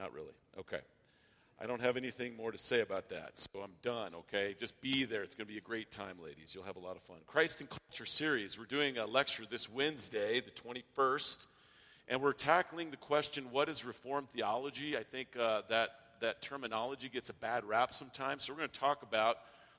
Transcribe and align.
Not 0.00 0.14
really. 0.14 0.32
Okay. 0.58 0.80
I 1.60 1.66
don't 1.66 1.82
have 1.82 1.98
anything 1.98 2.34
more 2.34 2.50
to 2.50 2.56
say 2.56 2.80
about 2.80 3.10
that, 3.10 3.32
so 3.36 3.60
I'm 3.62 3.74
done, 3.82 4.14
okay? 4.14 4.56
Just 4.58 4.80
be 4.80 5.04
there. 5.04 5.22
It's 5.22 5.34
going 5.34 5.46
to 5.46 5.52
be 5.52 5.58
a 5.58 5.62
great 5.62 5.90
time, 5.90 6.16
ladies. 6.24 6.54
You'll 6.54 6.64
have 6.64 6.76
a 6.76 6.80
lot 6.80 6.96
of 6.96 7.02
fun. 7.02 7.18
Christ 7.26 7.60
and 7.60 7.68
Culture 7.68 8.06
series. 8.06 8.58
We're 8.58 8.64
doing 8.64 8.96
a 8.96 9.04
lecture 9.04 9.44
this 9.48 9.68
Wednesday, 9.68 10.40
the 10.40 10.52
21st, 10.52 11.48
and 12.08 12.22
we're 12.22 12.32
tackling 12.32 12.90
the 12.90 12.96
question 12.96 13.48
what 13.50 13.68
is 13.68 13.84
Reformed 13.84 14.30
theology? 14.30 14.96
I 14.96 15.02
think 15.02 15.36
uh, 15.38 15.60
that, 15.68 15.90
that 16.22 16.40
terminology 16.40 17.10
gets 17.10 17.28
a 17.28 17.34
bad 17.34 17.66
rap 17.66 17.92
sometimes, 17.92 18.44
so 18.44 18.54
we're 18.54 18.60
going 18.60 18.70
to 18.70 18.80
talk 18.80 19.02
about 19.02 19.36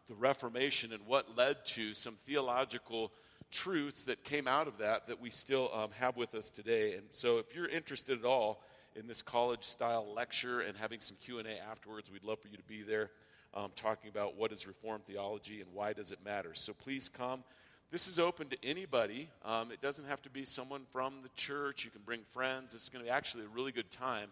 the 0.08 0.14
Reformation 0.14 0.94
and 0.94 1.04
what 1.08 1.36
led 1.36 1.66
to 1.66 1.96
some 1.96 2.14
theological 2.14 3.12
truths 3.50 4.04
that 4.04 4.24
came 4.24 4.48
out 4.48 4.68
of 4.68 4.78
that 4.78 5.08
that 5.08 5.20
we 5.20 5.32
still 5.32 5.72
um, 5.74 5.90
have 5.98 6.16
with 6.16 6.36
us 6.36 6.52
today. 6.52 6.94
And 6.94 7.06
so 7.12 7.40
if 7.40 7.56
you're 7.56 7.68
interested 7.68 8.20
at 8.20 8.26
all, 8.26 8.62
in 8.96 9.08
this 9.08 9.22
college 9.22 9.64
style 9.64 10.08
lecture 10.14 10.62
and 10.62 10.78
having 10.78 11.00
some 11.00 11.18
q&a 11.22 11.44
afterwards 11.70 12.12
we'd 12.12 12.24
love 12.24 12.40
for 12.40 12.48
you 12.48 12.58
to 12.58 12.64
be 12.64 12.82
there 12.82 13.12
um, 13.54 13.72
talking 13.76 14.10
about 14.10 14.38
what 14.38 14.52
is 14.52 14.68
reformed 14.68 15.06
theology 15.06 15.62
and 15.62 15.70
why 15.74 15.94
does 15.94 16.12
it 16.12 16.20
matter. 16.24 16.52
So 16.54 16.74
please 16.74 17.10
come. 17.10 17.44
This 17.92 18.08
is 18.08 18.20
open 18.20 18.48
to 18.48 18.58
anybody. 18.64 19.30
Um, 19.44 19.72
it 19.72 19.82
doesn't 19.82 20.06
have 20.06 20.22
to 20.22 20.30
be 20.30 20.46
someone 20.46 20.84
from 20.92 21.16
the 21.24 21.30
church. 21.36 21.84
You 21.84 21.92
can 21.92 22.02
bring 22.06 22.22
friends. 22.30 22.74
It's 22.74 22.88
going 22.88 23.04
to 23.04 23.12
be 23.12 23.14
actually 23.14 23.44
a 23.44 23.50
really 23.50 23.74
good 23.74 23.92
time 23.92 24.30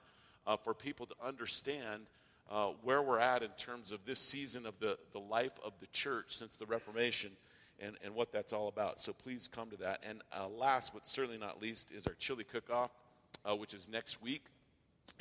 uh, 0.47 0.55
for 0.55 0.73
people 0.73 1.05
to 1.07 1.15
understand 1.23 2.03
uh, 2.49 2.69
where 2.83 3.01
we're 3.01 3.19
at 3.19 3.43
in 3.43 3.49
terms 3.57 3.91
of 3.91 3.99
this 4.05 4.19
season 4.19 4.65
of 4.65 4.79
the, 4.79 4.97
the 5.11 5.19
life 5.19 5.59
of 5.63 5.73
the 5.81 5.87
church 5.87 6.37
since 6.37 6.55
the 6.55 6.65
reformation 6.65 7.31
and, 7.81 7.97
and 8.03 8.15
what 8.15 8.31
that's 8.31 8.53
all 8.53 8.69
about. 8.69 8.99
So 8.99 9.11
please 9.11 9.49
come 9.53 9.69
to 9.71 9.77
that. 9.77 10.03
And 10.07 10.21
uh, 10.35 10.47
last 10.47 10.93
but 10.93 11.05
certainly 11.05 11.37
not 11.37 11.61
least 11.61 11.91
is 11.91 12.07
our 12.07 12.15
chili 12.17 12.45
cook-off 12.45 12.91
uh, 13.45 13.55
which 13.55 13.73
is 13.73 13.89
next 13.89 14.21
week. 14.21 14.45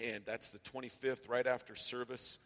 And 0.03 0.25
that's 0.25 0.51
the 0.51 0.59
25th, 0.61 1.29
right 1.29 1.47
after 1.47 1.75
service. 1.75 2.39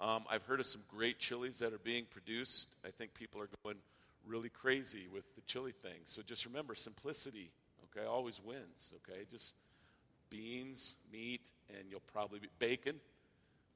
Um, 0.00 0.24
I've 0.30 0.44
heard 0.44 0.60
of 0.60 0.66
some 0.66 0.82
great 0.88 1.18
chilies 1.18 1.58
that 1.58 1.72
are 1.72 1.78
being 1.78 2.04
produced. 2.04 2.68
I 2.84 2.90
think 2.90 3.14
people 3.14 3.40
are 3.40 3.48
going 3.64 3.76
really 4.26 4.48
crazy 4.48 5.06
with 5.12 5.34
the 5.34 5.42
chili 5.42 5.72
thing. 5.72 6.00
So 6.04 6.22
just 6.22 6.46
remember 6.46 6.74
simplicity, 6.74 7.50
okay, 7.84 8.06
always 8.06 8.40
wins, 8.42 8.94
okay? 8.96 9.24
Just 9.30 9.56
beans, 10.30 10.96
meat, 11.12 11.50
and 11.68 11.90
you'll 11.90 12.02
probably 12.12 12.38
be 12.38 12.48
bacon, 12.58 12.96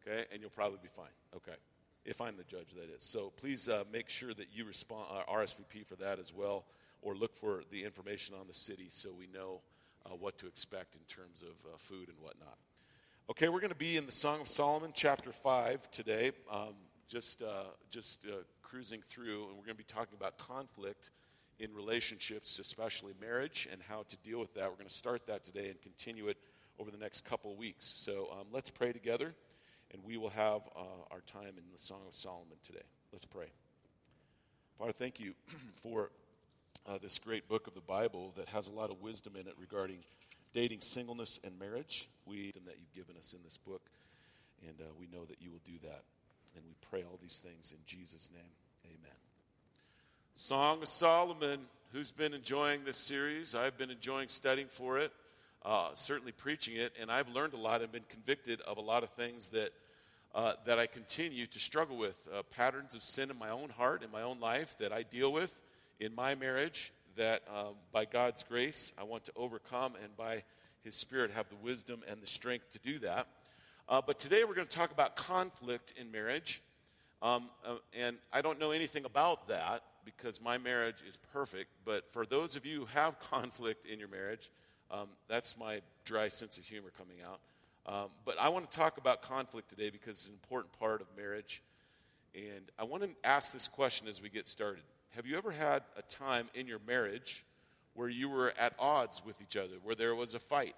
okay, 0.03 0.25
and 0.33 0.41
you'll 0.41 0.51
probably 0.51 0.79
be 0.83 0.89
fine, 0.89 1.06
okay? 1.36 1.56
If 2.05 2.20
I'm 2.20 2.36
the 2.36 2.45
judge, 2.45 2.73
that 2.75 2.95
is. 2.95 3.03
So 3.03 3.33
please 3.36 3.69
uh, 3.69 3.84
make 3.92 4.08
sure 4.08 4.34
that 4.34 4.48
you 4.53 4.64
respond 4.64 5.06
uh, 5.11 5.31
RSVP 5.33 5.86
for 5.86 5.97
that 5.97 6.19
as 6.19 6.33
well, 6.34 6.64
or 7.03 7.14
look 7.14 7.34
for 7.34 7.62
the 7.70 7.84
information 7.84 8.34
on 8.39 8.47
the 8.47 8.55
city 8.55 8.86
so 8.91 9.11
we 9.12 9.27
know 9.27 9.61
uh, 10.06 10.14
what 10.14 10.38
to 10.38 10.47
expect 10.47 10.94
in 10.94 11.02
terms 11.02 11.42
of 11.42 11.72
uh, 11.72 11.77
food 11.77 12.08
and 12.08 12.19
whatnot. 12.20 12.58
Okay, 13.30 13.48
we're 13.48 13.60
going 13.60 13.72
to 13.72 13.77
be 13.77 13.97
in 13.97 14.06
the 14.06 14.12
Song 14.12 14.41
of 14.41 14.48
Solomon, 14.48 14.91
chapter 14.94 15.33
5 15.33 15.91
today, 15.91 16.33
um, 16.50 16.74
just, 17.08 17.41
uh, 17.42 17.64
just 17.91 18.27
uh, 18.27 18.36
cruising 18.62 19.00
through, 19.08 19.44
and 19.44 19.52
we're 19.52 19.64
going 19.64 19.69
to 19.69 19.74
be 19.74 19.84
talking 19.84 20.16
about 20.19 20.36
conflict 20.36 21.11
in 21.58 21.72
relationships, 21.72 22.58
especially 22.58 23.14
marriage, 23.20 23.69
and 23.72 23.80
how 23.80 24.05
to 24.08 24.16
deal 24.19 24.41
with 24.41 24.52
that. 24.55 24.69
We're 24.69 24.77
going 24.77 24.88
to 24.88 24.94
start 24.94 25.27
that 25.27 25.44
today 25.44 25.69
and 25.69 25.80
continue 25.80 26.28
it 26.28 26.36
over 26.78 26.91
the 26.91 26.98
next 26.98 27.24
couple 27.24 27.55
weeks. 27.56 27.86
So 27.86 28.28
um, 28.33 28.46
let's 28.52 28.68
pray 28.68 28.92
together, 28.92 29.34
and 29.92 30.02
we 30.05 30.16
will 30.16 30.30
have 30.30 30.62
uh, 30.77 30.80
our 31.11 31.20
time 31.20 31.55
in 31.56 31.64
the 31.72 31.78
Song 31.78 32.00
of 32.06 32.14
Solomon 32.14 32.58
today. 32.62 32.83
Let's 33.12 33.24
pray. 33.24 33.46
Father, 34.78 34.92
thank 34.92 35.20
you 35.20 35.34
for 35.74 36.11
uh, 36.86 36.98
this 37.02 37.18
great 37.18 37.48
book 37.48 37.66
of 37.66 37.74
the 37.74 37.80
Bible 37.80 38.32
that 38.36 38.48
has 38.48 38.68
a 38.68 38.72
lot 38.72 38.90
of 38.90 39.00
wisdom 39.00 39.34
in 39.36 39.46
it 39.46 39.54
regarding 39.58 39.98
dating, 40.52 40.80
singleness, 40.80 41.40
and 41.42 41.58
marriage. 41.58 42.08
We 42.27 42.52
that 42.66 42.77
you've 42.78 42.94
given 42.94 43.16
us 43.18 43.32
in 43.32 43.40
this 43.44 43.58
book, 43.58 43.82
and 44.66 44.80
uh, 44.80 44.84
we 44.98 45.06
know 45.06 45.24
that 45.24 45.40
you 45.40 45.50
will 45.50 45.62
do 45.66 45.78
that. 45.82 46.02
And 46.55 46.64
we 46.66 46.74
pray 46.88 47.02
all 47.02 47.18
these 47.20 47.38
things 47.38 47.72
in 47.72 47.78
Jesus' 47.84 48.30
name. 48.32 48.42
Amen. 48.86 49.16
Song 50.34 50.82
of 50.82 50.88
Solomon. 50.88 51.60
Who's 51.92 52.11
been 52.11 52.34
enjoying 52.34 52.84
this 52.84 52.96
series? 52.96 53.55
I've 53.55 53.78
been 53.78 53.90
enjoying 53.90 54.28
studying 54.28 54.67
for 54.67 54.98
it, 54.98 55.12
uh, 55.64 55.90
certainly 55.94 56.33
preaching 56.33 56.77
it, 56.77 56.92
and 57.00 57.11
I've 57.11 57.28
learned 57.28 57.55
a 57.55 57.56
lot 57.56 57.83
and 57.83 57.92
been 57.92 58.05
convicted 58.08 58.61
of 58.62 58.78
a 58.78 58.83
lot 58.83 59.02
of 59.02 59.11
things 59.11 59.50
that. 59.50 59.73
Uh, 60.34 60.55
that 60.67 60.80
I 60.80 60.89
continue 60.89 61.46
to 61.46 61.61
struggle 61.61 61.96
with 61.96 62.18
uh, 62.36 62.42
patterns 62.50 62.96
of 62.96 63.05
sin 63.05 63.30
in 63.30 63.39
my 63.39 63.50
own 63.50 63.68
heart, 63.68 64.02
in 64.02 64.11
my 64.11 64.23
own 64.23 64.40
life 64.40 64.77
that 64.80 64.92
I 64.92 65.05
deal 65.05 65.33
with, 65.33 65.62
in 66.00 66.14
my 66.14 66.34
marriage 66.34 66.92
that 67.16 67.42
um, 67.55 67.74
by 67.92 68.05
God's 68.05 68.42
grace 68.42 68.92
I 68.98 69.05
want 69.05 69.24
to 69.24 69.32
overcome 69.36 69.94
and 70.02 70.16
by 70.16 70.42
His 70.82 70.94
Spirit 70.94 71.30
have 71.32 71.48
the 71.48 71.56
wisdom 71.56 72.02
and 72.08 72.20
the 72.20 72.27
strength 72.27 72.72
to 72.72 72.78
do 72.78 72.98
that. 73.00 73.28
Uh, 73.88 74.00
but 74.05 74.18
today 74.18 74.44
we're 74.44 74.55
going 74.55 74.66
to 74.66 74.77
talk 74.77 74.92
about 74.92 75.16
conflict 75.16 75.94
in 75.96 76.10
marriage. 76.10 76.62
Um, 77.22 77.48
uh, 77.64 77.77
and 77.98 78.16
I 78.32 78.42
don't 78.42 78.58
know 78.58 78.70
anything 78.70 79.05
about 79.05 79.48
that 79.48 79.82
because 80.05 80.40
my 80.40 80.58
marriage 80.58 81.02
is 81.06 81.16
perfect. 81.16 81.70
But 81.84 82.11
for 82.12 82.26
those 82.26 82.56
of 82.56 82.66
you 82.66 82.80
who 82.80 82.86
have 82.86 83.18
conflict 83.30 83.86
in 83.86 83.98
your 83.98 84.08
marriage, 84.08 84.50
um, 84.90 85.08
that's 85.28 85.58
my 85.58 85.80
dry 86.05 86.28
sense 86.28 86.58
of 86.58 86.64
humor 86.64 86.90
coming 86.96 87.16
out. 87.24 87.40
Um, 87.86 88.08
but 88.24 88.36
I 88.40 88.48
want 88.48 88.70
to 88.70 88.76
talk 88.76 88.96
about 88.96 89.22
conflict 89.22 89.68
today 89.68 89.90
because 89.90 90.12
it's 90.12 90.28
an 90.28 90.34
important 90.34 90.72
part 90.78 91.00
of 91.00 91.06
marriage. 91.16 91.62
And 92.34 92.70
I 92.78 92.84
want 92.84 93.02
to 93.02 93.11
ask 93.22 93.52
this 93.52 93.68
question 93.68 94.08
as 94.08 94.22
we 94.22 94.28
get 94.28 94.48
started 94.48 94.82
have 95.14 95.27
you 95.27 95.39
ever 95.39 95.52
had 95.52 95.83
a 95.97 96.02
time 96.02 96.48
in 96.55 96.67
your 96.67 96.80
marriage 96.86 97.45
where 97.95 98.08
you 98.08 98.29
were 98.29 98.52
at 98.58 98.75
odds 98.79 99.23
with 99.25 99.41
each 99.41 99.57
other, 99.57 99.75
where 99.83 99.95
there 99.95 100.14
was 100.14 100.35
a 100.35 100.41
fight, 100.41 100.75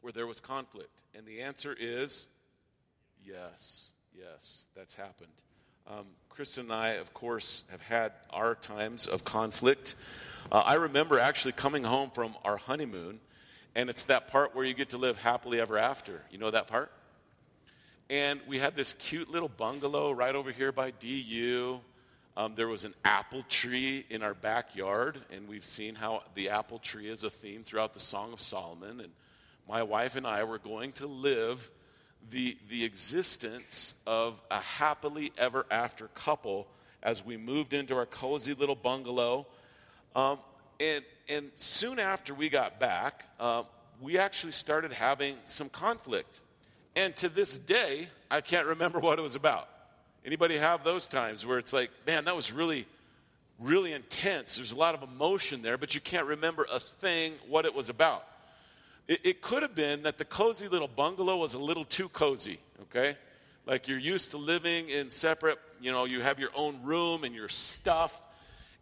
where 0.00 0.12
there 0.12 0.26
was 0.26 0.40
conflict? 0.40 1.02
And 1.14 1.26
the 1.26 1.42
answer 1.42 1.76
is 1.78 2.28
yes, 3.24 3.92
yes, 4.16 4.66
that's 4.74 4.94
happened. 4.94 5.32
Um, 5.86 6.06
Kristen 6.30 6.64
and 6.64 6.72
I, 6.72 6.88
of 6.92 7.12
course, 7.12 7.64
have 7.70 7.82
had 7.82 8.12
our 8.30 8.54
times 8.54 9.06
of 9.06 9.24
conflict. 9.24 9.94
Uh, 10.50 10.62
I 10.64 10.74
remember 10.74 11.18
actually 11.18 11.52
coming 11.52 11.84
home 11.84 12.10
from 12.10 12.34
our 12.44 12.56
honeymoon, 12.56 13.20
and 13.74 13.90
it's 13.90 14.04
that 14.04 14.28
part 14.28 14.54
where 14.54 14.64
you 14.64 14.74
get 14.74 14.90
to 14.90 14.98
live 14.98 15.18
happily 15.18 15.60
ever 15.60 15.76
after. 15.76 16.22
You 16.30 16.38
know 16.38 16.50
that 16.50 16.68
part? 16.68 16.90
And 18.08 18.40
we 18.46 18.58
had 18.58 18.76
this 18.76 18.94
cute 18.94 19.30
little 19.30 19.48
bungalow 19.48 20.12
right 20.12 20.34
over 20.34 20.52
here 20.52 20.72
by 20.72 20.90
DU. 20.92 21.80
Um, 22.38 22.54
there 22.54 22.68
was 22.68 22.84
an 22.84 22.94
apple 23.04 23.42
tree 23.48 24.06
in 24.10 24.22
our 24.22 24.32
backyard, 24.32 25.18
and 25.32 25.48
we've 25.48 25.64
seen 25.64 25.96
how 25.96 26.22
the 26.36 26.50
apple 26.50 26.78
tree 26.78 27.08
is 27.08 27.24
a 27.24 27.30
theme 27.30 27.64
throughout 27.64 27.94
the 27.94 28.00
Song 28.00 28.32
of 28.32 28.40
Solomon. 28.40 29.00
And 29.00 29.10
my 29.68 29.82
wife 29.82 30.14
and 30.14 30.24
I 30.24 30.44
were 30.44 30.58
going 30.60 30.92
to 30.92 31.08
live 31.08 31.68
the, 32.30 32.56
the 32.70 32.84
existence 32.84 33.94
of 34.06 34.40
a 34.52 34.60
happily 34.60 35.32
ever 35.36 35.66
after 35.68 36.06
couple 36.14 36.68
as 37.02 37.26
we 37.26 37.36
moved 37.36 37.72
into 37.72 37.96
our 37.96 38.06
cozy 38.06 38.54
little 38.54 38.76
bungalow. 38.76 39.44
Um, 40.14 40.38
and, 40.78 41.04
and 41.28 41.50
soon 41.56 41.98
after 41.98 42.34
we 42.34 42.50
got 42.50 42.78
back, 42.78 43.24
uh, 43.40 43.64
we 44.00 44.16
actually 44.16 44.52
started 44.52 44.92
having 44.92 45.34
some 45.46 45.68
conflict. 45.68 46.42
And 46.94 47.16
to 47.16 47.28
this 47.28 47.58
day, 47.58 48.06
I 48.30 48.42
can't 48.42 48.68
remember 48.68 49.00
what 49.00 49.18
it 49.18 49.22
was 49.22 49.34
about. 49.34 49.68
Anybody 50.24 50.58
have 50.58 50.84
those 50.84 51.06
times 51.06 51.46
where 51.46 51.58
it's 51.58 51.72
like, 51.72 51.90
man, 52.06 52.24
that 52.26 52.36
was 52.36 52.52
really, 52.52 52.86
really 53.58 53.92
intense. 53.92 54.56
There's 54.56 54.72
a 54.72 54.76
lot 54.76 54.94
of 54.94 55.02
emotion 55.02 55.62
there, 55.62 55.78
but 55.78 55.94
you 55.94 56.00
can't 56.00 56.26
remember 56.26 56.66
a 56.70 56.78
thing 56.78 57.34
what 57.48 57.64
it 57.64 57.74
was 57.74 57.88
about. 57.88 58.24
It, 59.06 59.20
it 59.24 59.42
could 59.42 59.62
have 59.62 59.74
been 59.74 60.02
that 60.02 60.18
the 60.18 60.24
cozy 60.24 60.68
little 60.68 60.88
bungalow 60.88 61.36
was 61.36 61.54
a 61.54 61.58
little 61.58 61.84
too 61.84 62.08
cozy, 62.10 62.58
okay? 62.82 63.16
Like 63.66 63.88
you're 63.88 63.98
used 63.98 64.32
to 64.32 64.38
living 64.38 64.88
in 64.88 65.10
separate, 65.10 65.58
you 65.80 65.92
know, 65.92 66.04
you 66.04 66.20
have 66.20 66.38
your 66.38 66.50
own 66.54 66.82
room 66.82 67.24
and 67.24 67.34
your 67.34 67.48
stuff, 67.48 68.20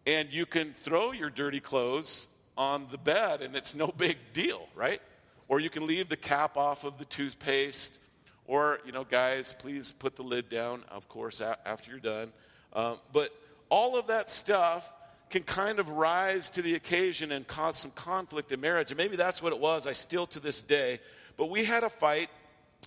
and 0.07 0.33
you 0.33 0.47
can 0.47 0.75
throw 0.81 1.13
your 1.13 1.31
dirty 1.31 1.61
clothes 1.61 2.29
on 2.57 2.87
the 2.91 2.99
bed 2.99 3.43
and 3.43 3.55
it's 3.55 3.75
no 3.75 3.89
big 3.97 4.17
deal, 4.33 4.69
right? 4.75 5.01
Or 5.49 5.61
you 5.61 5.71
can 5.71 5.87
leave 5.87 6.09
the 6.09 6.17
cap 6.17 6.57
off 6.57 6.85
of 6.85 6.99
the 6.99 7.05
toothpaste 7.05 8.01
or, 8.47 8.81
you 8.85 8.93
know, 8.93 9.05
guys, 9.05 9.55
please 9.59 9.93
put 9.93 10.17
the 10.17 10.23
lid 10.23 10.49
down, 10.49 10.85
of 10.91 11.09
course, 11.09 11.41
after 11.41 11.91
you're 11.91 12.01
done. 12.01 12.33
Um, 12.73 12.99
but 13.13 13.31
all 13.69 13.97
of 13.97 14.09
that 14.09 14.31
stuff 14.31 14.93
can 15.31 15.43
kind 15.43 15.79
of 15.79 15.89
rise 15.89 16.51
to 16.51 16.63
the 16.63 16.75
occasion 16.75 17.33
and 17.33 17.47
cause 17.47 17.77
some 17.77 17.91
conflict 17.93 18.53
in 18.53 18.61
marriage. 18.61 18.91
And 18.91 18.99
maybe 18.99 19.17
that's 19.17 19.43
what 19.43 19.53
it 19.53 19.59
was. 19.59 19.87
I 19.87 19.93
still 19.93 20.27
to 20.29 20.41
this 20.41 20.63
day. 20.63 21.01
But 21.37 21.51
we 21.51 21.65
had 21.65 21.83
a 21.83 21.91
fight. 21.91 22.29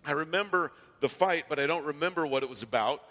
I 0.06 0.13
remember 0.13 0.71
the 1.01 1.09
fight, 1.09 1.45
but 1.50 1.59
I 1.59 1.67
don't 1.67 1.85
remember 1.85 2.25
what 2.25 2.44
it 2.44 2.50
was 2.50 2.63
about. 2.63 3.03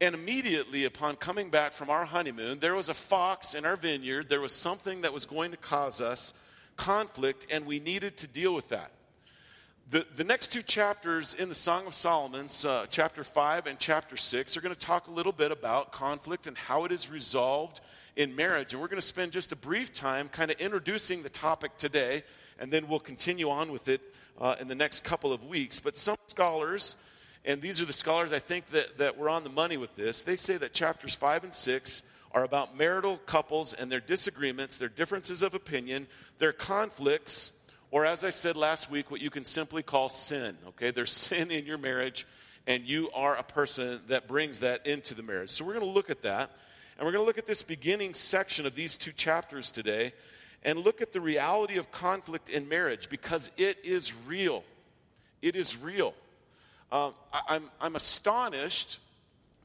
And 0.00 0.14
immediately 0.14 0.84
upon 0.84 1.16
coming 1.16 1.50
back 1.50 1.72
from 1.72 1.90
our 1.90 2.04
honeymoon, 2.04 2.60
there 2.60 2.74
was 2.74 2.88
a 2.88 2.94
fox 2.94 3.54
in 3.54 3.64
our 3.64 3.76
vineyard. 3.76 4.28
There 4.28 4.40
was 4.40 4.52
something 4.52 5.00
that 5.00 5.12
was 5.12 5.24
going 5.26 5.52
to 5.52 5.56
cause 5.56 6.00
us 6.00 6.34
conflict, 6.76 7.46
and 7.50 7.66
we 7.66 7.80
needed 7.80 8.18
to 8.18 8.26
deal 8.26 8.54
with 8.54 8.68
that. 8.68 8.90
The, 9.88 10.04
the 10.16 10.24
next 10.24 10.48
two 10.48 10.62
chapters 10.62 11.34
in 11.34 11.48
the 11.48 11.54
Song 11.54 11.86
of 11.86 11.94
Solomon, 11.94 12.48
uh, 12.64 12.86
chapter 12.86 13.22
5 13.22 13.68
and 13.68 13.78
chapter 13.78 14.16
6, 14.16 14.56
are 14.56 14.60
going 14.60 14.74
to 14.74 14.80
talk 14.80 15.06
a 15.06 15.12
little 15.12 15.30
bit 15.30 15.52
about 15.52 15.92
conflict 15.92 16.48
and 16.48 16.58
how 16.58 16.84
it 16.84 16.90
is 16.90 17.08
resolved 17.08 17.80
in 18.16 18.34
marriage. 18.34 18.72
And 18.72 18.82
we're 18.82 18.88
going 18.88 19.00
to 19.00 19.06
spend 19.06 19.30
just 19.30 19.52
a 19.52 19.56
brief 19.56 19.92
time 19.92 20.28
kind 20.28 20.50
of 20.50 20.60
introducing 20.60 21.22
the 21.22 21.28
topic 21.28 21.76
today, 21.76 22.24
and 22.58 22.72
then 22.72 22.88
we'll 22.88 22.98
continue 22.98 23.48
on 23.48 23.70
with 23.70 23.86
it 23.86 24.00
uh, 24.40 24.56
in 24.60 24.66
the 24.66 24.74
next 24.74 25.04
couple 25.04 25.32
of 25.32 25.44
weeks. 25.44 25.78
But 25.78 25.96
some 25.96 26.16
scholars 26.26 26.96
and 27.44 27.62
these 27.62 27.80
are 27.80 27.84
the 27.84 27.92
scholars 27.92 28.32
I 28.32 28.40
think 28.40 28.66
that, 28.66 28.98
that 28.98 29.16
were 29.16 29.28
on 29.28 29.44
the 29.44 29.50
money 29.50 29.76
with 29.76 29.94
this, 29.94 30.24
they 30.24 30.34
say 30.34 30.56
that 30.56 30.74
chapters 30.74 31.14
5 31.14 31.44
and 31.44 31.54
6 31.54 32.02
are 32.32 32.42
about 32.42 32.76
marital 32.76 33.18
couples 33.18 33.72
and 33.72 33.90
their 33.90 34.00
disagreements, 34.00 34.78
their 34.78 34.88
differences 34.88 35.42
of 35.42 35.54
opinion, 35.54 36.08
their 36.38 36.52
conflicts, 36.52 37.52
or 37.96 38.04
as 38.04 38.24
I 38.24 38.28
said 38.28 38.58
last 38.58 38.90
week, 38.90 39.10
what 39.10 39.22
you 39.22 39.30
can 39.30 39.42
simply 39.42 39.82
call 39.82 40.10
sin. 40.10 40.58
Okay, 40.68 40.90
there's 40.90 41.10
sin 41.28 41.50
in 41.50 41.64
your 41.64 41.78
marriage, 41.78 42.26
and 42.66 42.84
you 42.84 43.10
are 43.14 43.34
a 43.36 43.42
person 43.42 44.00
that 44.08 44.28
brings 44.28 44.60
that 44.60 44.86
into 44.86 45.14
the 45.14 45.22
marriage. 45.22 45.48
So 45.48 45.64
we're 45.64 45.72
going 45.72 45.86
to 45.86 45.92
look 45.92 46.10
at 46.10 46.20
that, 46.20 46.50
and 46.98 47.06
we're 47.06 47.12
going 47.12 47.22
to 47.22 47.26
look 47.26 47.38
at 47.38 47.46
this 47.46 47.62
beginning 47.62 48.12
section 48.12 48.66
of 48.66 48.74
these 48.74 48.98
two 48.98 49.12
chapters 49.12 49.70
today 49.70 50.12
and 50.62 50.78
look 50.80 51.00
at 51.00 51.14
the 51.14 51.22
reality 51.22 51.78
of 51.78 51.90
conflict 51.90 52.50
in 52.50 52.68
marriage 52.68 53.08
because 53.08 53.50
it 53.56 53.78
is 53.82 54.12
real. 54.26 54.62
It 55.40 55.56
is 55.56 55.78
real. 55.78 56.12
Um, 56.92 57.14
I, 57.32 57.40
I'm, 57.48 57.70
I'm 57.80 57.96
astonished, 57.96 59.00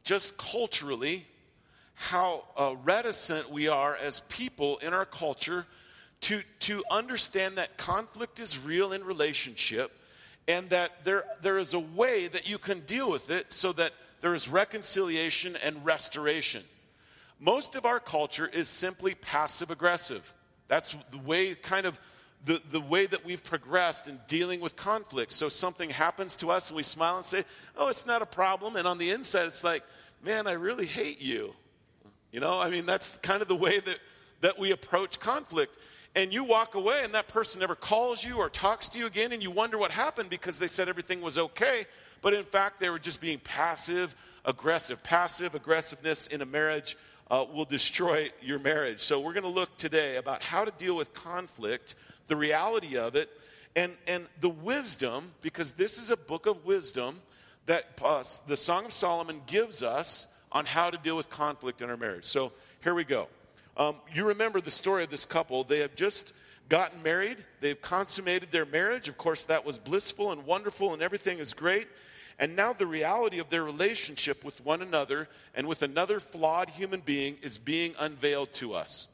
just 0.05 0.37
culturally, 0.37 1.25
how 1.95 2.45
uh, 2.55 2.75
reticent 2.85 3.51
we 3.51 3.67
are 3.67 3.97
as 3.97 4.21
people 4.21 4.77
in 4.77 4.93
our 4.93 5.05
culture 5.05 5.65
to, 6.21 6.41
to 6.59 6.83
understand 6.91 7.57
that 7.57 7.77
conflict 7.77 8.39
is 8.39 8.63
real 8.63 8.93
in 8.93 9.03
relationship 9.03 9.91
and 10.47 10.69
that 10.69 11.03
there, 11.03 11.25
there 11.41 11.57
is 11.57 11.73
a 11.73 11.79
way 11.79 12.27
that 12.27 12.49
you 12.49 12.57
can 12.57 12.81
deal 12.81 13.09
with 13.09 13.29
it 13.29 13.51
so 13.51 13.71
that 13.73 13.91
there 14.21 14.35
is 14.35 14.47
reconciliation 14.47 15.57
and 15.63 15.83
restoration. 15.85 16.63
Most 17.39 17.75
of 17.75 17.85
our 17.85 17.99
culture 17.99 18.47
is 18.47 18.69
simply 18.69 19.15
passive 19.15 19.71
aggressive. 19.71 20.33
That's 20.67 20.95
the 21.09 21.17
way, 21.17 21.55
kind 21.55 21.85
of, 21.85 21.99
the, 22.45 22.61
the 22.69 22.81
way 22.81 23.07
that 23.07 23.25
we've 23.25 23.43
progressed 23.43 24.07
in 24.07 24.19
dealing 24.27 24.61
with 24.61 24.75
conflict. 24.75 25.31
So 25.31 25.49
something 25.49 25.89
happens 25.89 26.35
to 26.37 26.51
us 26.51 26.69
and 26.69 26.77
we 26.77 26.83
smile 26.83 27.17
and 27.17 27.25
say, 27.25 27.43
oh, 27.75 27.89
it's 27.89 28.05
not 28.05 28.21
a 28.21 28.27
problem. 28.27 28.75
And 28.75 28.87
on 28.87 28.97
the 28.97 29.09
inside, 29.09 29.47
it's 29.47 29.63
like, 29.63 29.83
man, 30.23 30.47
I 30.47 30.53
really 30.53 30.85
hate 30.85 31.21
you. 31.21 31.53
You 32.31 32.39
know, 32.39 32.59
I 32.59 32.69
mean, 32.69 32.85
that's 32.85 33.17
kind 33.17 33.41
of 33.41 33.47
the 33.47 33.55
way 33.55 33.79
that, 33.79 33.99
that 34.41 34.57
we 34.57 34.71
approach 34.71 35.19
conflict. 35.19 35.77
And 36.15 36.33
you 36.33 36.43
walk 36.43 36.75
away, 36.75 37.01
and 37.03 37.13
that 37.13 37.27
person 37.29 37.61
never 37.61 37.75
calls 37.75 38.23
you 38.23 38.37
or 38.37 38.49
talks 38.49 38.89
to 38.89 38.99
you 38.99 39.05
again, 39.05 39.31
and 39.31 39.41
you 39.41 39.49
wonder 39.49 39.77
what 39.77 39.91
happened 39.91 40.29
because 40.29 40.59
they 40.59 40.67
said 40.67 40.89
everything 40.89 41.21
was 41.21 41.37
okay, 41.37 41.85
but 42.21 42.33
in 42.33 42.43
fact, 42.43 42.79
they 42.79 42.89
were 42.89 42.99
just 42.99 43.21
being 43.21 43.39
passive 43.39 44.15
aggressive. 44.43 45.01
Passive 45.03 45.55
aggressiveness 45.55 46.27
in 46.27 46.41
a 46.41 46.45
marriage 46.45 46.97
uh, 47.29 47.45
will 47.53 47.65
destroy 47.65 48.29
your 48.41 48.59
marriage. 48.59 48.99
So, 48.99 49.21
we're 49.21 49.33
going 49.33 49.43
to 49.43 49.49
look 49.49 49.77
today 49.77 50.17
about 50.17 50.43
how 50.43 50.65
to 50.65 50.71
deal 50.71 50.97
with 50.97 51.13
conflict, 51.13 51.95
the 52.27 52.35
reality 52.35 52.97
of 52.97 53.15
it, 53.15 53.29
and, 53.75 53.93
and 54.05 54.27
the 54.41 54.49
wisdom, 54.49 55.31
because 55.41 55.73
this 55.73 55.97
is 55.97 56.09
a 56.09 56.17
book 56.17 56.45
of 56.45 56.65
wisdom 56.65 57.21
that 57.67 57.85
uh, 58.03 58.23
the 58.47 58.57
Song 58.57 58.85
of 58.85 58.91
Solomon 58.91 59.41
gives 59.47 59.81
us 59.81 60.27
on 60.51 60.65
how 60.65 60.89
to 60.89 60.97
deal 60.97 61.15
with 61.15 61.29
conflict 61.29 61.81
in 61.81 61.89
our 61.89 61.95
marriage. 61.95 62.25
So 62.25 62.51
here 62.83 62.93
we 62.93 63.05
go. 63.05 63.27
Um, 63.81 63.95
you 64.13 64.27
remember 64.27 64.61
the 64.61 64.69
story 64.69 65.03
of 65.03 65.09
this 65.09 65.25
couple. 65.25 65.63
They 65.63 65.79
have 65.79 65.95
just 65.95 66.33
gotten 66.69 67.01
married, 67.01 67.37
they've 67.61 67.81
consummated 67.81 68.51
their 68.51 68.65
marriage. 68.65 69.07
Of 69.07 69.17
course, 69.17 69.45
that 69.45 69.65
was 69.65 69.79
blissful 69.79 70.31
and 70.31 70.45
wonderful, 70.45 70.93
and 70.93 71.01
everything 71.01 71.39
is 71.39 71.55
great. 71.55 71.87
And 72.37 72.55
now 72.55 72.73
the 72.73 72.85
reality 72.85 73.39
of 73.39 73.49
their 73.49 73.63
relationship 73.63 74.45
with 74.45 74.63
one 74.63 74.83
another 74.83 75.27
and 75.55 75.67
with 75.67 75.81
another 75.81 76.19
flawed 76.19 76.69
human 76.69 76.99
being 76.99 77.37
is 77.41 77.57
being 77.57 77.95
unveiled 77.99 78.53
to 78.53 78.75
us. 78.75 79.07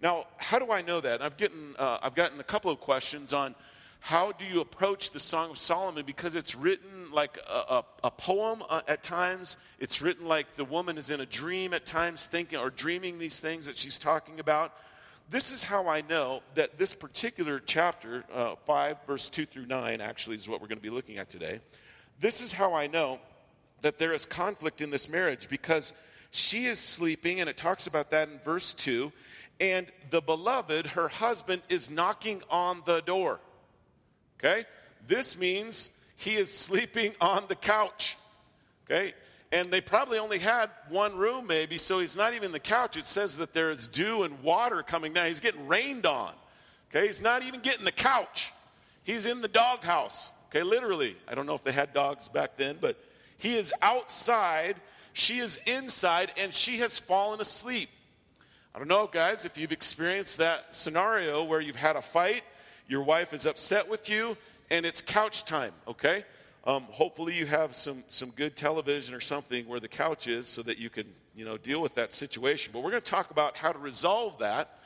Now, 0.00 0.26
how 0.36 0.60
do 0.60 0.70
I 0.70 0.82
know 0.82 1.00
that? 1.00 1.20
I've, 1.20 1.36
gotten, 1.36 1.74
uh, 1.76 1.98
I've 2.00 2.14
gotten 2.14 2.38
a 2.38 2.44
couple 2.44 2.70
of 2.70 2.78
questions 2.78 3.32
on 3.32 3.56
how 4.04 4.32
do 4.32 4.44
you 4.44 4.60
approach 4.60 5.10
the 5.10 5.20
Song 5.20 5.50
of 5.50 5.58
Solomon 5.58 6.04
because 6.04 6.34
it's 6.34 6.56
written 6.56 7.12
like 7.12 7.38
a, 7.48 7.52
a, 7.52 7.84
a 8.02 8.10
poem 8.10 8.64
uh, 8.68 8.80
at 8.88 9.04
times. 9.04 9.56
It's 9.78 10.02
written 10.02 10.26
like 10.26 10.56
the 10.56 10.64
woman 10.64 10.98
is 10.98 11.08
in 11.08 11.20
a 11.20 11.26
dream 11.26 11.72
at 11.72 11.86
times, 11.86 12.26
thinking 12.26 12.58
or 12.58 12.70
dreaming 12.70 13.20
these 13.20 13.38
things 13.38 13.66
that 13.66 13.76
she's 13.76 14.00
talking 14.00 14.40
about. 14.40 14.74
This 15.30 15.52
is 15.52 15.62
how 15.62 15.86
I 15.86 16.00
know 16.00 16.42
that 16.56 16.78
this 16.78 16.94
particular 16.94 17.60
chapter, 17.60 18.24
uh, 18.34 18.56
5, 18.66 18.96
verse 19.06 19.28
2 19.28 19.46
through 19.46 19.66
9, 19.66 20.00
actually 20.00 20.34
is 20.34 20.48
what 20.48 20.60
we're 20.60 20.66
going 20.66 20.78
to 20.78 20.82
be 20.82 20.90
looking 20.90 21.18
at 21.18 21.30
today. 21.30 21.60
This 22.18 22.42
is 22.42 22.52
how 22.52 22.74
I 22.74 22.88
know 22.88 23.20
that 23.82 23.98
there 23.98 24.12
is 24.12 24.26
conflict 24.26 24.80
in 24.80 24.90
this 24.90 25.08
marriage 25.08 25.48
because 25.48 25.92
she 26.32 26.66
is 26.66 26.80
sleeping, 26.80 27.38
and 27.38 27.48
it 27.48 27.56
talks 27.56 27.86
about 27.86 28.10
that 28.10 28.28
in 28.28 28.40
verse 28.40 28.74
2, 28.74 29.12
and 29.60 29.86
the 30.10 30.20
beloved, 30.20 30.88
her 30.88 31.06
husband, 31.06 31.62
is 31.68 31.88
knocking 31.88 32.42
on 32.50 32.82
the 32.84 33.00
door. 33.02 33.38
Okay? 34.42 34.64
This 35.06 35.38
means 35.38 35.90
he 36.16 36.34
is 36.34 36.56
sleeping 36.56 37.14
on 37.20 37.44
the 37.48 37.56
couch. 37.56 38.16
Okay? 38.84 39.14
And 39.50 39.70
they 39.70 39.80
probably 39.80 40.18
only 40.18 40.38
had 40.38 40.70
one 40.88 41.16
room, 41.16 41.46
maybe, 41.46 41.76
so 41.76 41.98
he's 41.98 42.16
not 42.16 42.32
even 42.34 42.52
the 42.52 42.60
couch. 42.60 42.96
It 42.96 43.04
says 43.04 43.36
that 43.36 43.52
there 43.52 43.70
is 43.70 43.86
dew 43.86 44.22
and 44.22 44.42
water 44.42 44.82
coming 44.82 45.12
down. 45.12 45.28
He's 45.28 45.40
getting 45.40 45.68
rained 45.68 46.06
on. 46.06 46.32
Okay? 46.90 47.06
He's 47.06 47.20
not 47.20 47.42
even 47.42 47.60
getting 47.60 47.84
the 47.84 47.92
couch. 47.92 48.52
He's 49.04 49.26
in 49.26 49.40
the 49.40 49.48
doghouse. 49.48 50.32
Okay, 50.50 50.62
literally. 50.62 51.16
I 51.26 51.34
don't 51.34 51.46
know 51.46 51.54
if 51.54 51.64
they 51.64 51.72
had 51.72 51.94
dogs 51.94 52.28
back 52.28 52.56
then, 52.56 52.76
but 52.80 53.02
he 53.38 53.56
is 53.56 53.72
outside, 53.80 54.76
she 55.14 55.38
is 55.38 55.58
inside, 55.66 56.30
and 56.36 56.54
she 56.54 56.78
has 56.78 57.00
fallen 57.00 57.40
asleep. 57.40 57.88
I 58.74 58.78
don't 58.78 58.88
know, 58.88 59.06
guys, 59.06 59.44
if 59.44 59.58
you've 59.58 59.72
experienced 59.72 60.38
that 60.38 60.74
scenario 60.74 61.44
where 61.44 61.60
you've 61.60 61.76
had 61.76 61.96
a 61.96 62.02
fight, 62.02 62.42
your 62.88 63.02
wife 63.02 63.32
is 63.32 63.46
upset 63.46 63.88
with 63.88 64.08
you, 64.08 64.36
and 64.70 64.84
it's 64.84 65.00
couch 65.00 65.44
time, 65.44 65.72
okay? 65.86 66.24
Um, 66.64 66.84
hopefully 66.84 67.34
you 67.34 67.46
have 67.46 67.74
some, 67.74 68.04
some 68.08 68.30
good 68.30 68.56
television 68.56 69.14
or 69.14 69.20
something 69.20 69.66
where 69.66 69.80
the 69.80 69.88
couch 69.88 70.28
is 70.28 70.46
so 70.46 70.62
that 70.62 70.78
you 70.78 70.90
can, 70.90 71.06
you 71.34 71.44
know, 71.44 71.56
deal 71.56 71.80
with 71.80 71.94
that 71.96 72.12
situation. 72.12 72.70
But 72.72 72.82
we're 72.82 72.90
going 72.90 73.02
to 73.02 73.10
talk 73.10 73.30
about 73.30 73.56
how 73.56 73.72
to 73.72 73.78
resolve 73.78 74.38
that. 74.38 74.78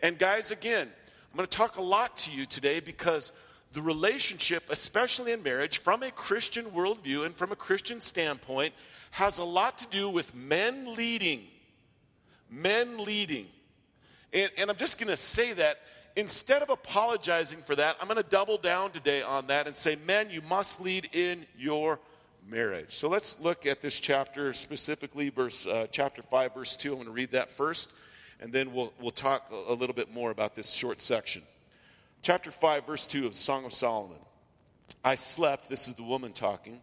And 0.00 0.18
guys, 0.18 0.50
again, 0.50 0.86
I'm 0.86 1.36
going 1.36 1.46
to 1.46 1.56
talk 1.56 1.76
a 1.76 1.82
lot 1.82 2.16
to 2.18 2.30
you 2.30 2.46
today 2.46 2.78
because 2.78 3.32
the 3.72 3.82
relationship, 3.82 4.62
especially 4.70 5.32
in 5.32 5.42
marriage, 5.42 5.78
from 5.78 6.04
a 6.04 6.10
Christian 6.12 6.66
worldview 6.66 7.26
and 7.26 7.34
from 7.34 7.50
a 7.50 7.56
Christian 7.56 8.00
standpoint, 8.00 8.72
has 9.10 9.38
a 9.38 9.44
lot 9.44 9.78
to 9.78 9.86
do 9.88 10.08
with 10.08 10.34
men 10.34 10.94
leading. 10.94 11.42
Men 12.48 13.04
leading. 13.04 13.46
And, 14.32 14.50
and 14.56 14.70
I'm 14.70 14.76
just 14.76 14.98
going 14.98 15.10
to 15.10 15.16
say 15.16 15.52
that 15.54 15.80
instead 16.16 16.62
of 16.62 16.70
apologizing 16.70 17.60
for 17.62 17.76
that, 17.76 17.96
I'm 18.00 18.08
going 18.08 18.22
to 18.22 18.28
double 18.28 18.58
down 18.58 18.90
today 18.92 19.22
on 19.22 19.46
that 19.48 19.66
and 19.66 19.76
say, 19.76 19.96
men, 20.06 20.30
you 20.30 20.42
must 20.42 20.80
lead 20.80 21.08
in 21.12 21.46
your 21.58 22.00
marriage. 22.48 22.94
So 22.94 23.08
let's 23.08 23.40
look 23.40 23.66
at 23.66 23.80
this 23.80 23.98
chapter 23.98 24.52
specifically, 24.52 25.30
verse 25.30 25.66
uh, 25.66 25.86
chapter 25.90 26.22
five, 26.22 26.54
verse 26.54 26.76
two. 26.76 26.90
I'm 26.90 26.96
going 26.96 27.06
to 27.06 27.12
read 27.12 27.32
that 27.32 27.50
first, 27.50 27.94
and 28.40 28.52
then 28.52 28.72
we'll 28.72 28.92
we'll 29.00 29.10
talk 29.10 29.50
a 29.68 29.72
little 29.72 29.94
bit 29.94 30.12
more 30.12 30.30
about 30.30 30.54
this 30.54 30.70
short 30.70 31.00
section. 31.00 31.42
Chapter 32.22 32.50
five, 32.50 32.86
verse 32.86 33.06
two 33.06 33.24
of 33.26 33.32
the 33.32 33.38
Song 33.38 33.64
of 33.64 33.72
Solomon. 33.72 34.18
I 35.02 35.14
slept. 35.14 35.68
This 35.68 35.88
is 35.88 35.94
the 35.94 36.02
woman 36.02 36.32
talking. 36.32 36.80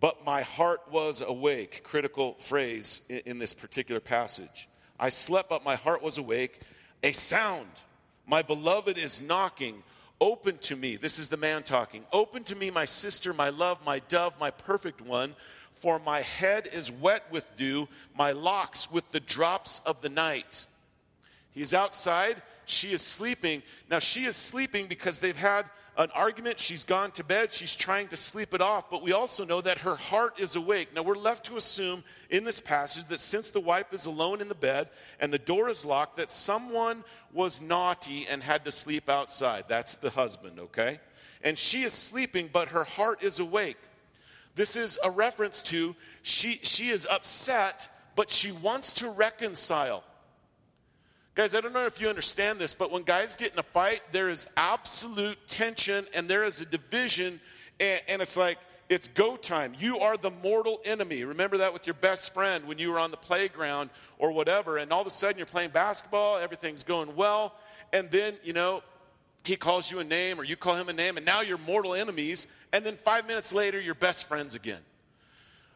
But 0.00 0.24
my 0.24 0.42
heart 0.42 0.80
was 0.90 1.20
awake. 1.20 1.82
Critical 1.82 2.34
phrase 2.34 3.02
in, 3.08 3.18
in 3.26 3.38
this 3.38 3.54
particular 3.54 4.00
passage. 4.00 4.68
I 4.98 5.08
slept, 5.08 5.48
but 5.48 5.64
my 5.64 5.76
heart 5.76 6.02
was 6.02 6.18
awake. 6.18 6.60
A 7.02 7.12
sound 7.12 7.68
my 8.28 8.42
beloved 8.42 8.98
is 8.98 9.20
knocking. 9.20 9.82
Open 10.20 10.58
to 10.58 10.76
me. 10.76 10.96
This 10.96 11.18
is 11.18 11.28
the 11.28 11.36
man 11.36 11.62
talking. 11.62 12.04
Open 12.12 12.44
to 12.44 12.56
me, 12.56 12.70
my 12.70 12.84
sister, 12.84 13.32
my 13.32 13.48
love, 13.48 13.78
my 13.86 14.00
dove, 14.08 14.34
my 14.38 14.50
perfect 14.50 15.00
one. 15.00 15.34
For 15.74 16.00
my 16.00 16.22
head 16.22 16.68
is 16.72 16.90
wet 16.90 17.24
with 17.30 17.56
dew, 17.56 17.88
my 18.16 18.32
locks 18.32 18.90
with 18.90 19.10
the 19.12 19.20
drops 19.20 19.80
of 19.86 20.00
the 20.02 20.08
night. 20.08 20.66
He's 21.52 21.72
outside. 21.72 22.42
She 22.64 22.92
is 22.92 23.00
sleeping. 23.00 23.62
Now, 23.88 24.00
she 24.00 24.24
is 24.24 24.36
sleeping 24.36 24.88
because 24.88 25.20
they've 25.20 25.36
had 25.36 25.66
an 25.98 26.10
argument. 26.14 26.60
She's 26.60 26.84
gone 26.84 27.10
to 27.12 27.24
bed. 27.24 27.52
She's 27.52 27.74
trying 27.74 28.08
to 28.08 28.16
sleep 28.16 28.54
it 28.54 28.62
off. 28.62 28.88
But 28.88 29.02
we 29.02 29.12
also 29.12 29.44
know 29.44 29.60
that 29.60 29.78
her 29.78 29.96
heart 29.96 30.38
is 30.38 30.54
awake. 30.54 30.94
Now, 30.94 31.02
we're 31.02 31.16
left 31.16 31.46
to 31.46 31.56
assume 31.56 32.04
in 32.30 32.44
this 32.44 32.60
passage 32.60 33.04
that 33.08 33.18
since 33.18 33.50
the 33.50 33.60
wife 33.60 33.92
is 33.92 34.06
alone 34.06 34.40
in 34.40 34.48
the 34.48 34.54
bed 34.54 34.88
and 35.18 35.32
the 35.32 35.40
door 35.40 35.68
is 35.68 35.84
locked, 35.84 36.16
that 36.16 36.30
someone 36.30 37.02
was 37.32 37.60
naughty 37.60 38.26
and 38.30 38.42
had 38.42 38.64
to 38.64 38.72
sleep 38.72 39.10
outside. 39.10 39.64
That's 39.66 39.96
the 39.96 40.10
husband, 40.10 40.60
okay? 40.60 41.00
And 41.42 41.58
she 41.58 41.82
is 41.82 41.92
sleeping, 41.92 42.48
but 42.52 42.68
her 42.68 42.84
heart 42.84 43.24
is 43.24 43.40
awake. 43.40 43.78
This 44.54 44.76
is 44.76 44.98
a 45.02 45.10
reference 45.10 45.62
to 45.62 45.94
she, 46.22 46.60
she 46.62 46.90
is 46.90 47.06
upset, 47.10 47.88
but 48.14 48.30
she 48.30 48.52
wants 48.52 48.92
to 48.94 49.10
reconcile. 49.10 50.04
Guys, 51.38 51.54
I 51.54 51.60
don't 51.60 51.72
know 51.72 51.86
if 51.86 52.00
you 52.00 52.08
understand 52.08 52.58
this, 52.58 52.74
but 52.74 52.90
when 52.90 53.04
guys 53.04 53.36
get 53.36 53.52
in 53.52 53.60
a 53.60 53.62
fight, 53.62 54.02
there 54.10 54.28
is 54.28 54.48
absolute 54.56 55.38
tension 55.48 56.04
and 56.12 56.26
there 56.26 56.42
is 56.42 56.60
a 56.60 56.64
division, 56.64 57.40
and, 57.78 58.02
and, 58.08 58.20
it's 58.20 58.36
like, 58.36 58.58
it's 58.88 59.06
go 59.06 59.36
time. 59.36 59.72
You 59.78 60.00
are 60.00 60.16
the 60.16 60.32
mortal 60.32 60.80
enemy. 60.84 61.22
Remember 61.22 61.58
that 61.58 61.72
with 61.72 61.86
your 61.86 61.94
best 61.94 62.34
friend 62.34 62.66
when 62.66 62.80
you 62.80 62.90
were 62.90 62.98
on 62.98 63.12
the 63.12 63.16
playground 63.16 63.90
or 64.18 64.32
whatever, 64.32 64.78
and 64.78 64.90
all 64.90 65.00
of 65.00 65.06
a 65.06 65.10
sudden 65.10 65.36
you're 65.36 65.46
playing 65.46 65.70
basketball, 65.70 66.38
everything's 66.38 66.82
going 66.82 67.14
well, 67.14 67.54
and 67.92 68.10
then, 68.10 68.34
you 68.42 68.52
know, 68.52 68.82
he 69.44 69.54
calls 69.54 69.92
you 69.92 70.00
a 70.00 70.04
name 70.04 70.40
or 70.40 70.44
you 70.44 70.56
call 70.56 70.74
him 70.74 70.88
a 70.88 70.92
name, 70.92 71.18
and 71.18 71.24
now 71.24 71.42
you're 71.42 71.56
mortal 71.56 71.94
enemies, 71.94 72.48
and 72.72 72.84
then 72.84 72.96
five 72.96 73.28
minutes 73.28 73.52
later, 73.52 73.80
you're 73.80 73.94
best 73.94 74.26
friends 74.26 74.56
again. 74.56 74.80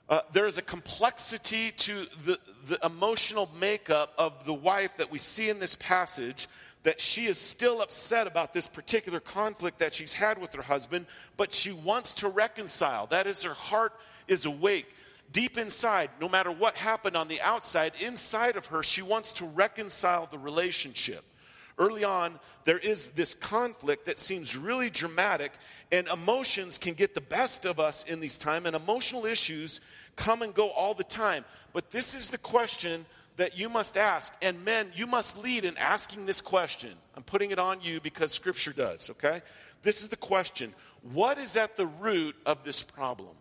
Uh, 0.08 0.20
there 0.32 0.46
is 0.46 0.58
a 0.58 0.62
complexity 0.62 1.70
to 1.72 2.06
the, 2.24 2.38
the 2.68 2.78
emotional 2.84 3.48
makeup 3.58 4.12
of 4.18 4.44
the 4.44 4.52
wife 4.52 4.96
that 4.96 5.10
we 5.10 5.18
see 5.18 5.48
in 5.48 5.58
this 5.58 5.74
passage 5.76 6.48
that 6.82 7.00
she 7.00 7.26
is 7.26 7.38
still 7.38 7.80
upset 7.80 8.26
about 8.26 8.52
this 8.52 8.66
particular 8.66 9.20
conflict 9.20 9.78
that 9.78 9.94
she's 9.94 10.12
had 10.12 10.38
with 10.38 10.52
her 10.52 10.62
husband, 10.62 11.06
but 11.36 11.52
she 11.52 11.72
wants 11.72 12.14
to 12.14 12.28
reconcile. 12.28 13.06
That 13.06 13.26
is, 13.26 13.44
her 13.44 13.54
heart 13.54 13.92
is 14.26 14.44
awake. 14.44 14.86
Deep 15.30 15.56
inside, 15.56 16.10
no 16.20 16.28
matter 16.28 16.50
what 16.50 16.76
happened 16.76 17.16
on 17.16 17.28
the 17.28 17.40
outside, 17.40 17.92
inside 18.02 18.56
of 18.56 18.66
her, 18.66 18.82
she 18.82 19.00
wants 19.00 19.32
to 19.34 19.46
reconcile 19.46 20.26
the 20.26 20.38
relationship. 20.38 21.24
Early 21.78 22.04
on, 22.04 22.38
there 22.64 22.78
is 22.78 23.08
this 23.08 23.32
conflict 23.32 24.06
that 24.06 24.18
seems 24.18 24.56
really 24.56 24.90
dramatic, 24.90 25.52
and 25.90 26.06
emotions 26.08 26.78
can 26.78 26.94
get 26.94 27.14
the 27.14 27.20
best 27.20 27.64
of 27.64 27.80
us 27.80 28.04
in 28.04 28.20
these 28.20 28.36
times, 28.36 28.66
and 28.66 28.76
emotional 28.76 29.24
issues 29.24 29.80
come 30.22 30.42
and 30.42 30.54
go 30.54 30.70
all 30.70 30.94
the 30.94 31.04
time. 31.04 31.44
But 31.72 31.90
this 31.90 32.14
is 32.14 32.30
the 32.30 32.38
question 32.38 33.04
that 33.36 33.58
you 33.58 33.68
must 33.68 33.96
ask. 33.96 34.34
And 34.40 34.64
men, 34.64 34.88
you 34.94 35.06
must 35.06 35.42
lead 35.42 35.64
in 35.64 35.76
asking 35.76 36.26
this 36.26 36.40
question. 36.40 36.92
I'm 37.16 37.22
putting 37.22 37.50
it 37.50 37.58
on 37.58 37.80
you 37.82 38.00
because 38.00 38.32
Scripture 38.32 38.72
does, 38.72 39.10
okay? 39.10 39.42
This 39.82 40.02
is 40.02 40.08
the 40.08 40.16
question 40.16 40.72
What 41.12 41.38
is 41.38 41.56
at 41.56 41.76
the 41.76 41.86
root 41.86 42.36
of 42.46 42.64
this 42.64 42.82
problem? 42.82 43.34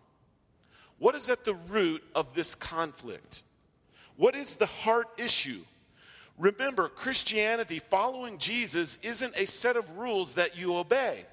What 0.98 1.14
is 1.14 1.30
at 1.30 1.44
the 1.44 1.54
root 1.54 2.02
of 2.14 2.34
this 2.34 2.54
conflict? 2.54 3.42
What 4.16 4.36
is 4.36 4.56
the 4.56 4.66
heart 4.66 5.08
issue? 5.18 5.60
Remember, 6.38 6.88
Christianity, 6.88 7.78
following 7.78 8.38
Jesus, 8.38 8.98
isn't 9.02 9.36
a 9.36 9.46
set 9.46 9.76
of 9.76 9.98
rules 9.98 10.34
that 10.34 10.56
you 10.56 10.76
obey. 10.76 11.24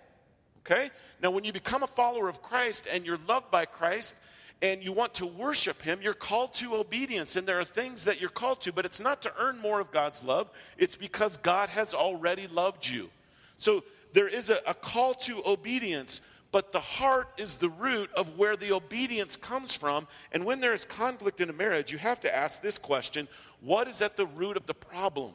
Okay? 0.60 0.90
Now, 1.22 1.32
when 1.32 1.44
you 1.44 1.54
become 1.54 1.84
a 1.84 1.88
follower 1.88 2.30
of 2.30 2.42
Christ 2.42 2.88
and 2.92 3.06
you're 3.06 3.20
loved 3.28 3.50
by 3.52 3.66
Christ, 3.66 4.16
and 4.62 4.84
you 4.84 4.92
want 4.92 5.16
to 5.16 5.26
worship 5.26 5.82
Him, 5.82 6.00
you're 6.02 6.14
called 6.14 6.54
to 6.56 6.76
obedience. 6.76 7.36
And 7.36 7.48
there 7.48 7.60
are 7.60 7.66
things 7.66 8.06
that 8.06 8.20
you're 8.20 8.30
called 8.30 8.62
to, 8.62 8.74
but 8.74 8.86
it's 8.86 9.00
not 9.00 9.22
to 9.24 9.34
earn 9.40 9.60
more 9.60 9.80
of 9.80 9.92
God's 9.92 10.24
love, 10.24 10.50
it's 10.78 10.96
because 10.96 11.38
God 11.38 11.70
has 11.70 11.94
already 11.94 12.48
loved 12.48 12.88
you. 12.88 13.10
So 13.58 13.84
there 14.14 14.28
is 14.28 14.50
a, 14.50 14.60
a 14.66 14.74
call 14.74 15.14
to 15.14 15.42
obedience, 15.46 16.22
but 16.52 16.72
the 16.72 16.80
heart 16.80 17.30
is 17.38 17.58
the 17.58 17.70
root 17.70 18.10
of 18.14 18.38
where 18.38 18.56
the 18.56 18.74
obedience 18.74 19.36
comes 19.36 19.76
from. 19.76 20.08
And 20.32 20.46
when 20.46 20.60
there 20.60 20.74
is 20.74 20.84
conflict 20.84 21.42
in 21.42 21.50
a 21.50 21.54
marriage, 21.54 21.92
you 21.92 21.98
have 21.98 22.22
to 22.22 22.36
ask 22.36 22.62
this 22.62 22.78
question 22.78 23.28
what 23.62 23.88
is 23.88 24.02
at 24.02 24.16
the 24.18 24.26
root 24.26 24.58
of 24.58 24.66
the 24.66 24.74
problem? 24.74 25.34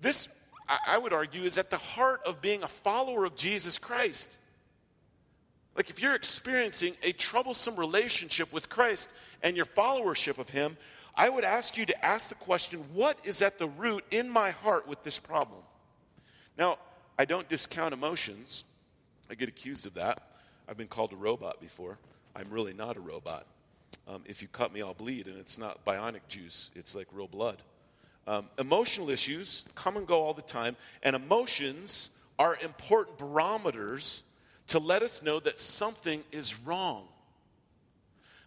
This, 0.00 0.28
I 0.68 0.96
would 0.96 1.12
argue, 1.12 1.42
is 1.42 1.58
at 1.58 1.70
the 1.70 1.76
heart 1.76 2.22
of 2.24 2.40
being 2.40 2.62
a 2.62 2.68
follower 2.68 3.24
of 3.24 3.36
Jesus 3.36 3.78
Christ. 3.78 4.39
Like 5.80 5.88
if 5.88 6.02
you're 6.02 6.14
experiencing 6.14 6.92
a 7.02 7.12
troublesome 7.12 7.74
relationship 7.74 8.52
with 8.52 8.68
Christ 8.68 9.10
and 9.42 9.56
your 9.56 9.64
followership 9.64 10.36
of 10.36 10.50
Him, 10.50 10.76
I 11.14 11.30
would 11.30 11.42
ask 11.42 11.78
you 11.78 11.86
to 11.86 12.04
ask 12.04 12.28
the 12.28 12.34
question 12.34 12.84
what 12.92 13.18
is 13.24 13.40
at 13.40 13.56
the 13.56 13.66
root 13.66 14.04
in 14.10 14.28
my 14.28 14.50
heart 14.50 14.86
with 14.86 15.02
this 15.04 15.18
problem? 15.18 15.62
Now, 16.58 16.76
I 17.18 17.24
don't 17.24 17.48
discount 17.48 17.94
emotions. 17.94 18.64
I 19.30 19.34
get 19.34 19.48
accused 19.48 19.86
of 19.86 19.94
that. 19.94 20.20
I've 20.68 20.76
been 20.76 20.86
called 20.86 21.14
a 21.14 21.16
robot 21.16 21.62
before. 21.62 21.98
I'm 22.36 22.50
really 22.50 22.74
not 22.74 22.98
a 22.98 23.00
robot. 23.00 23.46
Um, 24.06 24.22
if 24.26 24.42
you 24.42 24.48
cut 24.48 24.74
me, 24.74 24.82
I'll 24.82 24.92
bleed, 24.92 25.28
and 25.28 25.38
it's 25.38 25.56
not 25.56 25.82
bionic 25.86 26.28
juice, 26.28 26.70
it's 26.74 26.94
like 26.94 27.06
real 27.10 27.26
blood. 27.26 27.56
Um, 28.26 28.50
emotional 28.58 29.08
issues 29.08 29.64
come 29.76 29.96
and 29.96 30.06
go 30.06 30.20
all 30.24 30.34
the 30.34 30.42
time, 30.42 30.76
and 31.02 31.16
emotions 31.16 32.10
are 32.38 32.58
important 32.62 33.16
barometers 33.16 34.24
to 34.70 34.78
let 34.78 35.02
us 35.02 35.22
know 35.22 35.40
that 35.40 35.58
something 35.58 36.22
is 36.30 36.58
wrong. 36.60 37.04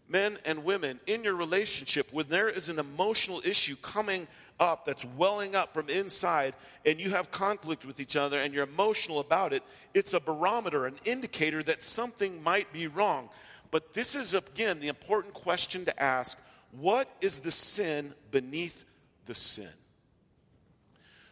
Men 0.07 0.37
and 0.45 0.63
women, 0.63 0.99
in 1.05 1.23
your 1.23 1.35
relationship, 1.35 2.07
when 2.11 2.27
there 2.27 2.49
is 2.49 2.69
an 2.69 2.79
emotional 2.79 3.41
issue 3.43 3.75
coming 3.81 4.27
up 4.57 4.85
that's 4.85 5.03
welling 5.03 5.53
up 5.53 5.73
from 5.73 5.89
inside, 5.89 6.53
and 6.85 6.99
you 6.99 7.09
have 7.09 7.29
conflict 7.31 7.85
with 7.85 7.99
each 7.99 8.15
other 8.15 8.39
and 8.39 8.53
you're 8.53 8.63
emotional 8.63 9.19
about 9.19 9.51
it, 9.51 9.63
it's 9.93 10.13
a 10.13 10.19
barometer, 10.19 10.85
an 10.85 10.95
indicator 11.03 11.61
that 11.63 11.83
something 11.83 12.41
might 12.41 12.71
be 12.71 12.87
wrong. 12.87 13.27
But 13.69 13.93
this 13.93 14.15
is, 14.15 14.33
again, 14.33 14.79
the 14.79 14.87
important 14.87 15.33
question 15.33 15.83
to 15.85 16.03
ask 16.03 16.37
what 16.71 17.09
is 17.19 17.39
the 17.39 17.51
sin 17.51 18.13
beneath 18.31 18.85
the 19.25 19.35
sin? 19.35 19.69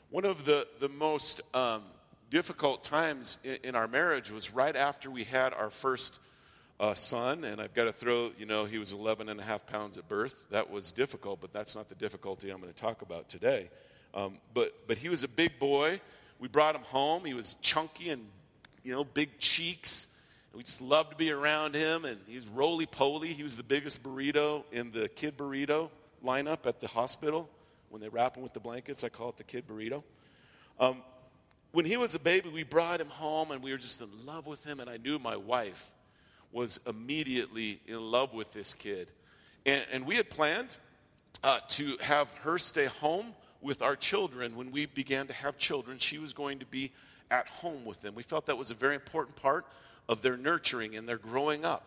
One 0.09 0.25
of 0.25 0.43
the, 0.43 0.67
the 0.79 0.89
most 0.89 1.39
um, 1.53 1.83
difficult 2.31 2.83
times 2.83 3.37
in, 3.43 3.57
in, 3.63 3.75
our 3.75 3.87
marriage 3.87 4.31
was 4.31 4.51
right 4.53 4.75
after 4.75 5.11
we 5.11 5.25
had 5.25 5.53
our 5.53 5.69
first 5.69 6.19
uh, 6.79 6.95
son. 6.95 7.43
And 7.43 7.61
I've 7.61 7.75
got 7.75 7.83
to 7.83 7.91
throw, 7.91 8.31
you 8.39 8.47
know, 8.47 8.65
he 8.65 8.79
was 8.79 8.93
11 8.93 9.29
and 9.29 9.39
a 9.39 9.43
half 9.43 9.67
pounds 9.67 9.99
at 9.99 10.07
birth. 10.09 10.45
That 10.49 10.71
was 10.71 10.91
difficult, 10.91 11.41
but 11.41 11.53
that's 11.53 11.75
not 11.75 11.89
the 11.89 11.95
difficulty 11.95 12.49
I'm 12.49 12.59
going 12.59 12.73
to 12.73 12.79
talk 12.79 13.03
about 13.03 13.29
today. 13.29 13.69
Um, 14.15 14.39
but, 14.55 14.73
but 14.87 14.97
he 14.97 15.09
was 15.09 15.23
a 15.23 15.27
big 15.27 15.59
boy. 15.59 16.01
We 16.39 16.47
brought 16.47 16.73
him 16.73 16.81
home. 16.83 17.25
He 17.25 17.35
was 17.35 17.53
chunky 17.61 18.09
and, 18.09 18.25
you 18.83 18.93
know, 18.93 19.03
big 19.03 19.37
cheeks. 19.37 20.07
We 20.55 20.63
just 20.63 20.81
loved 20.81 21.11
to 21.11 21.17
be 21.17 21.31
around 21.31 21.75
him, 21.75 22.03
and 22.03 22.17
he's 22.27 22.45
roly 22.45 22.85
poly. 22.85 23.31
He 23.31 23.43
was 23.43 23.55
the 23.55 23.63
biggest 23.63 24.03
burrito 24.03 24.65
in 24.73 24.91
the 24.91 25.07
kid 25.07 25.37
burrito 25.37 25.89
lineup 26.25 26.65
at 26.65 26.81
the 26.81 26.87
hospital. 26.87 27.49
When 27.89 28.01
they 28.01 28.09
wrap 28.09 28.35
him 28.35 28.43
with 28.43 28.53
the 28.53 28.59
blankets, 28.59 29.05
I 29.05 29.09
call 29.09 29.29
it 29.29 29.37
the 29.37 29.45
kid 29.45 29.65
burrito. 29.65 30.03
Um, 30.77 31.03
when 31.71 31.85
he 31.85 31.97
was 31.97 32.15
a 32.15 32.19
baby, 32.19 32.49
we 32.49 32.63
brought 32.63 32.99
him 32.99 33.07
home 33.07 33.51
and 33.51 33.63
we 33.63 33.71
were 33.71 33.77
just 33.77 34.01
in 34.01 34.09
love 34.25 34.45
with 34.45 34.63
him. 34.63 34.79
And 34.79 34.89
I 34.89 34.97
knew 34.97 35.19
my 35.19 35.37
wife 35.37 35.89
was 36.51 36.79
immediately 36.85 37.79
in 37.87 37.99
love 37.99 38.33
with 38.33 38.51
this 38.51 38.73
kid. 38.73 39.07
And, 39.65 39.85
and 39.91 40.05
we 40.05 40.15
had 40.15 40.29
planned 40.29 40.69
uh, 41.43 41.59
to 41.69 41.97
have 42.01 42.31
her 42.41 42.57
stay 42.57 42.85
home 42.85 43.25
with 43.61 43.81
our 43.81 43.95
children 43.95 44.55
when 44.55 44.71
we 44.71 44.85
began 44.85 45.27
to 45.27 45.33
have 45.33 45.57
children. 45.57 45.97
She 45.97 46.17
was 46.17 46.33
going 46.33 46.59
to 46.59 46.65
be 46.65 46.91
at 47.29 47.47
home 47.47 47.85
with 47.85 48.01
them. 48.01 48.15
We 48.15 48.23
felt 48.23 48.47
that 48.47 48.57
was 48.57 48.71
a 48.71 48.75
very 48.75 48.95
important 48.95 49.37
part 49.37 49.65
of 50.09 50.21
their 50.21 50.35
nurturing 50.35 50.95
and 50.95 51.07
their 51.07 51.17
growing 51.17 51.63
up. 51.63 51.85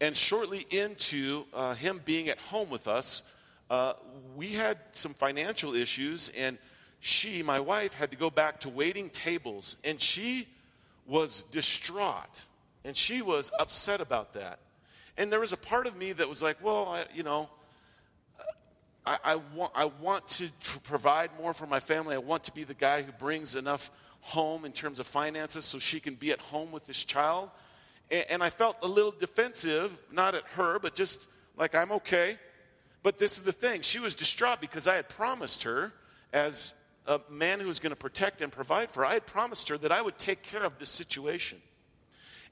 And 0.00 0.14
shortly 0.14 0.66
into 0.70 1.44
uh, 1.54 1.74
him 1.74 2.00
being 2.04 2.28
at 2.28 2.38
home 2.38 2.68
with 2.68 2.86
us, 2.86 3.22
uh, 3.70 3.94
we 4.36 4.48
had 4.48 4.76
some 4.92 5.14
financial 5.14 5.74
issues 5.74 6.30
and 6.36 6.58
she, 7.06 7.42
my 7.44 7.60
wife, 7.60 7.94
had 7.94 8.10
to 8.10 8.16
go 8.16 8.30
back 8.30 8.60
to 8.60 8.68
waiting 8.68 9.10
tables, 9.10 9.76
and 9.84 10.00
she 10.00 10.48
was 11.06 11.44
distraught, 11.44 12.44
and 12.84 12.96
she 12.96 13.22
was 13.22 13.52
upset 13.60 14.00
about 14.00 14.34
that. 14.34 14.58
And 15.16 15.30
there 15.30 15.38
was 15.38 15.52
a 15.52 15.56
part 15.56 15.86
of 15.86 15.96
me 15.96 16.12
that 16.14 16.28
was 16.28 16.42
like, 16.42 16.56
well, 16.62 16.88
I, 16.88 17.04
you 17.14 17.22
know, 17.22 17.48
I, 19.06 19.18
I, 19.24 19.36
want, 19.54 19.72
I 19.76 19.84
want 19.84 20.26
to 20.30 20.48
provide 20.82 21.30
more 21.38 21.54
for 21.54 21.66
my 21.66 21.78
family. 21.78 22.16
I 22.16 22.18
want 22.18 22.42
to 22.44 22.52
be 22.52 22.64
the 22.64 22.74
guy 22.74 23.02
who 23.02 23.12
brings 23.12 23.54
enough 23.54 23.92
home 24.20 24.64
in 24.64 24.72
terms 24.72 24.98
of 24.98 25.06
finances 25.06 25.64
so 25.64 25.78
she 25.78 26.00
can 26.00 26.16
be 26.16 26.32
at 26.32 26.40
home 26.40 26.72
with 26.72 26.86
this 26.88 27.04
child. 27.04 27.50
And, 28.10 28.26
and 28.30 28.42
I 28.42 28.50
felt 28.50 28.78
a 28.82 28.88
little 28.88 29.12
defensive, 29.12 29.96
not 30.10 30.34
at 30.34 30.42
her, 30.56 30.80
but 30.80 30.96
just 30.96 31.28
like, 31.56 31.76
I'm 31.76 31.92
okay. 31.92 32.36
But 33.04 33.20
this 33.20 33.38
is 33.38 33.44
the 33.44 33.52
thing 33.52 33.82
she 33.82 34.00
was 34.00 34.16
distraught 34.16 34.60
because 34.60 34.88
I 34.88 34.96
had 34.96 35.08
promised 35.08 35.62
her, 35.62 35.92
as 36.32 36.74
a 37.06 37.20
man 37.30 37.60
who 37.60 37.68
was 37.68 37.78
going 37.78 37.90
to 37.90 37.96
protect 37.96 38.42
and 38.42 38.50
provide 38.50 38.90
for 38.90 39.00
her, 39.00 39.06
I 39.06 39.14
had 39.14 39.26
promised 39.26 39.68
her 39.68 39.78
that 39.78 39.92
I 39.92 40.02
would 40.02 40.18
take 40.18 40.42
care 40.42 40.64
of 40.64 40.78
this 40.78 40.90
situation. 40.90 41.58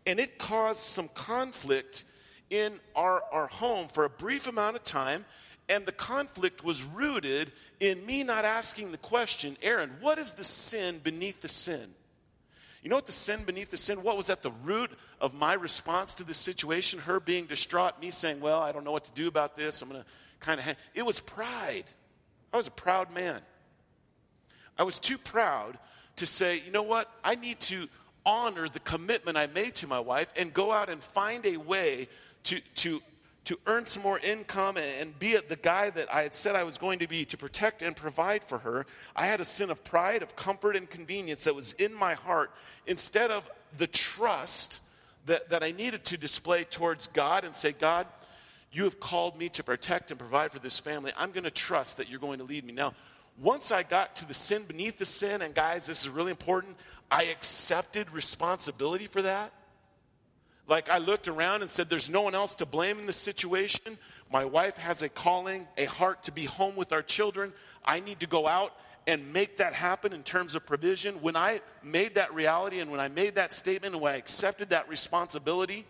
And 0.07 0.19
it 0.19 0.39
caused 0.39 0.81
some 0.81 1.09
conflict 1.09 2.05
in 2.51 2.75
our, 2.95 3.23
our 3.33 3.47
home 3.47 3.89
for 3.89 4.05
a 4.05 4.11
brief 4.11 4.47
amount 4.47 4.77
of 4.77 4.85
time. 4.85 5.25
And 5.69 5.87
the 5.87 5.93
conflict 5.93 6.63
was 6.63 6.85
rooted 6.85 7.51
in 7.81 8.05
me 8.05 8.23
not 8.23 8.45
asking 8.45 8.93
the 8.93 8.99
question, 8.99 9.57
Aaron, 9.63 9.91
what 10.01 10.19
is 10.19 10.35
the 10.35 10.45
sin 10.45 11.01
beneath 11.03 11.41
the 11.41 11.49
sin? 11.49 11.95
You 12.83 12.91
know 12.91 12.97
what 12.97 13.07
the 13.07 13.13
sin 13.13 13.45
beneath 13.45 13.71
the 13.71 13.79
sin? 13.79 14.03
What 14.03 14.19
was 14.19 14.29
at 14.29 14.43
the 14.43 14.51
root 14.63 14.91
of 15.19 15.33
my 15.33 15.55
response 15.55 16.13
to 16.15 16.25
the 16.25 16.35
situation? 16.35 17.01
Her 17.01 17.19
being 17.19 17.47
distraught, 17.47 17.99
me 17.99 18.11
saying, 18.11 18.41
Well, 18.41 18.61
I 18.61 18.73
don't 18.73 18.85
know 18.85 18.93
what 18.93 19.05
to 19.05 19.13
do 19.13 19.27
about 19.27 19.57
this. 19.57 19.81
I'm 19.81 19.89
going 19.89 20.03
to 20.03 20.07
kind 20.41 20.61
of. 20.61 20.77
It 20.95 21.03
was 21.03 21.19
pride. 21.19 21.85
I 22.53 22.59
was 22.59 22.67
a 22.67 22.71
proud 22.71 23.11
man. 23.11 23.41
I 24.79 24.83
was 24.83 24.99
too 24.99 25.19
proud 25.19 25.79
to 26.17 26.27
say, 26.27 26.61
you 26.65 26.71
know 26.71 26.83
what, 26.83 27.11
I 27.23 27.35
need 27.35 27.61
to 27.61 27.89
honor 28.27 28.69
the 28.69 28.81
commitment 28.81 29.37
I 29.37 29.47
made 29.47 29.75
to 29.77 29.87
my 29.87 30.01
wife 30.01 30.33
and 30.37 30.53
go 30.55 30.73
out 30.73 30.89
and 30.89 31.03
find 31.03 31.45
a 31.47 31.57
way 31.57 32.09
to, 32.45 32.61
to, 32.77 33.03
to 33.45 33.59
earn 33.67 33.87
some 33.87 34.03
more 34.03 34.19
income 34.21 34.77
and 34.77 35.19
be 35.19 35.37
the 35.37 35.57
guy 35.57 35.91
that 35.91 36.13
I 36.13 36.23
had 36.23 36.35
said 36.35 36.55
I 36.55 36.65
was 36.65 36.79
going 36.79 37.01
to 37.01 37.09
be 37.09 37.25
to 37.27 37.37
protect 37.37 37.83
and 37.83 37.95
provide 37.95 38.45
for 38.45 38.59
her. 38.59 38.87
I 39.15 39.27
had 39.27 39.41
a 39.41 39.45
sin 39.45 39.71
of 39.71 39.85
pride, 39.85 40.23
of 40.23 40.37
comfort, 40.37 40.77
and 40.77 40.89
convenience 40.89 41.45
that 41.45 41.55
was 41.55 41.73
in 41.75 41.93
my 41.93 42.15
heart 42.15 42.51
instead 42.87 43.31
of 43.31 43.49
the 43.77 43.87
trust 43.87 44.81
that, 45.27 45.51
that 45.51 45.63
I 45.63 45.73
needed 45.73 46.05
to 46.07 46.17
display 46.17 46.65
towards 46.65 47.07
God 47.09 47.45
and 47.45 47.55
say, 47.55 47.73
God, 47.73 48.07
you 48.73 48.85
have 48.85 49.01
called 49.01 49.39
me 49.39 49.49
to 49.51 49.63
protect 49.63 50.11
and 50.11 50.19
provide 50.19 50.51
for 50.51 50.59
this 50.59 50.79
family. 50.79 51.13
I'm 51.17 51.31
going 51.31 51.45
to 51.45 51.51
trust 51.51 51.99
that 51.99 52.09
you're 52.09 52.21
going 52.21 52.39
to 52.39 52.45
lead 52.45 52.65
me. 52.65 52.73
Now, 52.73 52.95
once 53.41 53.73
I 53.73 53.83
got 53.83 54.17
to 54.17 54.29
the 54.29 54.35
sin 54.35 54.65
beneath 54.65 54.99
the 54.99 55.05
sin, 55.05 55.43
and 55.43 55.55
guys, 55.55 55.87
this 55.87 56.03
is 56.03 56.09
really 56.09 56.31
important, 56.31 56.77
I 57.11 57.25
accepted 57.25 58.11
responsibility 58.11 59.07
for 59.07 59.23
that. 59.23 59.53
Like 60.67 60.89
I 60.89 60.99
looked 60.99 61.29
around 61.29 61.63
and 61.63 61.71
said, 61.71 61.91
There's 61.91 62.09
no 62.09 62.23
one 62.23 62.35
else 62.35 62.55
to 62.57 62.67
blame 62.67 62.99
in 62.99 63.07
this 63.07 63.17
situation. 63.17 63.99
My 64.33 64.45
wife 64.45 64.77
has 64.79 65.03
a 65.03 65.09
calling, 65.09 65.67
a 65.77 65.85
heart 65.85 66.25
to 66.25 66.33
be 66.33 66.45
home 66.45 66.77
with 66.77 66.93
our 66.93 67.03
children. 67.03 67.53
I 67.85 68.01
need 68.01 68.21
to 68.21 68.27
go 68.27 68.47
out 68.47 68.73
and 69.07 69.33
make 69.33 69.59
that 69.59 69.75
happen 69.75 70.13
in 70.13 70.23
terms 70.23 70.55
of 70.55 70.65
provision. 70.65 71.17
When 71.21 71.37
I 71.37 71.61
made 71.83 72.15
that 72.15 72.33
reality 72.33 72.81
and 72.81 72.91
when 72.91 73.01
I 73.01 73.09
made 73.09 73.35
that 73.35 73.53
statement 73.53 73.95
and 73.95 74.03
when 74.03 74.15
I 74.15 74.17
accepted 74.17 74.71
that 74.71 74.89
responsibility, 74.89 75.85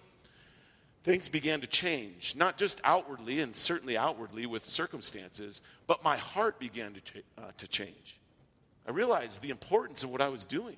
things 1.04 1.28
began 1.28 1.60
to 1.60 1.66
change. 1.66 2.34
Not 2.34 2.58
just 2.58 2.80
outwardly 2.82 3.40
and 3.40 3.54
certainly 3.54 3.96
outwardly 3.96 4.46
with 4.46 4.66
circumstances, 4.66 5.62
but 5.86 6.02
my 6.02 6.16
heart 6.16 6.58
began 6.58 6.94
to, 6.94 7.00
ch- 7.00 7.24
uh, 7.38 7.42
to 7.58 7.68
change. 7.68 8.18
I 8.88 8.90
realized 8.90 9.42
the 9.42 9.50
importance 9.50 10.02
of 10.02 10.10
what 10.10 10.20
I 10.20 10.28
was 10.28 10.44
doing. 10.44 10.76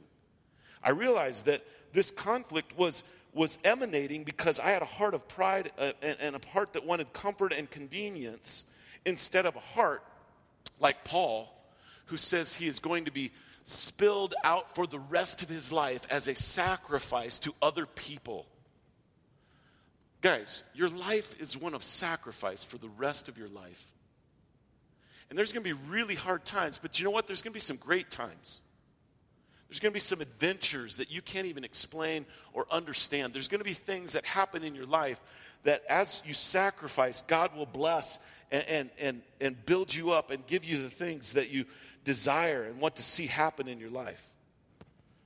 I 0.83 0.91
realized 0.91 1.47
that 1.47 1.65
this 1.93 2.11
conflict 2.11 2.77
was, 2.77 3.05
was 3.33 3.59
emanating 3.65 4.25
because 4.25 4.59
I 4.59 4.71
had 4.71 4.83
a 4.83 4.87
heart 4.87 5.15
of 5.15 5.27
pride 5.29 5.73
uh, 5.79 5.93
and, 6.03 6.17
and 6.21 6.37
a 6.37 6.49
heart 6.49 6.75
that 6.75 6.85
wanted 6.85 7.13
comfort 7.13 7.53
and 7.53 7.71
convenience 7.71 8.67
instead 9.05 9.47
of 9.47 9.55
a 9.57 9.61
heart 9.61 10.03
like 10.81 11.05
Paul 11.05 11.53
who 12.07 12.17
says 12.17 12.55
he 12.55 12.67
is 12.67 12.81
going 12.81 13.05
to 13.05 13.11
be 13.13 13.31
spilled 13.65 14.35
out 14.45 14.75
for 14.75 14.87
the 14.87 14.99
rest 14.99 15.43
of 15.43 15.49
his 15.49 15.73
life 15.73 16.07
as 16.11 16.29
a 16.29 16.35
sacrifice 16.35 17.39
to 17.41 17.55
other 17.63 17.87
people. 17.87 18.47
Guys, 20.27 20.65
your 20.75 20.89
life 20.89 21.41
is 21.41 21.57
one 21.57 21.73
of 21.73 21.85
sacrifice 21.85 22.65
for 22.65 22.79
the 22.79 22.89
rest 22.99 23.29
of 23.29 23.39
your 23.39 23.47
life. 23.47 23.93
And 25.31 25.39
there's 25.39 25.53
going 25.53 25.63
to 25.63 25.73
be 25.73 25.81
really 25.89 26.17
hard 26.17 26.45
times, 26.45 26.81
but 26.83 26.99
you 26.99 27.05
know 27.05 27.13
what? 27.13 27.29
There's 27.29 27.43
going 27.43 27.53
to 27.53 27.55
be 27.55 27.61
some 27.61 27.77
great 27.77 28.11
times. 28.11 28.61
There's 29.69 29.79
going 29.79 29.93
to 29.93 29.95
be 29.95 30.01
some 30.01 30.21
adventures 30.21 30.97
that 30.97 31.13
you 31.13 31.23
can't 31.23 31.47
even 31.47 31.63
explain 31.63 32.27
or 32.53 32.67
understand. 32.73 33.35
There's 33.35 33.47
going 33.47 33.61
to 33.61 33.65
be 33.65 33.73
things 33.73 34.15
that 34.15 34.25
happen 34.25 34.65
in 34.65 34.75
your 34.75 34.87
life 34.87 35.23
that 35.63 35.85
as 35.89 36.25
you 36.27 36.35
sacrifice, 36.35 37.23
God 37.23 37.55
will 37.55 37.65
bless 37.65 38.19
and, 38.51 38.65
and, 38.69 38.91
and, 38.99 39.23
and 39.41 39.65
build 39.65 39.95
you 39.95 40.11
up 40.11 40.33
and 40.33 40.45
give 40.49 40.65
you 40.65 40.83
the 40.83 40.91
things 40.91 41.35
that 41.35 41.53
you 41.53 41.67
desire 42.05 42.65
and 42.65 42.81
want 42.81 42.97
to 42.97 43.05
see 43.05 43.27
happen 43.27 43.69
in 43.69 43.79
your 43.79 43.91
life. 43.91 44.29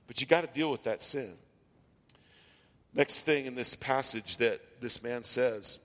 But 0.05 0.21
you 0.21 0.27
got 0.27 0.41
to 0.41 0.53
deal 0.53 0.69
with 0.69 0.83
that 0.83 1.01
sin. 1.01 1.33
Next 2.93 3.21
thing 3.21 3.45
in 3.45 3.55
this 3.55 3.75
passage 3.75 4.37
that 4.37 4.59
this 4.81 5.01
man 5.01 5.23
says 5.23 5.79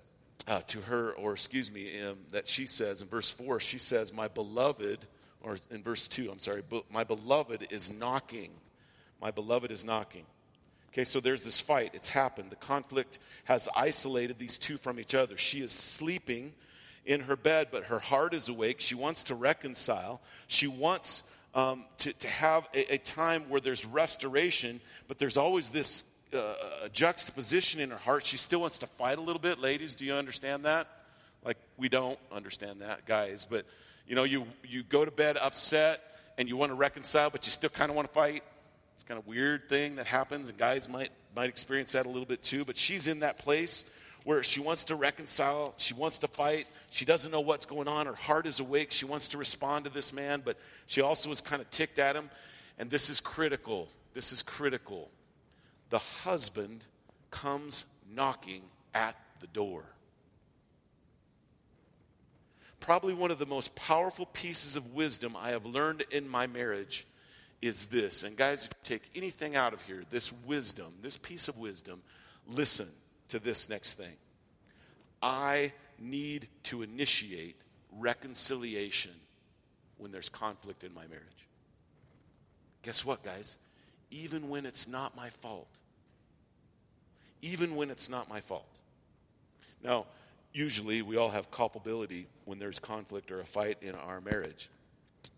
uh, 0.48 0.60
to 0.68 0.80
her, 0.82 1.12
or 1.12 1.32
excuse 1.32 1.72
me, 1.72 2.02
um, 2.02 2.16
that 2.32 2.48
she 2.48 2.66
says 2.66 3.02
in 3.02 3.08
verse 3.08 3.30
4, 3.30 3.60
she 3.60 3.78
says, 3.78 4.12
My 4.12 4.28
beloved, 4.28 4.98
or 5.40 5.56
in 5.70 5.82
verse 5.82 6.08
2, 6.08 6.30
I'm 6.30 6.38
sorry, 6.38 6.62
my 6.90 7.04
beloved 7.04 7.68
is 7.70 7.92
knocking. 7.92 8.50
My 9.20 9.30
beloved 9.30 9.70
is 9.70 9.84
knocking. 9.84 10.26
Okay, 10.92 11.04
so 11.04 11.20
there's 11.20 11.44
this 11.44 11.60
fight. 11.60 11.90
It's 11.94 12.08
happened. 12.08 12.50
The 12.50 12.56
conflict 12.56 13.18
has 13.44 13.68
isolated 13.76 14.38
these 14.38 14.58
two 14.58 14.76
from 14.76 14.98
each 14.98 15.14
other. 15.14 15.36
She 15.36 15.60
is 15.60 15.72
sleeping 15.72 16.54
in 17.04 17.20
her 17.20 17.36
bed, 17.36 17.68
but 17.70 17.84
her 17.84 17.98
heart 17.98 18.34
is 18.34 18.48
awake. 18.48 18.80
She 18.80 18.94
wants 18.94 19.24
to 19.24 19.34
reconcile. 19.34 20.20
She 20.48 20.66
wants 20.66 21.22
um, 21.54 21.84
to, 21.98 22.12
to 22.12 22.28
have 22.28 22.68
a, 22.74 22.94
a, 22.94 22.98
time 22.98 23.48
where 23.48 23.60
there's 23.60 23.86
restoration, 23.86 24.80
but 25.08 25.18
there's 25.18 25.36
always 25.36 25.70
this 25.70 26.04
uh, 26.34 26.88
juxtaposition 26.92 27.80
in 27.80 27.90
her 27.90 27.96
heart. 27.96 28.24
She 28.24 28.36
still 28.36 28.60
wants 28.60 28.78
to 28.78 28.86
fight 28.86 29.18
a 29.18 29.20
little 29.20 29.40
bit. 29.40 29.60
Ladies, 29.60 29.94
do 29.94 30.04
you 30.04 30.14
understand 30.14 30.64
that? 30.64 30.88
Like, 31.44 31.58
we 31.76 31.88
don't 31.88 32.18
understand 32.32 32.80
that, 32.82 33.06
guys. 33.06 33.46
But, 33.48 33.66
you 34.06 34.14
know, 34.14 34.24
you, 34.24 34.46
you 34.66 34.82
go 34.82 35.04
to 35.04 35.10
bed 35.10 35.36
upset 35.40 36.02
and 36.38 36.48
you 36.48 36.56
want 36.56 36.70
to 36.70 36.76
reconcile, 36.76 37.30
but 37.30 37.46
you 37.46 37.52
still 37.52 37.70
kind 37.70 37.90
of 37.90 37.96
want 37.96 38.08
to 38.08 38.14
fight. 38.14 38.42
It's 38.94 39.02
kind 39.02 39.18
of 39.18 39.26
weird 39.26 39.68
thing 39.68 39.96
that 39.96 40.06
happens, 40.06 40.48
and 40.48 40.56
guys 40.56 40.88
might, 40.88 41.10
might 41.34 41.48
experience 41.48 41.92
that 41.92 42.06
a 42.06 42.08
little 42.08 42.24
bit 42.24 42.42
too. 42.42 42.64
But 42.64 42.76
she's 42.76 43.06
in 43.06 43.20
that 43.20 43.38
place 43.38 43.84
where 44.24 44.42
she 44.42 44.58
wants 44.58 44.84
to 44.84 44.96
reconcile, 44.96 45.74
she 45.76 45.94
wants 45.94 46.18
to 46.18 46.26
fight, 46.26 46.66
she 46.90 47.04
doesn't 47.04 47.30
know 47.30 47.40
what's 47.40 47.64
going 47.64 47.86
on, 47.86 48.06
her 48.06 48.14
heart 48.14 48.46
is 48.46 48.58
awake, 48.58 48.90
she 48.90 49.04
wants 49.04 49.28
to 49.28 49.38
respond 49.38 49.84
to 49.84 49.90
this 49.90 50.12
man, 50.12 50.42
but 50.44 50.56
she 50.88 51.00
also 51.00 51.30
is 51.30 51.40
kind 51.40 51.62
of 51.62 51.70
ticked 51.70 52.00
at 52.00 52.16
him. 52.16 52.28
And 52.78 52.90
this 52.90 53.08
is 53.08 53.20
critical. 53.20 53.88
This 54.14 54.32
is 54.32 54.42
critical. 54.42 55.10
The 55.90 55.98
husband 55.98 56.84
comes 57.30 57.84
knocking 58.14 58.62
at 58.94 59.16
the 59.40 59.46
door. 59.48 59.84
Probably 62.80 63.14
one 63.14 63.30
of 63.30 63.38
the 63.38 63.46
most 63.46 63.74
powerful 63.74 64.26
pieces 64.26 64.76
of 64.76 64.94
wisdom 64.94 65.36
I 65.36 65.50
have 65.50 65.66
learned 65.66 66.04
in 66.10 66.28
my 66.28 66.46
marriage 66.46 67.06
is 67.62 67.86
this. 67.86 68.22
And 68.22 68.36
guys, 68.36 68.64
if 68.64 68.70
you 68.70 68.96
take 68.96 69.02
anything 69.14 69.56
out 69.56 69.72
of 69.72 69.82
here, 69.82 70.04
this 70.10 70.32
wisdom, 70.44 70.92
this 71.02 71.16
piece 71.16 71.48
of 71.48 71.58
wisdom, 71.58 72.02
listen 72.46 72.88
to 73.28 73.38
this 73.38 73.68
next 73.68 73.94
thing 73.94 74.14
I 75.22 75.72
need 75.98 76.48
to 76.64 76.82
initiate 76.82 77.56
reconciliation 77.98 79.12
when 79.98 80.12
there's 80.12 80.28
conflict 80.28 80.84
in 80.84 80.92
my 80.94 81.06
marriage. 81.06 81.48
Guess 82.82 83.04
what, 83.04 83.24
guys? 83.24 83.56
Even 84.10 84.48
when 84.48 84.66
it's 84.66 84.88
not 84.88 85.16
my 85.16 85.30
fault. 85.30 85.68
Even 87.42 87.76
when 87.76 87.90
it's 87.90 88.08
not 88.08 88.28
my 88.28 88.40
fault. 88.40 88.66
Now, 89.82 90.06
usually 90.52 91.02
we 91.02 91.16
all 91.16 91.30
have 91.30 91.50
culpability 91.50 92.26
when 92.44 92.58
there's 92.58 92.78
conflict 92.78 93.30
or 93.30 93.40
a 93.40 93.44
fight 93.44 93.78
in 93.82 93.94
our 93.94 94.20
marriage. 94.20 94.68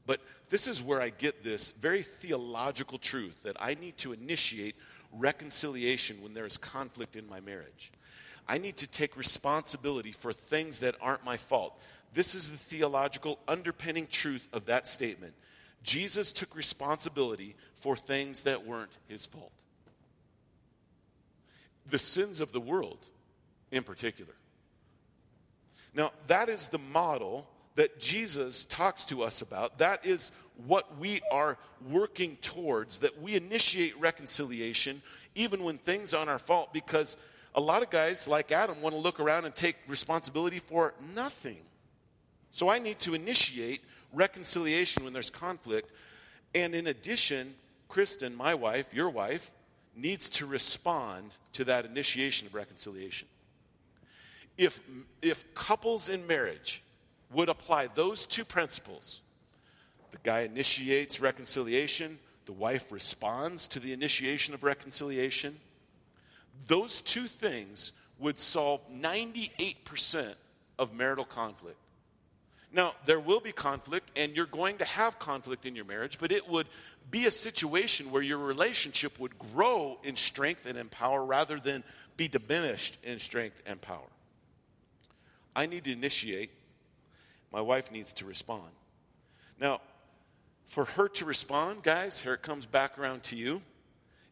But 0.06 0.20
this 0.48 0.68
is 0.68 0.82
where 0.82 1.00
I 1.00 1.10
get 1.10 1.42
this 1.42 1.72
very 1.72 2.02
theological 2.02 2.98
truth 2.98 3.42
that 3.42 3.56
I 3.60 3.74
need 3.74 3.98
to 3.98 4.12
initiate 4.12 4.76
reconciliation 5.12 6.22
when 6.22 6.34
there 6.34 6.46
is 6.46 6.56
conflict 6.56 7.16
in 7.16 7.28
my 7.28 7.40
marriage. 7.40 7.92
I 8.48 8.58
need 8.58 8.78
to 8.78 8.86
take 8.86 9.16
responsibility 9.16 10.12
for 10.12 10.32
things 10.32 10.80
that 10.80 10.96
aren't 11.00 11.24
my 11.24 11.36
fault. 11.36 11.78
This 12.14 12.34
is 12.34 12.50
the 12.50 12.56
theological 12.56 13.38
underpinning 13.46 14.06
truth 14.06 14.48
of 14.52 14.66
that 14.66 14.88
statement. 14.88 15.34
Jesus 15.82 16.32
took 16.32 16.54
responsibility 16.56 17.54
for 17.76 17.96
things 17.96 18.42
that 18.42 18.66
weren't 18.66 18.96
his 19.08 19.26
fault. 19.26 19.52
The 21.88 21.98
sins 21.98 22.40
of 22.40 22.52
the 22.52 22.60
world, 22.60 22.98
in 23.70 23.82
particular. 23.82 24.34
Now, 25.94 26.12
that 26.26 26.48
is 26.48 26.68
the 26.68 26.78
model 26.78 27.48
that 27.76 27.98
Jesus 28.00 28.64
talks 28.64 29.04
to 29.06 29.22
us 29.22 29.40
about. 29.40 29.78
That 29.78 30.04
is 30.04 30.32
what 30.66 30.98
we 30.98 31.20
are 31.30 31.56
working 31.88 32.36
towards, 32.36 32.98
that 32.98 33.22
we 33.22 33.36
initiate 33.36 33.98
reconciliation 34.00 35.00
even 35.34 35.62
when 35.62 35.78
things 35.78 36.12
aren't 36.12 36.28
our 36.28 36.38
fault, 36.38 36.72
because 36.72 37.16
a 37.54 37.60
lot 37.60 37.82
of 37.82 37.90
guys 37.90 38.26
like 38.26 38.50
Adam 38.50 38.80
want 38.82 38.94
to 38.94 39.00
look 39.00 39.20
around 39.20 39.44
and 39.44 39.54
take 39.54 39.76
responsibility 39.86 40.58
for 40.58 40.94
nothing. 41.14 41.58
So 42.50 42.68
I 42.68 42.80
need 42.80 42.98
to 43.00 43.14
initiate 43.14 43.80
reconciliation 44.12 45.04
when 45.04 45.12
there's 45.12 45.30
conflict. 45.30 45.90
And 46.54 46.74
in 46.74 46.86
addition, 46.86 47.54
Kristen, 47.88 48.34
my 48.34 48.54
wife, 48.54 48.92
your 48.92 49.10
wife, 49.10 49.50
needs 49.96 50.28
to 50.28 50.46
respond 50.46 51.36
to 51.52 51.64
that 51.64 51.84
initiation 51.84 52.46
of 52.46 52.54
reconciliation. 52.54 53.28
If, 54.56 54.80
if 55.22 55.54
couples 55.54 56.08
in 56.08 56.26
marriage 56.26 56.82
would 57.32 57.48
apply 57.48 57.88
those 57.88 58.26
two 58.26 58.44
principles. 58.44 59.22
The 60.10 60.18
guy 60.22 60.40
initiates 60.40 61.20
reconciliation, 61.20 62.18
the 62.46 62.52
wife 62.52 62.90
responds 62.90 63.66
to 63.68 63.80
the 63.80 63.92
initiation 63.92 64.54
of 64.54 64.64
reconciliation. 64.64 65.56
Those 66.66 67.00
two 67.02 67.26
things 67.26 67.92
would 68.18 68.38
solve 68.38 68.80
98% 68.90 70.34
of 70.78 70.94
marital 70.94 71.24
conflict. 71.24 71.76
Now, 72.72 72.94
there 73.06 73.20
will 73.20 73.40
be 73.40 73.52
conflict, 73.52 74.10
and 74.16 74.36
you're 74.36 74.46
going 74.46 74.78
to 74.78 74.84
have 74.84 75.18
conflict 75.18 75.64
in 75.64 75.74
your 75.74 75.86
marriage, 75.86 76.18
but 76.18 76.32
it 76.32 76.48
would 76.48 76.66
be 77.10 77.26
a 77.26 77.30
situation 77.30 78.10
where 78.10 78.22
your 78.22 78.38
relationship 78.38 79.18
would 79.18 79.38
grow 79.38 79.98
in 80.04 80.16
strength 80.16 80.66
and 80.66 80.76
in 80.76 80.88
power 80.88 81.24
rather 81.24 81.58
than 81.58 81.82
be 82.16 82.28
diminished 82.28 82.98
in 83.02 83.18
strength 83.18 83.62
and 83.66 83.80
power. 83.80 84.10
I 85.56 85.66
need 85.66 85.84
to 85.84 85.92
initiate 85.92 86.50
my 87.50 87.60
wife 87.60 87.90
needs 87.90 88.12
to 88.14 88.26
respond. 88.26 88.70
Now, 89.60 89.80
for 90.66 90.84
her 90.84 91.08
to 91.08 91.24
respond, 91.24 91.82
guys, 91.82 92.20
here 92.20 92.34
it 92.34 92.42
comes 92.42 92.66
back 92.66 92.98
around 92.98 93.22
to 93.24 93.36
you. 93.36 93.62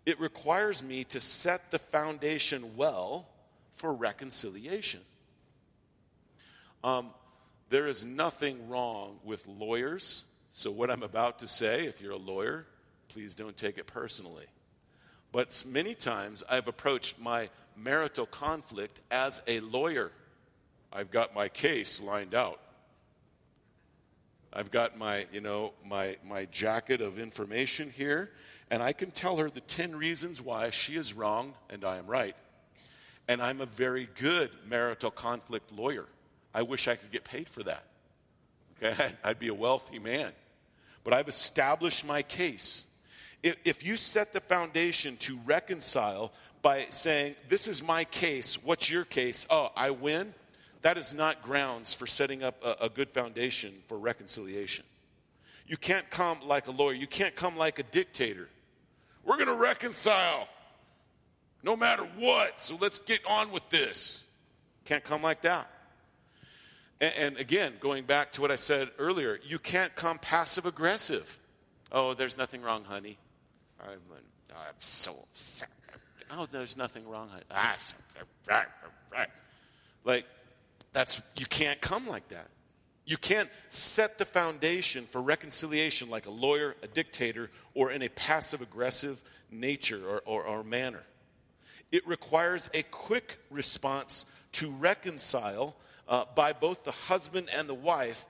It 0.04 0.20
requires 0.20 0.82
me 0.82 1.04
to 1.04 1.20
set 1.20 1.70
the 1.70 1.78
foundation 1.78 2.76
well 2.76 3.26
for 3.74 3.92
reconciliation. 3.94 5.00
Um, 6.84 7.10
there 7.68 7.86
is 7.86 8.04
nothing 8.04 8.68
wrong 8.68 9.18
with 9.24 9.46
lawyers. 9.46 10.24
So, 10.50 10.70
what 10.70 10.90
I'm 10.90 11.02
about 11.02 11.40
to 11.40 11.48
say, 11.48 11.86
if 11.86 12.00
you're 12.00 12.12
a 12.12 12.16
lawyer, 12.16 12.66
please 13.08 13.34
don't 13.34 13.56
take 13.56 13.78
it 13.78 13.86
personally. 13.86 14.46
But 15.32 15.64
many 15.66 15.94
times 15.94 16.42
I've 16.48 16.68
approached 16.68 17.18
my 17.18 17.50
marital 17.76 18.26
conflict 18.26 19.00
as 19.10 19.42
a 19.46 19.60
lawyer. 19.60 20.12
I've 20.92 21.10
got 21.10 21.34
my 21.34 21.48
case 21.48 22.00
lined 22.00 22.34
out. 22.34 22.60
I've 24.52 24.70
got 24.70 24.96
my, 24.96 25.26
you 25.32 25.42
know, 25.42 25.74
my, 25.84 26.16
my 26.26 26.46
jacket 26.46 27.02
of 27.02 27.18
information 27.18 27.92
here, 27.94 28.30
and 28.70 28.82
I 28.82 28.94
can 28.94 29.10
tell 29.10 29.36
her 29.36 29.50
the 29.50 29.60
10 29.60 29.94
reasons 29.94 30.40
why 30.40 30.70
she 30.70 30.96
is 30.96 31.12
wrong 31.12 31.52
and 31.68 31.84
I 31.84 31.98
am 31.98 32.06
right. 32.06 32.36
And 33.28 33.42
I'm 33.42 33.60
a 33.60 33.66
very 33.66 34.08
good 34.14 34.50
marital 34.66 35.10
conflict 35.10 35.72
lawyer. 35.72 36.06
I 36.56 36.62
wish 36.62 36.88
I 36.88 36.96
could 36.96 37.12
get 37.12 37.22
paid 37.22 37.50
for 37.50 37.62
that. 37.64 37.84
Okay? 38.82 39.12
I'd 39.24 39.38
be 39.38 39.48
a 39.48 39.54
wealthy 39.54 39.98
man. 39.98 40.32
But 41.04 41.12
I've 41.12 41.28
established 41.28 42.06
my 42.06 42.22
case. 42.22 42.86
If, 43.42 43.86
you 43.86 43.96
set 43.96 44.32
the 44.32 44.40
foundation 44.40 45.18
to 45.18 45.38
reconcile 45.44 46.32
by 46.62 46.86
saying, 46.88 47.36
This 47.50 47.68
is 47.68 47.82
my 47.82 48.04
case, 48.04 48.60
what's 48.64 48.90
your 48.90 49.04
case? 49.04 49.46
Oh, 49.50 49.70
I 49.76 49.90
win. 49.90 50.32
That 50.80 50.96
is 50.96 51.12
not 51.12 51.42
grounds 51.42 51.92
for 51.92 52.06
setting 52.06 52.42
up 52.42 52.56
a, 52.64 52.86
a 52.86 52.88
good 52.88 53.10
foundation 53.10 53.74
for 53.86 53.98
reconciliation. 53.98 54.86
You 55.66 55.76
can't 55.76 56.08
come 56.10 56.38
like 56.46 56.68
a 56.68 56.72
lawyer, 56.72 56.94
you 56.94 57.06
can't 57.06 57.36
come 57.36 57.58
like 57.58 57.78
a 57.78 57.82
dictator. 57.82 58.48
We're 59.24 59.36
going 59.36 59.48
to 59.48 59.54
reconcile 59.62 60.48
no 61.62 61.76
matter 61.76 62.08
what, 62.16 62.58
so 62.58 62.78
let's 62.80 62.98
get 62.98 63.20
on 63.28 63.52
with 63.52 63.68
this. 63.68 64.26
Can't 64.86 65.04
come 65.04 65.22
like 65.22 65.42
that. 65.42 65.70
And, 67.00 67.14
and 67.18 67.36
again, 67.38 67.74
going 67.80 68.04
back 68.04 68.32
to 68.32 68.40
what 68.40 68.50
I 68.50 68.56
said 68.56 68.90
earlier, 68.98 69.38
you 69.44 69.58
can't 69.58 69.94
come 69.94 70.18
passive 70.18 70.66
aggressive. 70.66 71.38
Oh, 71.92 72.14
there's 72.14 72.36
nothing 72.36 72.62
wrong, 72.62 72.84
honey. 72.84 73.18
I'm, 73.80 74.00
I'm 74.50 74.74
so 74.78 75.12
upset. 75.12 75.68
Oh, 76.30 76.46
there's 76.50 76.76
nothing 76.76 77.08
wrong. 77.08 77.28
Honey. 77.28 77.44
Ah, 77.50 77.76
like, 80.04 80.24
that's, 80.92 81.22
you 81.36 81.46
can't 81.46 81.80
come 81.80 82.06
like 82.06 82.28
that. 82.28 82.48
You 83.04 83.16
can't 83.16 83.48
set 83.68 84.18
the 84.18 84.24
foundation 84.24 85.04
for 85.04 85.22
reconciliation 85.22 86.10
like 86.10 86.26
a 86.26 86.30
lawyer, 86.30 86.74
a 86.82 86.88
dictator, 86.88 87.50
or 87.74 87.92
in 87.92 88.02
a 88.02 88.08
passive 88.08 88.60
aggressive 88.60 89.22
nature 89.50 90.00
or, 90.08 90.22
or, 90.24 90.44
or 90.44 90.64
manner. 90.64 91.02
It 91.92 92.06
requires 92.08 92.68
a 92.74 92.82
quick 92.82 93.38
response 93.48 94.26
to 94.52 94.70
reconcile 94.70 95.76
uh, 96.08 96.24
by 96.34 96.52
both 96.52 96.84
the 96.84 96.92
husband 96.92 97.48
and 97.56 97.68
the 97.68 97.74
wife. 97.74 98.26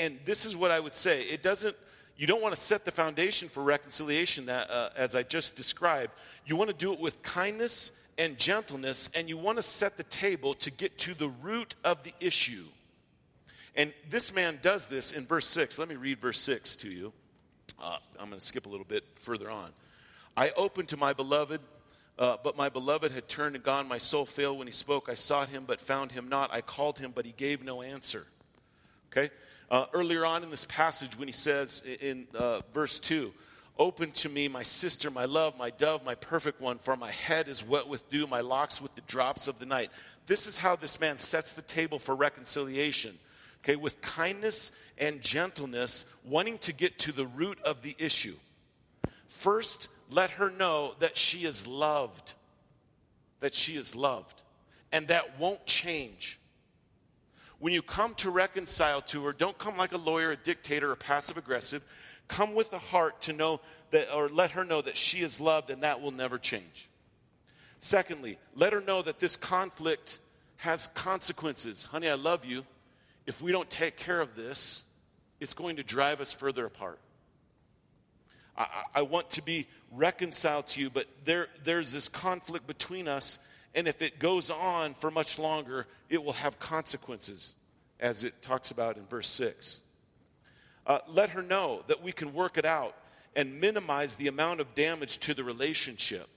And 0.00 0.18
this 0.24 0.46
is 0.46 0.56
what 0.56 0.70
I 0.70 0.80
would 0.80 0.94
say 0.94 1.22
it 1.22 1.42
doesn't, 1.42 1.76
you 2.16 2.26
don't 2.26 2.42
want 2.42 2.54
to 2.54 2.60
set 2.60 2.84
the 2.84 2.90
foundation 2.90 3.48
for 3.48 3.62
reconciliation 3.62 4.46
that, 4.46 4.70
uh, 4.70 4.90
as 4.96 5.14
I 5.14 5.22
just 5.22 5.56
described. 5.56 6.12
You 6.46 6.56
want 6.56 6.70
to 6.70 6.76
do 6.76 6.92
it 6.92 7.00
with 7.00 7.22
kindness 7.22 7.92
and 8.18 8.38
gentleness, 8.38 9.10
and 9.14 9.28
you 9.28 9.36
want 9.36 9.58
to 9.58 9.62
set 9.62 9.96
the 9.96 10.04
table 10.04 10.54
to 10.54 10.70
get 10.70 10.96
to 10.98 11.14
the 11.14 11.28
root 11.28 11.74
of 11.84 12.02
the 12.02 12.12
issue. 12.20 12.64
And 13.74 13.92
this 14.08 14.34
man 14.34 14.58
does 14.62 14.86
this 14.86 15.12
in 15.12 15.24
verse 15.24 15.46
6. 15.46 15.78
Let 15.78 15.88
me 15.88 15.96
read 15.96 16.18
verse 16.18 16.40
6 16.40 16.76
to 16.76 16.88
you. 16.88 17.12
Uh, 17.78 17.98
I'm 18.18 18.28
going 18.28 18.40
to 18.40 18.44
skip 18.44 18.64
a 18.64 18.70
little 18.70 18.86
bit 18.86 19.04
further 19.16 19.50
on. 19.50 19.70
I 20.36 20.50
opened 20.56 20.88
to 20.90 20.96
my 20.96 21.12
beloved, 21.12 21.60
uh, 22.18 22.36
but 22.42 22.56
my 22.56 22.68
beloved 22.68 23.12
had 23.12 23.28
turned 23.28 23.56
and 23.56 23.64
gone. 23.64 23.88
My 23.88 23.98
soul 23.98 24.24
failed 24.24 24.58
when 24.58 24.66
he 24.66 24.72
spoke. 24.72 25.08
I 25.08 25.14
sought 25.14 25.48
him, 25.48 25.64
but 25.66 25.80
found 25.80 26.12
him 26.12 26.28
not. 26.28 26.52
I 26.52 26.60
called 26.60 26.98
him, 26.98 27.12
but 27.14 27.26
he 27.26 27.32
gave 27.32 27.62
no 27.62 27.82
answer. 27.82 28.26
Okay? 29.12 29.30
Uh, 29.70 29.86
earlier 29.92 30.24
on 30.24 30.42
in 30.42 30.50
this 30.50 30.64
passage, 30.64 31.18
when 31.18 31.28
he 31.28 31.32
says 31.32 31.82
in 32.00 32.26
uh, 32.34 32.60
verse 32.72 32.98
2, 33.00 33.32
Open 33.78 34.10
to 34.12 34.30
me, 34.30 34.48
my 34.48 34.62
sister, 34.62 35.10
my 35.10 35.26
love, 35.26 35.58
my 35.58 35.68
dove, 35.68 36.02
my 36.02 36.14
perfect 36.14 36.62
one, 36.62 36.78
for 36.78 36.96
my 36.96 37.10
head 37.10 37.46
is 37.46 37.62
wet 37.62 37.88
with 37.88 38.08
dew, 38.08 38.26
my 38.26 38.40
locks 38.40 38.80
with 38.80 38.94
the 38.94 39.02
drops 39.02 39.48
of 39.48 39.58
the 39.58 39.66
night. 39.66 39.90
This 40.26 40.46
is 40.46 40.56
how 40.56 40.76
this 40.76 40.98
man 40.98 41.18
sets 41.18 41.52
the 41.52 41.62
table 41.62 41.98
for 41.98 42.14
reconciliation. 42.14 43.18
Okay, 43.62 43.76
with 43.76 44.00
kindness 44.00 44.72
and 44.96 45.20
gentleness, 45.20 46.06
wanting 46.24 46.56
to 46.58 46.72
get 46.72 46.98
to 47.00 47.12
the 47.12 47.26
root 47.26 47.58
of 47.62 47.82
the 47.82 47.94
issue. 47.98 48.36
First, 49.28 49.88
let 50.10 50.30
her 50.30 50.50
know 50.50 50.94
that 50.98 51.16
she 51.16 51.44
is 51.44 51.66
loved. 51.66 52.34
That 53.40 53.54
she 53.54 53.76
is 53.76 53.94
loved. 53.94 54.42
And 54.92 55.08
that 55.08 55.38
won't 55.38 55.64
change. 55.66 56.38
When 57.58 57.72
you 57.72 57.82
come 57.82 58.14
to 58.16 58.30
reconcile 58.30 59.00
to 59.02 59.24
her, 59.24 59.32
don't 59.32 59.56
come 59.58 59.76
like 59.76 59.92
a 59.92 59.98
lawyer, 59.98 60.32
a 60.32 60.36
dictator, 60.36 60.92
or 60.92 60.96
passive 60.96 61.36
aggressive. 61.36 61.82
Come 62.28 62.54
with 62.54 62.72
a 62.72 62.78
heart 62.78 63.22
to 63.22 63.32
know 63.32 63.60
that, 63.90 64.14
or 64.14 64.28
let 64.28 64.52
her 64.52 64.64
know 64.64 64.82
that 64.82 64.96
she 64.96 65.20
is 65.20 65.40
loved 65.40 65.70
and 65.70 65.82
that 65.82 66.02
will 66.02 66.10
never 66.10 66.38
change. 66.38 66.88
Secondly, 67.78 68.38
let 68.54 68.72
her 68.72 68.80
know 68.80 69.02
that 69.02 69.20
this 69.20 69.36
conflict 69.36 70.18
has 70.56 70.86
consequences. 70.88 71.84
Honey, 71.84 72.08
I 72.08 72.14
love 72.14 72.44
you. 72.44 72.64
If 73.26 73.42
we 73.42 73.52
don't 73.52 73.68
take 73.68 73.96
care 73.96 74.20
of 74.20 74.34
this, 74.36 74.84
it's 75.40 75.54
going 75.54 75.76
to 75.76 75.82
drive 75.82 76.20
us 76.20 76.32
further 76.32 76.64
apart. 76.64 76.98
I, 78.56 78.66
I 78.94 79.02
want 79.02 79.30
to 79.30 79.42
be 79.42 79.66
reconciled 79.92 80.66
to 80.68 80.80
you, 80.80 80.90
but 80.90 81.06
there, 81.24 81.48
there's 81.64 81.92
this 81.92 82.08
conflict 82.08 82.66
between 82.66 83.08
us, 83.08 83.38
and 83.74 83.86
if 83.88 84.02
it 84.02 84.18
goes 84.18 84.50
on 84.50 84.94
for 84.94 85.10
much 85.10 85.38
longer, 85.38 85.86
it 86.08 86.22
will 86.22 86.32
have 86.34 86.58
consequences, 86.58 87.54
as 88.00 88.24
it 88.24 88.42
talks 88.42 88.70
about 88.70 88.96
in 88.96 89.04
verse 89.06 89.28
6. 89.28 89.80
Uh, 90.86 90.98
let 91.08 91.30
her 91.30 91.42
know 91.42 91.82
that 91.88 92.02
we 92.02 92.12
can 92.12 92.32
work 92.32 92.58
it 92.58 92.64
out 92.64 92.94
and 93.34 93.60
minimize 93.60 94.16
the 94.16 94.28
amount 94.28 94.60
of 94.60 94.74
damage 94.74 95.18
to 95.18 95.34
the 95.34 95.44
relationship. 95.44 96.28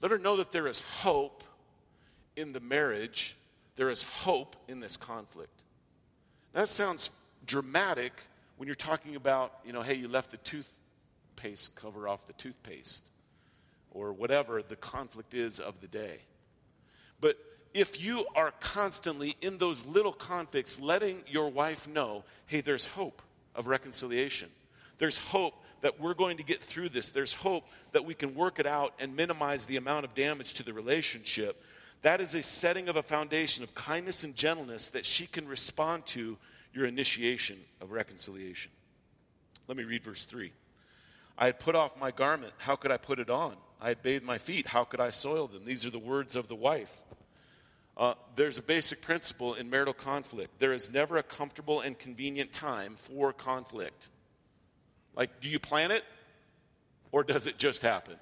Let 0.00 0.10
her 0.10 0.18
know 0.18 0.36
that 0.36 0.52
there 0.52 0.66
is 0.66 0.80
hope 0.80 1.44
in 2.36 2.52
the 2.52 2.60
marriage, 2.60 3.36
there 3.76 3.90
is 3.90 4.02
hope 4.02 4.56
in 4.68 4.80
this 4.80 4.96
conflict. 4.96 5.62
Now, 6.54 6.60
That 6.60 6.68
sounds 6.68 7.10
dramatic 7.46 8.12
when 8.56 8.66
you're 8.66 8.74
talking 8.74 9.16
about, 9.16 9.52
you 9.64 9.72
know, 9.72 9.82
hey, 9.82 9.94
you 9.94 10.08
left 10.08 10.30
the 10.30 10.36
cover 11.74 12.08
off 12.08 12.26
the 12.26 12.32
toothpaste 12.34 13.10
or 13.90 14.12
whatever 14.12 14.62
the 14.62 14.76
conflict 14.76 15.34
is 15.34 15.60
of 15.60 15.80
the 15.80 15.86
day. 15.86 16.18
But 17.20 17.36
if 17.74 18.04
you 18.04 18.26
are 18.34 18.52
constantly 18.60 19.34
in 19.40 19.58
those 19.58 19.86
little 19.86 20.12
conflicts, 20.12 20.80
letting 20.80 21.22
your 21.26 21.50
wife 21.50 21.88
know, 21.88 22.24
hey, 22.46 22.60
there's 22.60 22.86
hope 22.86 23.22
of 23.54 23.66
reconciliation. 23.66 24.48
There's 24.98 25.18
hope 25.18 25.54
that 25.80 26.00
we're 26.00 26.14
going 26.14 26.36
to 26.36 26.44
get 26.44 26.62
through 26.62 26.90
this. 26.90 27.10
There's 27.10 27.32
hope 27.32 27.66
that 27.92 28.04
we 28.04 28.14
can 28.14 28.34
work 28.34 28.58
it 28.58 28.66
out 28.66 28.94
and 29.00 29.16
minimize 29.16 29.66
the 29.66 29.76
amount 29.76 30.04
of 30.04 30.14
damage 30.14 30.54
to 30.54 30.62
the 30.62 30.72
relationship. 30.72 31.62
That 32.02 32.20
is 32.20 32.34
a 32.34 32.42
setting 32.42 32.88
of 32.88 32.96
a 32.96 33.02
foundation 33.02 33.64
of 33.64 33.74
kindness 33.74 34.24
and 34.24 34.34
gentleness 34.34 34.88
that 34.88 35.04
she 35.04 35.26
can 35.26 35.46
respond 35.46 36.06
to 36.06 36.38
your 36.72 36.86
initiation 36.86 37.58
of 37.80 37.92
reconciliation. 37.92 38.72
Let 39.68 39.76
me 39.76 39.84
read 39.84 40.02
verse 40.02 40.24
3. 40.24 40.52
I 41.42 41.46
had 41.46 41.58
put 41.58 41.74
off 41.74 41.98
my 41.98 42.12
garment. 42.12 42.52
How 42.58 42.76
could 42.76 42.92
I 42.92 42.98
put 42.98 43.18
it 43.18 43.28
on? 43.28 43.56
I 43.80 43.88
had 43.88 44.00
bathed 44.00 44.24
my 44.24 44.38
feet. 44.38 44.68
How 44.68 44.84
could 44.84 45.00
I 45.00 45.10
soil 45.10 45.48
them? 45.48 45.64
These 45.64 45.84
are 45.84 45.90
the 45.90 45.98
words 45.98 46.36
of 46.36 46.46
the 46.46 46.54
wife. 46.54 47.02
Uh, 47.96 48.14
there's 48.36 48.58
a 48.58 48.62
basic 48.62 49.02
principle 49.02 49.54
in 49.54 49.68
marital 49.68 49.92
conflict 49.92 50.60
there 50.60 50.70
is 50.70 50.92
never 50.92 51.16
a 51.16 51.22
comfortable 51.24 51.80
and 51.80 51.98
convenient 51.98 52.52
time 52.52 52.94
for 52.94 53.32
conflict. 53.32 54.08
Like, 55.16 55.40
do 55.40 55.48
you 55.48 55.58
plan 55.58 55.90
it 55.90 56.04
or 57.10 57.24
does 57.24 57.48
it 57.48 57.58
just 57.58 57.82
happen? 57.82 58.14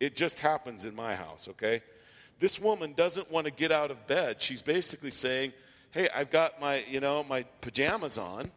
It 0.00 0.16
just 0.16 0.40
happens 0.40 0.86
in 0.86 0.96
my 0.96 1.14
house, 1.14 1.48
okay? 1.48 1.82
This 2.40 2.58
woman 2.58 2.94
doesn't 2.94 3.30
want 3.30 3.44
to 3.44 3.52
get 3.52 3.72
out 3.72 3.90
of 3.90 4.06
bed. 4.06 4.40
She's 4.40 4.62
basically 4.62 5.10
saying, 5.10 5.52
hey, 5.90 6.08
I've 6.14 6.30
got 6.30 6.62
my, 6.62 6.82
you 6.90 7.00
know, 7.00 7.24
my 7.24 7.42
pajamas 7.60 8.16
on. 8.16 8.50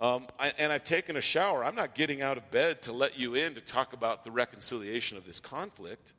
Um, 0.00 0.26
I, 0.38 0.52
and 0.58 0.72
I've 0.72 0.84
taken 0.84 1.16
a 1.16 1.20
shower. 1.20 1.64
I'm 1.64 1.74
not 1.74 1.94
getting 1.94 2.22
out 2.22 2.36
of 2.36 2.48
bed 2.50 2.82
to 2.82 2.92
let 2.92 3.18
you 3.18 3.34
in 3.34 3.54
to 3.54 3.60
talk 3.60 3.92
about 3.92 4.22
the 4.22 4.30
reconciliation 4.30 5.18
of 5.18 5.26
this 5.26 5.40
conflict. 5.40 6.14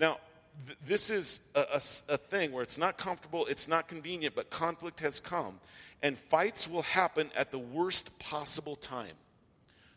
Now, 0.00 0.18
th- 0.66 0.78
this 0.84 1.08
is 1.08 1.40
a, 1.54 1.60
a, 1.60 2.14
a 2.14 2.16
thing 2.18 2.50
where 2.50 2.64
it's 2.64 2.78
not 2.78 2.98
comfortable, 2.98 3.46
it's 3.46 3.68
not 3.68 3.86
convenient, 3.86 4.34
but 4.34 4.50
conflict 4.50 5.00
has 5.00 5.20
come. 5.20 5.60
And 6.02 6.18
fights 6.18 6.66
will 6.66 6.82
happen 6.82 7.30
at 7.36 7.52
the 7.52 7.58
worst 7.58 8.18
possible 8.18 8.74
time, 8.74 9.14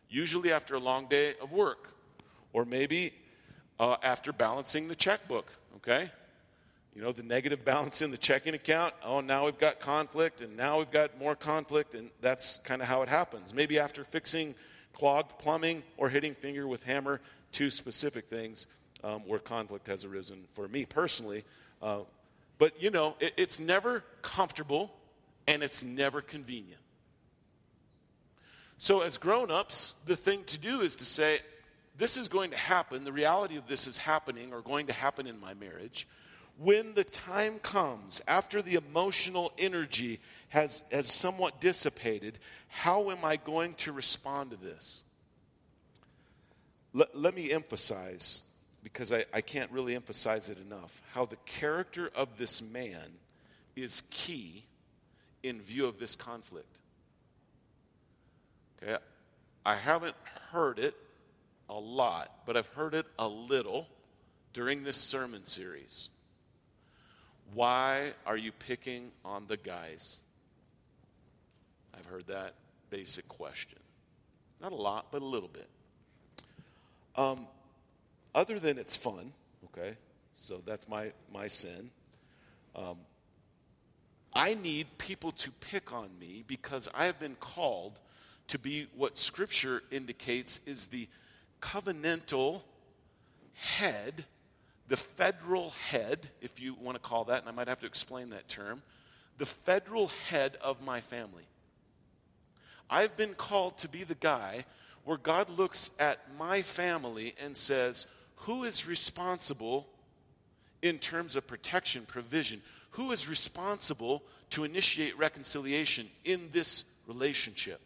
usually 0.10 0.52
after 0.52 0.76
a 0.76 0.80
long 0.80 1.08
day 1.08 1.34
of 1.42 1.52
work, 1.52 1.90
or 2.52 2.66
maybe 2.66 3.14
uh, 3.80 3.96
after 4.04 4.32
balancing 4.32 4.88
the 4.88 4.96
checkbook, 4.96 5.48
okay? 5.78 6.12
You 6.96 7.02
know, 7.02 7.12
the 7.12 7.24
negative 7.24 7.66
balance 7.66 8.02
in 8.04 8.12
the 8.12 8.18
checking 8.18 8.54
account. 8.54 8.94
Oh, 9.04 9.20
now 9.20 9.46
we've 9.46 9.58
got 9.58 9.80
conflict, 9.80 10.42
and 10.42 10.56
now 10.56 10.78
we've 10.78 10.92
got 10.92 11.18
more 11.18 11.36
conflict, 11.36 11.96
and 11.96 12.12
that's 12.22 12.60
kind 12.60 12.82
of 12.82 12.88
how 12.88 13.02
it 13.02 13.10
happens. 13.10 13.54
Maybe 13.54 13.80
after 13.80 14.04
fixing 14.04 14.54
clogged 14.94 15.40
plumbing 15.40 15.82
or 15.98 16.10
hitting 16.10 16.36
finger 16.36 16.68
with 16.68 16.84
hammer, 16.84 17.20
two 17.52 17.72
specific 17.72 18.30
things 18.30 18.68
um, 19.04 19.22
where 19.22 19.40
conflict 19.40 19.88
has 19.88 20.06
arisen 20.06 20.46
for 20.52 20.68
me 20.68 20.86
personally. 20.86 21.44
Uh, 21.82 22.02
but, 22.60 22.80
you 22.82 22.92
know, 22.92 23.16
it, 23.20 23.34
it's 23.38 23.60
never 23.60 24.04
comfortable 24.22 24.94
and 25.48 25.64
it's 25.64 25.84
never 25.84 26.22
convenient. 26.22 26.80
So, 28.78 29.02
as 29.02 29.18
grown 29.18 29.50
ups, 29.50 29.96
the 30.06 30.16
thing 30.16 30.44
to 30.46 30.60
do 30.60 30.82
is 30.82 30.96
to 30.98 31.06
say, 31.06 31.40
this 31.98 32.18
is 32.18 32.28
going 32.28 32.52
to 32.52 32.58
happen. 32.58 33.04
The 33.04 33.12
reality 33.12 33.58
of 33.58 33.68
this 33.68 33.88
is 33.88 33.98
happening 33.98 34.54
or 34.54 34.62
going 34.62 34.88
to 34.88 34.94
happen 34.94 35.26
in 35.26 35.40
my 35.40 35.54
marriage. 35.54 36.08
When 36.58 36.94
the 36.94 37.04
time 37.04 37.60
comes, 37.60 38.22
after 38.28 38.62
the 38.62 38.76
emotional 38.76 39.52
energy 39.58 40.20
has, 40.50 40.84
has 40.92 41.08
somewhat 41.08 41.60
dissipated, 41.60 42.38
how 42.68 43.10
am 43.12 43.26
I 43.26 43.38
going 43.38 43.74
to 43.76 43.92
respond 43.92 44.52
to 44.52 44.58
this? 44.58 45.04
Let, 46.94 47.18
let 47.18 47.36
me 47.36 47.52
emphasize 47.52 48.44
because 48.84 49.12
I, 49.12 49.26
I 49.34 49.42
can't 49.42 49.72
really 49.72 49.96
emphasize 49.96 50.50
it 50.50 50.58
enough 50.60 51.02
how 51.14 51.26
the 51.26 51.38
character 51.46 52.12
of 52.16 52.38
this 52.38 52.62
man 52.62 53.18
is 53.76 54.04
key 54.12 54.64
in 55.42 55.62
view 55.62 55.88
of 55.88 56.00
this 56.00 56.16
conflict. 56.16 56.80
Okay, 58.82 58.98
I 59.66 59.76
haven't 59.76 60.16
heard 60.52 60.78
it 60.78 60.96
a 61.70 61.74
lot, 61.80 62.32
but 62.46 62.58
I've 62.58 62.68
heard 62.68 62.94
it 62.94 63.06
a 63.18 63.28
little 63.28 63.88
during 64.52 64.84
this 64.84 64.98
sermon 64.98 65.46
series. 65.46 66.10
Why 67.54 68.14
are 68.26 68.38
you 68.38 68.52
picking 68.52 69.12
on 69.24 69.46
the 69.48 69.58
guys? 69.58 70.20
I've 71.98 72.06
heard 72.06 72.26
that 72.28 72.54
basic 72.90 73.28
question. 73.28 73.80
Not 74.62 74.72
a 74.72 74.76
lot, 74.76 75.08
but 75.12 75.22
a 75.22 75.26
little 75.26 75.50
bit. 75.50 75.68
Um, 77.16 77.48
other 78.34 78.60
than 78.60 78.78
it's 78.78 78.96
fun, 78.96 79.32
okay, 79.66 79.96
so 80.32 80.62
that's 80.66 80.88
my, 80.88 81.12
my 81.32 81.48
sin. 81.48 81.92
Um, 82.76 82.98
I 84.34 84.56
need 84.56 84.88
people 84.98 85.32
to 85.34 85.52
pick 85.52 85.94
on 85.94 86.10
me 86.20 86.44
because 86.48 86.90
I 86.94 87.06
have 87.06 87.20
been 87.20 87.36
called 87.36 88.00
to 88.48 88.58
be 88.58 88.88
what 88.96 89.18
Scripture 89.18 89.84
indicates 89.92 90.60
is 90.66 90.88
the 90.88 91.08
covenantal 91.62 92.62
head, 93.54 94.26
the 94.94 94.98
federal 94.98 95.72
head, 95.90 96.20
if 96.40 96.62
you 96.62 96.76
want 96.76 96.94
to 96.94 97.02
call 97.02 97.24
that, 97.24 97.40
and 97.40 97.50
I 97.50 97.52
might 97.52 97.68
have 97.68 97.80
to 97.80 97.88
explain 97.88 98.30
that 98.30 98.48
term, 98.48 98.84
the 99.40 99.46
federal 99.48 100.10
head 100.30 100.56
of 100.62 100.84
my 100.84 101.02
family. 101.02 101.48
I've 102.92 103.18
been 103.18 103.34
called 103.34 103.80
to 103.80 103.90
be 103.90 104.04
the 104.04 104.14
guy 104.14 104.66
where 105.04 105.18
God 105.18 105.50
looks 105.50 105.90
at 105.98 106.20
my 106.38 106.62
family 106.62 107.34
and 107.44 107.58
says, 107.58 108.06
Who 108.36 108.66
is 108.66 108.88
responsible 108.88 109.90
in 110.84 111.00
terms 111.00 111.36
of 111.36 111.48
protection, 111.48 112.06
provision? 112.06 112.62
Who 112.92 113.12
is 113.12 113.28
responsible 113.28 114.22
to 114.52 114.64
initiate 114.64 115.18
reconciliation 115.18 116.08
in 116.24 116.50
this 116.52 116.84
relationship? 117.08 117.82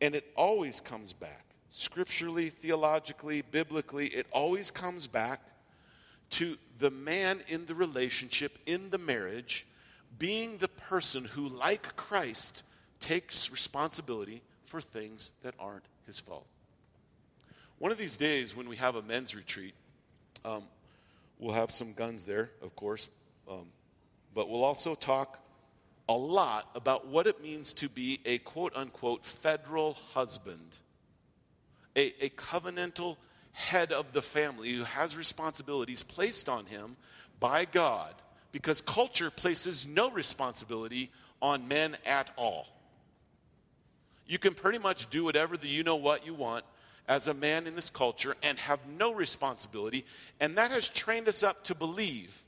And 0.00 0.14
it 0.14 0.32
always 0.34 0.80
comes 0.80 1.12
back, 1.12 1.44
scripturally, 1.68 2.48
theologically, 2.48 3.42
biblically, 3.42 4.06
it 4.06 4.26
always 4.32 4.70
comes 4.70 5.06
back 5.06 5.42
to 6.30 6.56
the 6.78 6.90
man 6.90 7.40
in 7.48 7.66
the 7.66 7.74
relationship, 7.74 8.58
in 8.66 8.90
the 8.90 8.98
marriage, 8.98 9.66
being 10.18 10.58
the 10.58 10.68
person 10.68 11.24
who, 11.24 11.48
like 11.48 11.96
Christ, 11.96 12.62
takes 13.00 13.50
responsibility 13.50 14.42
for 14.64 14.80
things 14.80 15.32
that 15.42 15.54
aren't 15.58 15.84
his 16.06 16.20
fault. 16.20 16.46
One 17.78 17.92
of 17.92 17.98
these 17.98 18.16
days, 18.16 18.56
when 18.56 18.68
we 18.68 18.76
have 18.76 18.96
a 18.96 19.02
men's 19.02 19.34
retreat, 19.34 19.74
um, 20.44 20.64
we'll 21.38 21.54
have 21.54 21.70
some 21.70 21.92
guns 21.92 22.24
there, 22.24 22.50
of 22.62 22.74
course, 22.74 23.08
um, 23.48 23.66
but 24.34 24.48
we'll 24.48 24.64
also 24.64 24.94
talk 24.94 25.38
a 26.08 26.14
lot 26.14 26.68
about 26.74 27.06
what 27.06 27.26
it 27.26 27.42
means 27.42 27.72
to 27.74 27.88
be 27.88 28.20
a 28.24 28.38
quote 28.38 28.74
unquote 28.74 29.24
federal 29.24 29.92
husband, 30.14 30.76
a, 31.96 32.12
a 32.24 32.30
covenantal 32.30 33.16
head 33.52 33.92
of 33.92 34.12
the 34.12 34.22
family 34.22 34.72
who 34.72 34.84
has 34.84 35.16
responsibilities 35.16 36.02
placed 36.02 36.48
on 36.48 36.66
him 36.66 36.96
by 37.40 37.64
God 37.64 38.14
because 38.52 38.80
culture 38.80 39.30
places 39.30 39.86
no 39.86 40.10
responsibility 40.10 41.10
on 41.40 41.68
men 41.68 41.96
at 42.06 42.30
all. 42.36 42.66
You 44.26 44.38
can 44.38 44.54
pretty 44.54 44.78
much 44.78 45.08
do 45.10 45.24
whatever 45.24 45.56
the 45.56 45.68
you 45.68 45.82
know 45.82 45.96
what 45.96 46.26
you 46.26 46.34
want 46.34 46.64
as 47.08 47.26
a 47.26 47.34
man 47.34 47.66
in 47.66 47.74
this 47.74 47.88
culture 47.88 48.36
and 48.42 48.58
have 48.58 48.80
no 48.86 49.14
responsibility. 49.14 50.04
And 50.40 50.56
that 50.58 50.70
has 50.70 50.88
trained 50.88 51.28
us 51.28 51.42
up 51.42 51.64
to 51.64 51.74
believe 51.74 52.44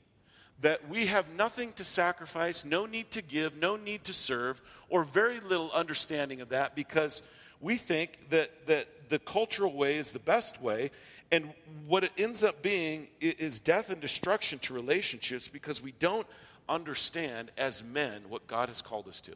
that 0.61 0.87
we 0.87 1.07
have 1.07 1.25
nothing 1.35 1.73
to 1.73 1.83
sacrifice, 1.83 2.63
no 2.63 2.85
need 2.85 3.09
to 3.11 3.21
give, 3.23 3.57
no 3.57 3.75
need 3.75 4.03
to 4.03 4.13
serve, 4.13 4.61
or 4.89 5.03
very 5.03 5.39
little 5.39 5.71
understanding 5.71 6.39
of 6.41 6.49
that 6.49 6.75
because 6.75 7.23
we 7.59 7.75
think 7.77 8.29
that, 8.29 8.67
that 8.67 9.00
the 9.11 9.19
cultural 9.19 9.73
way 9.73 9.97
is 9.97 10.11
the 10.11 10.19
best 10.19 10.61
way. 10.61 10.89
And 11.31 11.53
what 11.85 12.03
it 12.03 12.11
ends 12.17 12.43
up 12.43 12.61
being 12.61 13.07
is 13.19 13.59
death 13.59 13.91
and 13.91 14.01
destruction 14.01 14.57
to 14.59 14.73
relationships 14.73 15.47
because 15.47 15.83
we 15.83 15.91
don't 15.99 16.25
understand 16.67 17.51
as 17.57 17.83
men 17.83 18.23
what 18.29 18.47
God 18.47 18.69
has 18.69 18.81
called 18.81 19.07
us 19.07 19.21
to. 19.21 19.33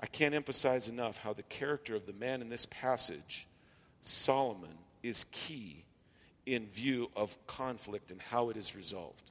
I 0.00 0.06
can't 0.06 0.34
emphasize 0.34 0.88
enough 0.88 1.18
how 1.18 1.32
the 1.32 1.44
character 1.44 1.94
of 1.94 2.06
the 2.06 2.12
man 2.12 2.42
in 2.42 2.50
this 2.50 2.66
passage, 2.66 3.46
Solomon, 4.02 4.76
is 5.02 5.24
key 5.30 5.84
in 6.44 6.66
view 6.66 7.08
of 7.14 7.36
conflict 7.46 8.10
and 8.10 8.20
how 8.20 8.50
it 8.50 8.56
is 8.56 8.74
resolved. 8.74 9.30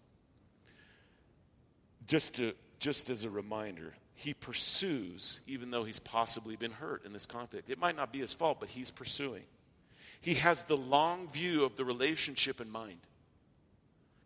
Just, 2.07 2.35
to, 2.35 2.53
just 2.79 3.09
as 3.09 3.25
a 3.25 3.29
reminder, 3.29 3.93
he 4.15 4.33
pursues 4.33 5.41
even 5.47 5.71
though 5.71 5.83
he's 5.83 5.99
possibly 5.99 6.55
been 6.55 6.71
hurt 6.71 7.05
in 7.05 7.13
this 7.13 7.25
conflict. 7.25 7.69
It 7.69 7.79
might 7.79 7.95
not 7.95 8.11
be 8.11 8.19
his 8.19 8.33
fault, 8.33 8.59
but 8.59 8.69
he's 8.69 8.91
pursuing. 8.91 9.43
He 10.21 10.35
has 10.35 10.63
the 10.63 10.77
long 10.77 11.27
view 11.29 11.63
of 11.63 11.75
the 11.75 11.83
relationship 11.83 12.61
in 12.61 12.69
mind. 12.69 12.99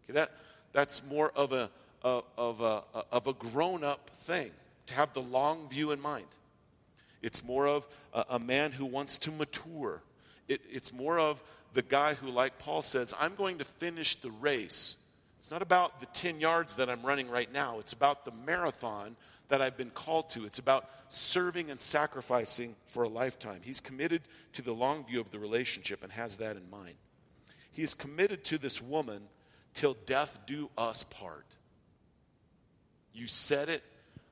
Okay, 0.04 0.13
that, 0.13 0.32
that's 0.74 1.06
more 1.06 1.32
of 1.36 1.54
a, 1.54 1.69
of 2.04 2.62
a, 2.62 2.84
of 3.12 3.28
a 3.28 3.34
grown 3.34 3.84
up 3.84 4.10
thing 4.10 4.52
to 4.88 4.93
have 4.93 5.13
the 5.13 5.21
long 5.21 5.69
view 5.69 5.91
in 5.91 6.02
mind. 6.02 6.28
It's 7.21 7.43
more 7.43 7.67
of 7.67 7.88
a, 8.13 8.26
a 8.32 8.39
man 8.39 8.71
who 8.71 8.86
wants 8.86 9.17
to 9.19 9.32
mature. 9.32 10.02
It, 10.48 10.62
it's 10.69 10.93
more 10.93 11.17
of 11.17 11.41
the 11.74 11.82
guy 11.82 12.13
who, 12.13 12.30
like 12.30 12.60
Paul 12.60 12.82
says, 12.82 13.13
I'm 13.19 13.36
going 13.36 13.58
to 13.60 13.65
finish 13.65 14.15
the 14.15 14.32
race. 14.32 14.98
It's 15.38 15.52
not 15.52 15.62
about 15.62 16.00
the 16.00 16.06
10 16.08 16.39
yards 16.39 16.76
that 16.76 16.89
I'm 16.89 17.02
running 17.02 17.30
right 17.30 17.52
now, 17.52 17.80
it's 17.80 17.93
about 17.93 18.26
the 18.26 18.32
marathon 18.45 19.15
that 19.50 19.62
I've 19.62 19.78
been 19.78 19.90
called 19.90 20.30
to. 20.32 20.46
It's 20.46 20.60
about 20.60 20.90
serving 21.10 21.70
and 21.70 21.80
sacrificing 21.80 22.76
for 22.88 23.04
a 23.04 23.10
lifetime. 23.10 23.62
He's 23.64 23.80
committed 23.80 24.22
to 24.54 24.62
the 24.62 24.74
long 24.74 25.06
view 25.06 25.20
of 25.20 25.32
the 25.32 25.40
relationship 25.40 26.04
and 26.04 26.12
has 26.12 26.38
that 26.38 26.58
in 26.58 26.70
mind. 26.70 26.96
He 27.72 27.84
is 27.84 27.94
committed 27.94 28.44
to 28.46 28.58
this 28.58 28.82
woman 28.82 29.22
till 29.74 29.96
death 30.06 30.40
do 30.46 30.70
us 30.78 31.04
part. 31.04 31.46
You 33.14 33.28
said 33.28 33.70
it, 33.70 33.84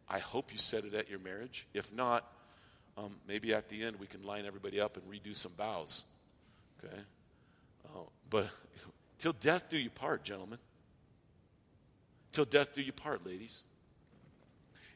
I 0.10 0.20
hope 0.20 0.52
you 0.52 0.58
said 0.58 0.86
it 0.86 0.94
at 0.94 1.10
your 1.10 1.20
marriage. 1.20 1.68
If 1.74 1.94
not, 1.94 2.30
um, 2.98 3.16
maybe 3.28 3.54
at 3.54 3.70
the 3.70 3.84
end 3.84 3.98
we 4.00 4.08
can 4.08 4.24
line 4.24 4.46
everybody 4.46 4.80
up 4.80 4.98
and 4.98 5.06
redo 5.12 5.36
some 5.36 5.52
vows. 5.58 6.04
Okay? 6.84 7.02
Uh, 7.86 8.00
but 8.30 8.50
till 9.20 9.34
death 9.34 9.70
do 9.70 9.78
you 9.78 9.90
part, 9.90 10.24
gentlemen. 10.24 10.60
Till 12.32 12.46
death 12.46 12.74
do 12.74 12.82
you 12.82 12.92
part, 12.92 13.26
ladies. 13.26 13.64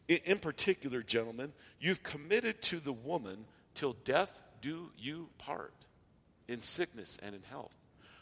In, 0.07 0.39
particular, 0.39 1.03
gentlemen, 1.03 1.51
you've 1.79 2.01
committed 2.01 2.61
to 2.63 2.79
the 2.79 2.93
woman 2.93 3.45
till 3.73 3.93
death 4.05 4.41
do 4.61 4.89
you 4.97 5.27
part 5.37 5.73
in 6.47 6.61
sickness 6.61 7.17
and 7.21 7.35
in 7.35 7.41
health, 7.43 7.75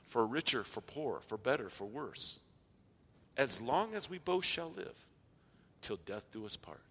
for 0.07 0.25
richer, 0.25 0.63
for 0.63 0.81
poor, 0.81 1.19
for 1.21 1.37
better, 1.37 1.69
for 1.69 1.85
worse. 1.85 2.39
As 3.37 3.61
long 3.61 3.93
as 3.93 4.09
we 4.09 4.17
both 4.17 4.45
shall 4.45 4.71
live, 4.75 5.07
till 5.81 5.99
death 6.05 6.25
do 6.31 6.45
us 6.45 6.55
part. 6.55 6.81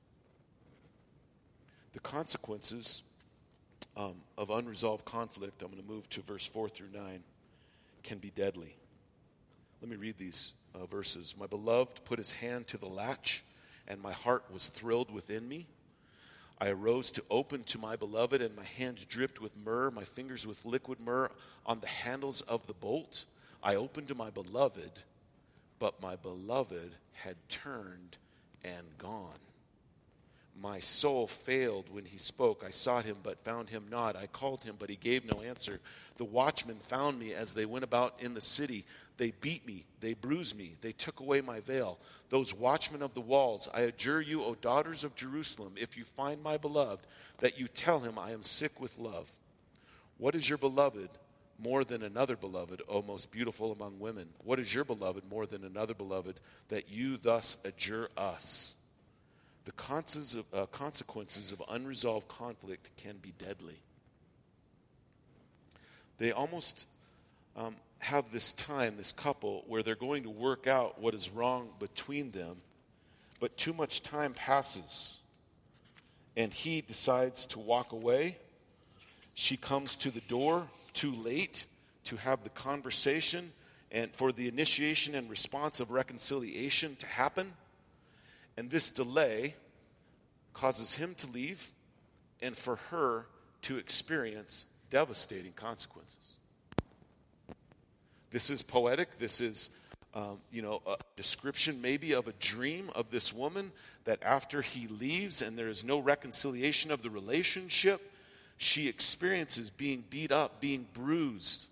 The 1.93 2.01
consequences 2.01 3.03
um, 3.97 4.15
of 4.39 4.51
unresolved 4.51 5.05
conflict, 5.05 5.63
I'm 5.63 5.71
going 5.71 5.83
to 5.83 5.89
move 5.89 6.09
to 6.11 6.21
verse 6.21 6.47
4 6.47 6.69
through 6.69 6.91
9, 6.93 7.23
can 8.05 8.19
be 8.19 8.31
deadly. 8.31 8.77
Let 9.81 9.91
me 9.91 9.97
read 9.97 10.19
these 10.19 10.55
uh, 10.75 10.87
verses. 10.87 11.35
My 11.39 11.47
beloved 11.47 12.05
put 12.05 12.19
his 12.19 12.33
hand 12.33 12.69
to 12.69 12.79
the 12.79 12.87
latch, 12.87 13.45
and 13.89 14.01
my 14.01 14.13
heart 14.13 14.45
was 14.53 14.69
thrilled 14.69 15.11
within 15.11 15.49
me. 15.49 15.67
I 16.59 16.69
arose 16.69 17.11
to 17.13 17.25
open 17.31 17.65
to 17.65 17.79
my 17.79 17.97
beloved, 17.97 18.41
and 18.41 18.55
my 18.57 18.65
hands 18.65 19.05
dripped 19.05 19.41
with 19.41 19.57
myrrh, 19.57 19.91
my 19.91 20.05
fingers 20.05 20.47
with 20.47 20.65
liquid 20.65 21.01
myrrh 21.01 21.31
on 21.67 21.81
the 21.81 21.87
handles 21.87 22.41
of 22.43 22.67
the 22.67 22.73
bolt. 22.73 23.25
I 23.63 23.75
opened 23.75 24.09
to 24.09 24.15
my 24.15 24.31
beloved, 24.31 25.03
but 25.79 26.01
my 26.01 26.17
beloved 26.17 26.93
had 27.13 27.37
turned 27.49 28.17
and 28.63 28.87
gone. 28.99 29.39
My 30.61 30.81
soul 30.81 31.27
failed 31.27 31.87
when 31.91 32.05
he 32.05 32.19
spoke. 32.19 32.65
I 32.67 32.71
sought 32.71 33.05
him, 33.05 33.17
but 33.23 33.41
found 33.41 33.71
him 33.71 33.87
not. 33.91 34.17
I 34.17 34.27
called 34.27 34.63
him, 34.63 34.77
but 34.79 34.89
he 34.89 34.97
gave 34.97 35.25
no 35.25 35.43
answer. 35.43 35.81
The 36.17 36.25
watchmen 36.25 36.77
found 36.77 37.19
me 37.19 37.35
as 37.35 37.55
they 37.55 37.67
went 37.67 37.85
about 37.85 38.15
in 38.21 38.35
the 38.35 38.41
city. 38.41 38.85
They 39.17 39.33
beat 39.41 39.67
me, 39.67 39.85
they 40.01 40.15
bruised 40.15 40.59
me, 40.59 40.75
they 40.81 40.93
took 40.93 41.21
away 41.21 41.41
my 41.41 41.61
veil. 41.61 41.99
Those 42.31 42.53
watchmen 42.53 43.03
of 43.03 43.15
the 43.15 43.21
walls, 43.21 43.69
I 43.73 43.83
adjure 43.83 44.21
you, 44.21 44.43
O 44.43 44.57
daughters 44.57 45.05
of 45.05 45.15
Jerusalem, 45.15 45.75
if 45.77 45.97
you 45.97 46.05
find 46.05 46.43
my 46.43 46.57
beloved, 46.57 47.07
that 47.39 47.59
you 47.59 47.69
tell 47.69 48.01
him 48.01 48.19
I 48.19 48.33
am 48.33 48.43
sick 48.43 48.81
with 48.81 48.99
love. 48.99 49.31
What 50.19 50.35
is 50.35 50.49
your 50.49 50.59
beloved 50.59 51.11
more 51.61 51.85
than 51.85 52.03
another 52.03 52.37
beloved, 52.37 52.83
O 52.89 53.03
most 53.03 53.31
beautiful 53.31 53.71
among 53.71 54.01
women? 54.01 54.29
What 54.45 54.59
is 54.59 54.75
your 54.75 54.85
beloved 54.85 55.23
more 55.31 55.47
than 55.47 55.65
another 55.65 55.95
beloved, 55.95 56.41
that 56.69 56.91
you 56.91 57.17
thus 57.17 57.57
adjure 57.65 58.09
us? 58.17 58.75
The 59.65 59.73
uh, 60.53 60.67
consequences 60.67 61.53
of 61.53 61.63
unresolved 61.69 62.29
conflict 62.29 62.91
can 62.97 63.17
be 63.23 63.33
deadly. 63.39 63.79
They 66.19 66.33
almost 66.33 66.87
um, 67.57 67.77
have 67.99 68.31
this 68.31 68.53
time, 68.53 68.97
this 68.97 69.13
couple, 69.13 69.65
where 69.67 69.83
they're 69.83 69.95
going 69.95 70.25
to 70.25 70.31
work 70.31 70.67
out 70.67 71.01
what 71.01 71.15
is 71.15 71.31
wrong 71.31 71.71
between 71.79 72.31
them, 72.31 72.57
but 73.41 73.57
too 73.57 73.73
much 73.73 74.03
time 74.03 74.35
passes 74.35 75.19
and 76.37 76.53
he 76.53 76.81
decides 76.81 77.47
to 77.47 77.59
walk 77.59 77.93
away. 77.93 78.37
She 79.35 79.57
comes 79.57 79.97
to 79.97 80.11
the 80.11 80.21
door 80.23 80.69
too 80.93 81.13
late 81.13 81.67
to 82.05 82.17
have 82.17 82.45
the 82.45 82.51
conversation 82.51 83.53
and 83.91 84.11
for 84.11 84.33
the 84.33 84.49
initiation 84.49 85.15
and 85.15 85.31
response 85.31 85.81
of 85.81 85.91
reconciliation 85.91 86.97
to 86.97 87.07
happen. 87.07 87.53
And 88.57 88.71
this 88.71 88.91
delay 88.91 89.55
causes 90.53 90.95
him 90.95 91.15
to 91.17 91.27
leave 91.29 91.71
and 92.41 92.57
for 92.57 92.77
her 92.91 93.27
to 93.63 93.79
experience 93.79 94.67
devastating 94.91 95.53
consequences. 95.53 96.39
This 98.31 98.51
is 98.51 98.63
poetic. 98.63 99.19
This 99.19 99.41
is, 99.41 99.71
um, 100.15 100.41
you 100.53 100.63
know, 100.63 100.83
a 100.87 100.97
description 101.17 101.81
maybe 101.81 102.13
of 102.13 102.29
a 102.29 102.33
dream 102.35 102.91
of 102.95 103.11
this 103.11 103.33
woman 103.33 103.73
that 104.05 104.23
after 104.23 104.61
he 104.61 104.87
leaves 104.89 105.41
and 105.41 105.59
there 105.59 105.69
is 105.69 105.85
no 105.85 105.99
reconciliation 105.99 106.91
of 106.91 107.03
the 107.03 107.11
relationship, 107.11 108.01
she 108.57 108.89
experiences 108.89 109.71
being 109.71 110.05
beat 110.11 110.33
up, 110.33 110.61
being 110.61 110.87
bruised. 110.93 111.69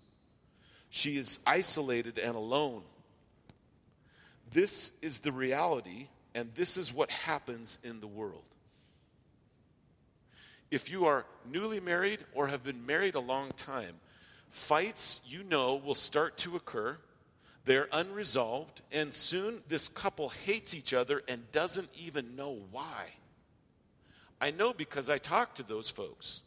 She 0.89 1.17
is 1.17 1.39
isolated 1.45 2.17
and 2.19 2.35
alone. 2.35 2.83
This 4.51 4.91
is 5.01 5.19
the 5.19 5.31
reality, 5.31 6.07
and 6.35 6.53
this 6.55 6.77
is 6.77 6.93
what 6.93 7.11
happens 7.11 7.77
in 7.83 7.99
the 7.99 8.07
world. 8.07 8.43
If 10.71 10.89
you 10.89 11.05
are 11.05 11.25
newly 11.51 11.79
married 11.79 12.19
or 12.33 12.47
have 12.47 12.63
been 12.63 12.85
married 12.85 13.15
a 13.15 13.19
long 13.19 13.51
time, 13.57 13.95
fights 14.49 15.21
you 15.25 15.43
know 15.43 15.75
will 15.75 15.95
start 15.95 16.37
to 16.39 16.55
occur 16.55 16.97
they're 17.65 17.87
unresolved, 17.93 18.81
and 18.91 19.13
soon 19.13 19.61
this 19.69 19.87
couple 19.87 20.29
hates 20.29 20.73
each 20.73 20.93
other 20.93 21.23
and 21.27 21.49
doesn't 21.51 21.89
even 21.97 22.35
know 22.35 22.59
why. 22.71 23.05
I 24.41 24.51
know 24.51 24.73
because 24.73 25.09
I 25.09 25.17
talk 25.17 25.55
to 25.55 25.63
those 25.63 25.89
folks. 25.89 26.43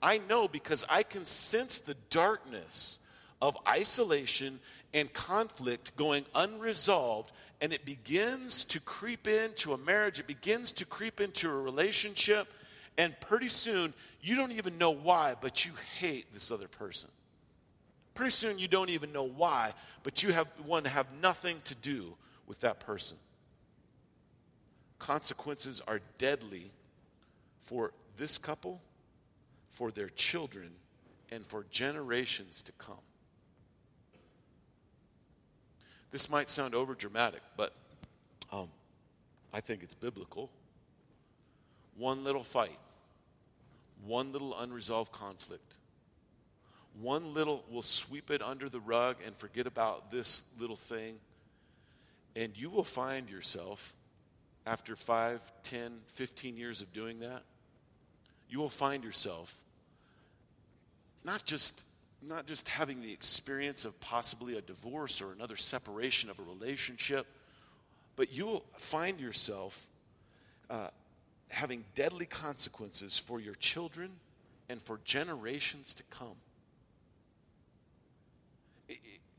I 0.00 0.18
know 0.18 0.46
because 0.46 0.84
I 0.88 1.02
can 1.02 1.24
sense 1.24 1.78
the 1.78 1.96
darkness 2.10 3.00
of 3.40 3.56
isolation 3.66 4.60
and 4.94 5.12
conflict 5.12 5.96
going 5.96 6.24
unresolved, 6.34 7.32
and 7.62 7.72
it 7.72 7.84
begins 7.84 8.64
to 8.64 8.80
creep 8.80 9.28
into 9.28 9.72
a 9.72 9.78
marriage, 9.78 10.18
it 10.18 10.26
begins 10.26 10.72
to 10.72 10.84
creep 10.84 11.20
into 11.20 11.48
a 11.48 11.54
relationship, 11.54 12.48
and 12.98 13.18
pretty 13.20 13.46
soon 13.46 13.94
you 14.20 14.34
don't 14.34 14.50
even 14.50 14.78
know 14.78 14.90
why, 14.90 15.36
but 15.40 15.64
you 15.64 15.70
hate 15.98 16.26
this 16.34 16.50
other 16.50 16.66
person. 16.66 17.08
Pretty 18.14 18.32
soon 18.32 18.58
you 18.58 18.66
don't 18.66 18.90
even 18.90 19.12
know 19.12 19.22
why, 19.22 19.72
but 20.02 20.24
you 20.24 20.32
have 20.32 20.48
want 20.66 20.86
to 20.86 20.90
have 20.90 21.06
nothing 21.22 21.58
to 21.64 21.76
do 21.76 22.16
with 22.48 22.58
that 22.60 22.80
person. 22.80 23.16
Consequences 24.98 25.80
are 25.86 26.00
deadly 26.18 26.72
for 27.62 27.92
this 28.16 28.38
couple, 28.38 28.82
for 29.70 29.92
their 29.92 30.08
children, 30.08 30.70
and 31.30 31.46
for 31.46 31.64
generations 31.70 32.60
to 32.62 32.72
come. 32.72 32.98
This 36.12 36.30
might 36.30 36.48
sound 36.48 36.74
over 36.74 36.94
dramatic, 36.94 37.40
but 37.56 37.72
um, 38.52 38.68
I 39.52 39.60
think 39.60 39.82
it's 39.82 39.94
biblical. 39.94 40.50
One 41.96 42.22
little 42.22 42.44
fight, 42.44 42.78
one 44.06 44.32
little 44.32 44.56
unresolved 44.58 45.10
conflict 45.10 45.76
one 47.00 47.32
little, 47.32 47.64
will 47.70 47.82
sweep 47.82 48.30
it 48.30 48.42
under 48.42 48.68
the 48.68 48.80
rug 48.80 49.16
and 49.24 49.34
forget 49.34 49.66
about 49.66 50.10
this 50.10 50.44
little 50.58 50.76
thing. 50.76 51.16
And 52.36 52.56
you 52.56 52.70
will 52.70 52.84
find 52.84 53.30
yourself, 53.30 53.94
after 54.66 54.94
5, 54.94 55.52
10, 55.62 55.92
15 56.08 56.56
years 56.56 56.82
of 56.82 56.92
doing 56.92 57.20
that, 57.20 57.42
you 58.48 58.58
will 58.58 58.68
find 58.68 59.02
yourself 59.04 59.56
not 61.24 61.44
just, 61.44 61.86
not 62.26 62.46
just 62.46 62.68
having 62.68 63.02
the 63.02 63.12
experience 63.12 63.84
of 63.84 63.98
possibly 64.00 64.56
a 64.56 64.60
divorce 64.60 65.20
or 65.20 65.32
another 65.32 65.56
separation 65.56 66.30
of 66.30 66.38
a 66.38 66.42
relationship, 66.42 67.26
but 68.16 68.32
you 68.32 68.46
will 68.46 68.64
find 68.78 69.20
yourself 69.20 69.86
uh, 70.70 70.88
having 71.50 71.84
deadly 71.94 72.26
consequences 72.26 73.18
for 73.18 73.40
your 73.40 73.54
children 73.56 74.10
and 74.68 74.80
for 74.82 75.00
generations 75.04 75.94
to 75.94 76.02
come 76.04 76.36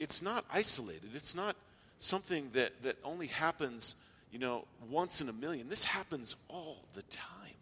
it's 0.04 0.22
not 0.22 0.46
isolated. 0.52 1.12
It's 1.16 1.34
not 1.34 1.56
something 1.98 2.50
that, 2.54 2.84
that 2.84 2.98
only 3.06 3.28
happens, 3.28 3.96
you 4.32 4.40
know, 4.40 4.66
once 4.90 5.22
in 5.22 5.30
a 5.30 5.34
million. 5.34 5.70
This 5.70 5.86
happens 5.86 6.36
all 6.50 6.84
the 6.94 7.04
time. 7.04 7.56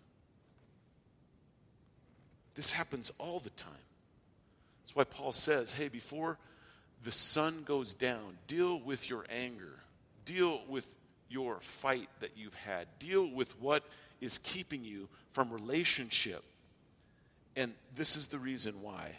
This 2.55 2.71
happens 2.71 3.11
all 3.19 3.39
the 3.39 3.51
time. 3.51 3.71
That's 4.93 4.95
why 4.95 5.03
Paul 5.03 5.31
says, 5.31 5.73
hey, 5.73 5.87
before 5.87 6.37
the 7.03 7.11
sun 7.11 7.63
goes 7.65 7.93
down, 7.93 8.37
deal 8.47 8.79
with 8.79 9.09
your 9.09 9.25
anger, 9.29 9.79
deal 10.25 10.61
with 10.67 10.85
your 11.29 11.59
fight 11.61 12.09
that 12.19 12.31
you've 12.35 12.55
had, 12.55 12.87
deal 12.99 13.25
with 13.25 13.59
what 13.61 13.83
is 14.19 14.37
keeping 14.37 14.83
you 14.83 15.07
from 15.31 15.49
relationship. 15.49 16.43
And 17.55 17.73
this 17.95 18.17
is 18.17 18.27
the 18.27 18.37
reason 18.39 18.81
why 18.81 19.11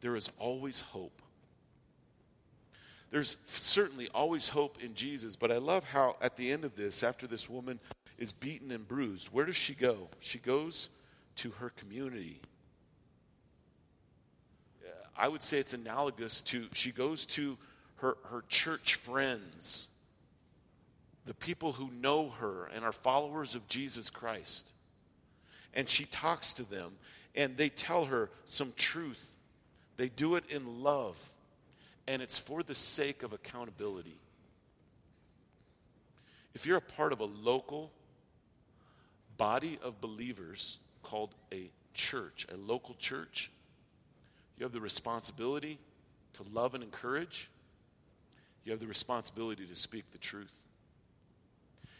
there 0.00 0.16
is 0.16 0.30
always 0.38 0.80
hope 0.80 1.22
there's 3.12 3.36
certainly 3.44 4.08
always 4.14 4.48
hope 4.48 4.82
in 4.82 4.94
Jesus, 4.94 5.36
but 5.36 5.52
I 5.52 5.58
love 5.58 5.84
how 5.84 6.16
at 6.22 6.36
the 6.36 6.50
end 6.50 6.64
of 6.64 6.76
this, 6.76 7.02
after 7.02 7.26
this 7.26 7.48
woman 7.48 7.78
is 8.16 8.32
beaten 8.32 8.70
and 8.72 8.88
bruised, 8.88 9.28
where 9.28 9.44
does 9.44 9.54
she 9.54 9.74
go? 9.74 10.08
She 10.18 10.38
goes 10.38 10.88
to 11.36 11.50
her 11.50 11.68
community. 11.68 12.40
I 15.22 15.28
would 15.28 15.42
say 15.42 15.58
it's 15.58 15.72
analogous 15.72 16.42
to 16.42 16.66
she 16.74 16.90
goes 16.90 17.24
to 17.26 17.56
her, 17.96 18.16
her 18.24 18.44
church 18.48 18.96
friends, 18.96 19.88
the 21.26 21.34
people 21.34 21.72
who 21.72 21.90
know 21.92 22.30
her 22.30 22.68
and 22.74 22.84
are 22.84 22.92
followers 22.92 23.54
of 23.54 23.68
Jesus 23.68 24.10
Christ. 24.10 24.72
And 25.72 25.88
she 25.88 26.04
talks 26.04 26.54
to 26.54 26.64
them, 26.64 26.92
and 27.34 27.56
they 27.56 27.70
tell 27.70 28.06
her 28.06 28.30
some 28.44 28.72
truth. 28.76 29.36
They 29.96 30.08
do 30.08 30.34
it 30.34 30.44
in 30.50 30.82
love 30.82 31.16
and 32.06 32.20
it's 32.20 32.38
for 32.38 32.62
the 32.62 32.74
sake 32.74 33.22
of 33.22 33.32
accountability. 33.32 34.18
If 36.54 36.66
you're 36.66 36.78
a 36.78 36.80
part 36.80 37.12
of 37.12 37.20
a 37.20 37.24
local 37.24 37.92
body 39.38 39.78
of 39.82 40.00
believers 40.00 40.78
called 41.02 41.34
a 41.52 41.70
church, 41.94 42.46
a 42.52 42.56
local 42.56 42.94
church, 42.96 43.50
you 44.62 44.66
have 44.66 44.72
the 44.72 44.80
responsibility 44.80 45.76
to 46.34 46.44
love 46.52 46.74
and 46.74 46.84
encourage. 46.84 47.50
You 48.64 48.70
have 48.70 48.78
the 48.78 48.86
responsibility 48.86 49.66
to 49.66 49.74
speak 49.74 50.08
the 50.12 50.18
truth. 50.18 50.56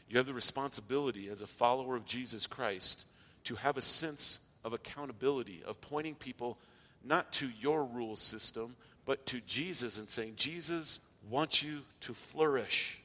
You 0.09 0.19
have 0.19 0.27
the 0.27 0.33
responsibility 0.33 1.29
as 1.29 1.43
a 1.43 1.47
follower 1.49 1.97
of 1.97 2.05
Jesus 2.05 2.47
Christ 2.47 3.05
to 3.43 3.57
have 3.57 3.77
a 3.77 3.83
sense 3.83 4.39
of 4.63 4.75
accountability, 4.75 5.65
of 5.67 5.81
pointing 5.81 6.15
people 6.15 6.57
not 7.03 7.33
to 7.33 7.51
your 7.59 7.85
rule 7.85 8.15
system, 8.15 8.77
but 9.07 9.27
to 9.27 9.41
Jesus 9.41 9.99
and 9.99 10.09
saying, 10.09 10.35
Jesus 10.37 11.01
wants 11.29 11.65
you 11.65 11.81
to 12.03 12.15
flourish. 12.15 13.03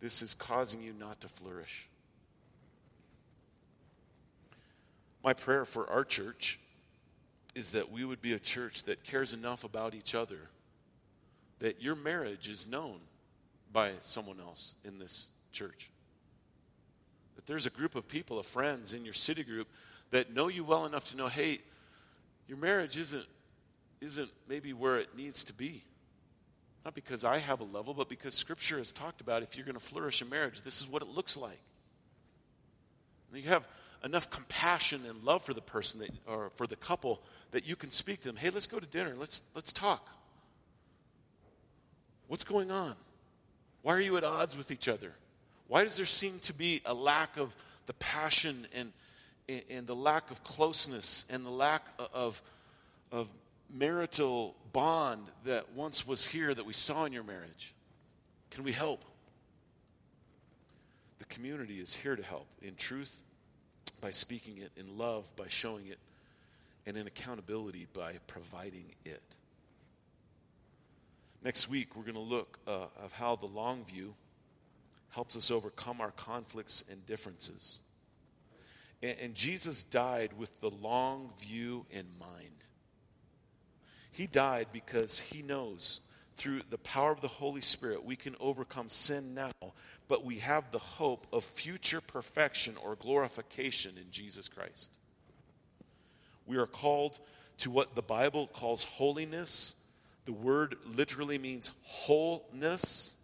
This 0.00 0.20
is 0.20 0.34
causing 0.34 0.82
you 0.82 0.92
not 0.98 1.20
to 1.20 1.28
flourish. 1.28 1.88
My 5.22 5.32
prayer 5.32 5.64
for 5.64 5.88
our 5.88 6.02
church 6.02 6.58
is 7.56 7.70
that 7.70 7.90
we 7.90 8.04
would 8.04 8.20
be 8.20 8.34
a 8.34 8.38
church 8.38 8.82
that 8.84 9.02
cares 9.02 9.32
enough 9.32 9.64
about 9.64 9.94
each 9.94 10.14
other 10.14 10.38
that 11.58 11.82
your 11.82 11.94
marriage 11.94 12.50
is 12.50 12.66
known 12.66 12.98
by 13.72 13.92
someone 14.02 14.38
else 14.38 14.76
in 14.84 14.98
this 14.98 15.30
church. 15.52 15.90
That 17.36 17.46
there's 17.46 17.64
a 17.64 17.70
group 17.70 17.94
of 17.94 18.06
people, 18.06 18.38
of 18.38 18.44
friends 18.44 18.92
in 18.92 19.04
your 19.06 19.14
city 19.14 19.42
group 19.42 19.68
that 20.10 20.34
know 20.34 20.48
you 20.48 20.64
well 20.64 20.84
enough 20.84 21.10
to 21.10 21.16
know, 21.16 21.28
hey, 21.28 21.60
your 22.46 22.58
marriage 22.58 22.98
isn't 22.98 23.24
isn't 24.02 24.28
maybe 24.46 24.74
where 24.74 24.98
it 24.98 25.16
needs 25.16 25.44
to 25.44 25.54
be. 25.54 25.82
Not 26.84 26.94
because 26.94 27.24
I 27.24 27.38
have 27.38 27.60
a 27.60 27.64
level, 27.64 27.94
but 27.94 28.10
because 28.10 28.34
Scripture 28.34 28.76
has 28.76 28.92
talked 28.92 29.22
about 29.22 29.42
if 29.42 29.56
you're 29.56 29.64
going 29.64 29.78
to 29.78 29.80
flourish 29.80 30.20
in 30.20 30.28
marriage, 30.28 30.60
this 30.60 30.82
is 30.82 30.86
what 30.86 31.00
it 31.00 31.08
looks 31.08 31.34
like. 31.34 31.58
And 33.32 33.42
you 33.42 33.48
have 33.48 33.66
enough 34.04 34.30
compassion 34.30 35.02
and 35.08 35.24
love 35.24 35.42
for 35.42 35.54
the 35.54 35.60
person 35.60 36.00
that, 36.00 36.10
or 36.26 36.50
for 36.50 36.66
the 36.66 36.76
couple 36.76 37.20
that 37.50 37.66
you 37.66 37.76
can 37.76 37.90
speak 37.90 38.20
to 38.20 38.28
them. 38.28 38.36
Hey, 38.36 38.50
let's 38.50 38.66
go 38.66 38.78
to 38.78 38.86
dinner. 38.86 39.14
Let's 39.18 39.42
let's 39.54 39.72
talk. 39.72 40.08
What's 42.28 42.44
going 42.44 42.70
on? 42.70 42.94
Why 43.82 43.94
are 43.94 44.00
you 44.00 44.16
at 44.16 44.24
odds 44.24 44.56
with 44.56 44.70
each 44.70 44.88
other? 44.88 45.12
Why 45.68 45.84
does 45.84 45.96
there 45.96 46.06
seem 46.06 46.38
to 46.40 46.52
be 46.52 46.82
a 46.84 46.94
lack 46.94 47.36
of 47.36 47.54
the 47.86 47.92
passion 47.94 48.66
and, 48.74 48.92
and 49.70 49.86
the 49.86 49.94
lack 49.94 50.30
of 50.30 50.42
closeness 50.44 51.24
and 51.30 51.46
the 51.46 51.50
lack 51.50 51.84
of, 52.12 52.42
of 53.12 53.28
marital 53.72 54.56
bond 54.72 55.22
that 55.44 55.72
once 55.72 56.06
was 56.06 56.24
here 56.24 56.52
that 56.52 56.66
we 56.66 56.72
saw 56.72 57.04
in 57.04 57.12
your 57.12 57.22
marriage? 57.22 57.74
Can 58.50 58.64
we 58.64 58.72
help? 58.72 59.04
The 61.18 61.24
community 61.26 61.80
is 61.80 61.94
here 61.94 62.16
to 62.16 62.22
help 62.22 62.46
in 62.62 62.74
truth 62.74 63.22
by 64.06 64.12
speaking 64.12 64.58
it, 64.58 64.70
in 64.76 64.96
love 64.96 65.28
by 65.34 65.48
showing 65.48 65.88
it, 65.88 65.98
and 66.86 66.96
in 66.96 67.08
accountability 67.08 67.88
by 67.92 68.12
providing 68.28 68.84
it. 69.04 69.20
Next 71.42 71.68
week, 71.68 71.96
we're 71.96 72.04
going 72.04 72.14
to 72.14 72.20
look 72.20 72.60
uh, 72.68 72.86
how 73.14 73.34
the 73.34 73.46
long 73.46 73.84
view 73.84 74.14
helps 75.08 75.36
us 75.36 75.50
overcome 75.50 76.00
our 76.00 76.12
conflicts 76.12 76.84
and 76.88 77.04
differences. 77.04 77.80
And, 79.02 79.16
and 79.20 79.34
Jesus 79.34 79.82
died 79.82 80.30
with 80.38 80.60
the 80.60 80.70
long 80.70 81.30
view 81.40 81.84
in 81.90 82.06
mind. 82.20 82.54
He 84.12 84.28
died 84.28 84.68
because 84.72 85.18
he 85.18 85.42
knows 85.42 86.00
through 86.36 86.60
the 86.70 86.78
power 86.78 87.10
of 87.10 87.22
the 87.22 87.28
Holy 87.28 87.60
Spirit 87.60 88.04
we 88.04 88.14
can 88.14 88.36
overcome 88.38 88.88
sin 88.88 89.34
now, 89.34 89.50
but 90.08 90.24
we 90.24 90.38
have 90.38 90.70
the 90.70 90.78
hope 90.78 91.26
of 91.32 91.44
future 91.44 92.00
perfection 92.00 92.76
or 92.82 92.96
glorification 92.96 93.94
in 93.96 94.10
Jesus 94.10 94.48
Christ. 94.48 94.92
We 96.46 96.58
are 96.58 96.66
called 96.66 97.18
to 97.58 97.70
what 97.70 97.94
the 97.94 98.02
Bible 98.02 98.46
calls 98.46 98.84
holiness. 98.84 99.74
The 100.26 100.32
word 100.32 100.76
literally 100.86 101.38
means 101.38 101.70
wholeness. 101.82 103.16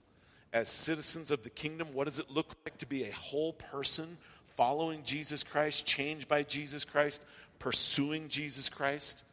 As 0.53 0.69
citizens 0.69 1.31
of 1.31 1.45
the 1.45 1.51
kingdom, 1.51 1.89
what 1.95 2.05
does 2.05 2.19
it 2.19 2.31
look 2.31 2.55
like 2.65 2.77
to 2.79 2.87
be 2.87 3.05
a 3.05 3.13
whole 3.13 3.55
person 3.55 4.19
following 4.57 5.03
Jesus 5.03 5.43
Christ, 5.43 5.87
changed 5.87 6.29
by 6.29 6.43
Jesus 6.43 6.85
Christ, 6.85 7.23
pursuing 7.59 8.29
Jesus 8.29 8.69
Christ? 8.69 9.25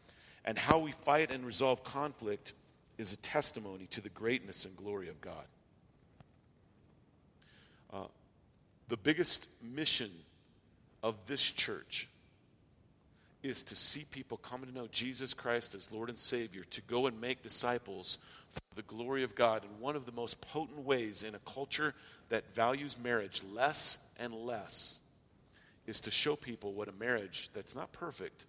And 0.46 0.58
how 0.58 0.80
we 0.80 0.92
fight 0.92 1.32
and 1.32 1.46
resolve 1.46 1.84
conflict 1.84 2.54
is 2.98 3.12
a 3.12 3.18
testimony 3.18 3.88
to 3.88 4.02
the 4.02 4.10
greatness 4.10 4.66
and 4.66 4.78
glory 4.78 5.10
of 5.10 5.20
God. 5.20 5.46
Uh, 7.92 8.04
the 8.88 8.98
biggest 8.98 9.48
mission 9.62 10.12
of 11.04 11.16
this 11.28 11.42
church 11.42 12.08
is 13.42 13.64
to 13.64 13.76
see 13.76 14.06
people 14.12 14.38
come 14.38 14.64
to 14.66 14.72
know 14.72 14.88
Jesus 14.92 15.34
Christ 15.34 15.74
as 15.76 15.92
Lord 15.92 16.10
and 16.10 16.20
Savior, 16.20 16.64
to 16.72 16.82
go 16.82 17.08
and 17.08 17.22
make 17.22 17.42
disciples 17.42 18.18
for 18.52 18.76
the 18.76 18.82
glory 18.82 19.24
of 19.24 19.36
God. 19.36 19.64
And 19.64 19.80
one 19.80 19.96
of 19.96 20.06
the 20.06 20.12
most 20.12 20.42
potent 20.42 20.80
ways 20.80 21.24
in 21.24 21.36
a 21.36 21.40
culture 21.40 21.94
that 22.30 22.54
values 22.54 22.98
marriage 23.02 23.42
less 23.54 23.98
and 24.20 24.34
less 24.34 25.00
is 25.88 26.02
to 26.02 26.12
show 26.12 26.36
people 26.36 26.74
what 26.74 26.90
a 26.90 26.94
marriage 26.94 27.50
that's 27.54 27.76
not 27.76 27.92
perfect, 27.94 28.46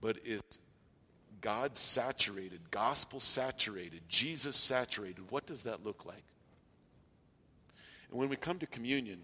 but 0.00 0.18
is 0.24 0.42
God 1.40 1.76
saturated, 1.76 2.60
gospel 2.70 3.20
saturated, 3.20 4.00
Jesus 4.08 4.56
saturated. 4.56 5.30
What 5.30 5.46
does 5.46 5.62
that 5.64 5.84
look 5.84 6.04
like? 6.04 6.24
And 8.14 8.20
when 8.20 8.28
we 8.28 8.36
come 8.36 8.60
to 8.60 8.66
communion 8.66 9.18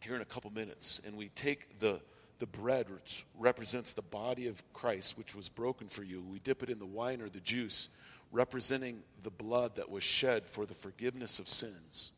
here 0.00 0.16
in 0.16 0.20
a 0.20 0.24
couple 0.24 0.50
minutes 0.50 1.00
and 1.06 1.16
we 1.16 1.28
take 1.28 1.78
the 1.78 2.00
the 2.40 2.46
bread, 2.46 2.90
which 2.90 3.24
represents 3.38 3.92
the 3.92 4.02
body 4.02 4.48
of 4.48 4.60
Christ, 4.72 5.16
which 5.16 5.36
was 5.36 5.48
broken 5.48 5.86
for 5.86 6.02
you. 6.02 6.20
We 6.20 6.40
dip 6.40 6.64
it 6.64 6.68
in 6.68 6.80
the 6.80 6.84
wine 6.84 7.20
or 7.22 7.28
the 7.28 7.38
juice, 7.38 7.90
representing 8.32 9.04
the 9.22 9.30
blood 9.30 9.76
that 9.76 9.88
was 9.88 10.02
shed 10.02 10.48
for 10.48 10.66
the 10.66 10.74
forgiveness 10.74 11.38
of 11.38 11.48
sins. 11.48 12.10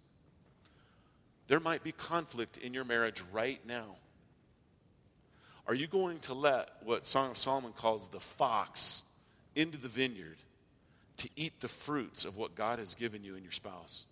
There 1.49 1.61
might 1.61 1.85
be 1.85 1.93
conflict 1.93 2.57
in 2.57 2.73
your 2.73 2.85
marriage 2.85 3.23
right 3.31 3.61
now. 3.67 3.97
Are 5.67 5.75
you 5.75 5.87
going 5.87 6.21
to 6.21 6.33
let 6.33 6.71
what 6.83 7.05
Song 7.05 7.33
of 7.33 7.37
Solomon 7.37 7.73
calls 7.73 8.09
the 8.09 8.21
fox 8.21 9.03
into 9.55 9.77
the 9.77 9.89
vineyard 9.89 10.39
to 11.19 11.29
eat 11.37 11.61
the 11.61 11.69
fruits 11.69 12.25
of 12.25 12.39
what 12.39 12.55
God 12.55 12.79
has 12.79 12.95
given 12.95 13.23
you 13.23 13.35
and 13.35 13.43
your 13.43 13.53
spouse? 13.53 14.07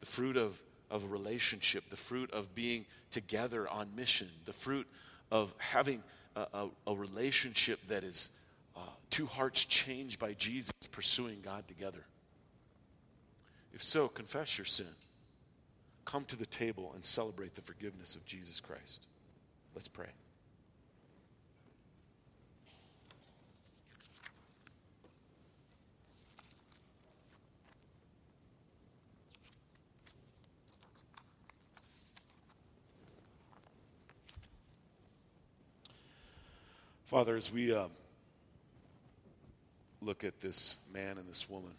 The 0.00 0.06
fruit 0.06 0.36
of 0.36 0.60
of 0.90 1.10
relationship, 1.10 1.88
the 1.90 1.96
fruit 1.96 2.30
of 2.32 2.54
being 2.54 2.86
together 3.10 3.68
on 3.68 3.88
mission, 3.96 4.28
the 4.44 4.52
fruit 4.52 4.86
of 5.30 5.54
having 5.58 6.02
a, 6.36 6.46
a, 6.52 6.68
a 6.88 6.94
relationship 6.94 7.78
that 7.88 8.04
is 8.04 8.30
uh, 8.76 8.80
two 9.10 9.26
hearts 9.26 9.64
changed 9.64 10.18
by 10.18 10.32
Jesus, 10.34 10.72
pursuing 10.92 11.40
God 11.42 11.66
together. 11.68 12.04
If 13.74 13.82
so, 13.82 14.08
confess 14.08 14.56
your 14.58 14.64
sin. 14.64 14.86
Come 16.04 16.24
to 16.26 16.36
the 16.36 16.46
table 16.46 16.92
and 16.94 17.04
celebrate 17.04 17.54
the 17.54 17.62
forgiveness 17.62 18.16
of 18.16 18.24
Jesus 18.24 18.60
Christ. 18.60 19.06
Let's 19.74 19.88
pray. 19.88 20.08
Father, 37.08 37.36
as 37.36 37.50
we 37.50 37.72
uh, 37.72 37.86
look 40.02 40.24
at 40.24 40.42
this 40.42 40.76
man 40.92 41.16
and 41.16 41.26
this 41.26 41.48
woman 41.48 41.72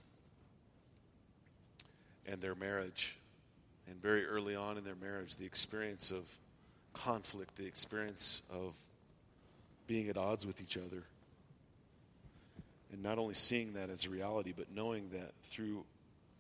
and 2.25 2.41
their 2.41 2.55
marriage, 2.55 3.15
and 3.87 4.01
very 4.01 4.25
early 4.25 4.55
on 4.55 4.79
in 4.79 4.83
their 4.83 4.95
marriage, 4.95 5.35
the 5.35 5.45
experience 5.45 6.09
of 6.09 6.27
conflict, 6.93 7.55
the 7.57 7.67
experience 7.67 8.41
of 8.51 8.75
being 9.85 10.09
at 10.09 10.17
odds 10.17 10.47
with 10.47 10.61
each 10.61 10.77
other, 10.77 11.03
and 12.91 13.03
not 13.03 13.19
only 13.19 13.35
seeing 13.35 13.73
that 13.73 13.91
as 13.91 14.07
a 14.07 14.09
reality, 14.09 14.51
but 14.57 14.65
knowing 14.73 15.09
that 15.11 15.31
through 15.43 15.85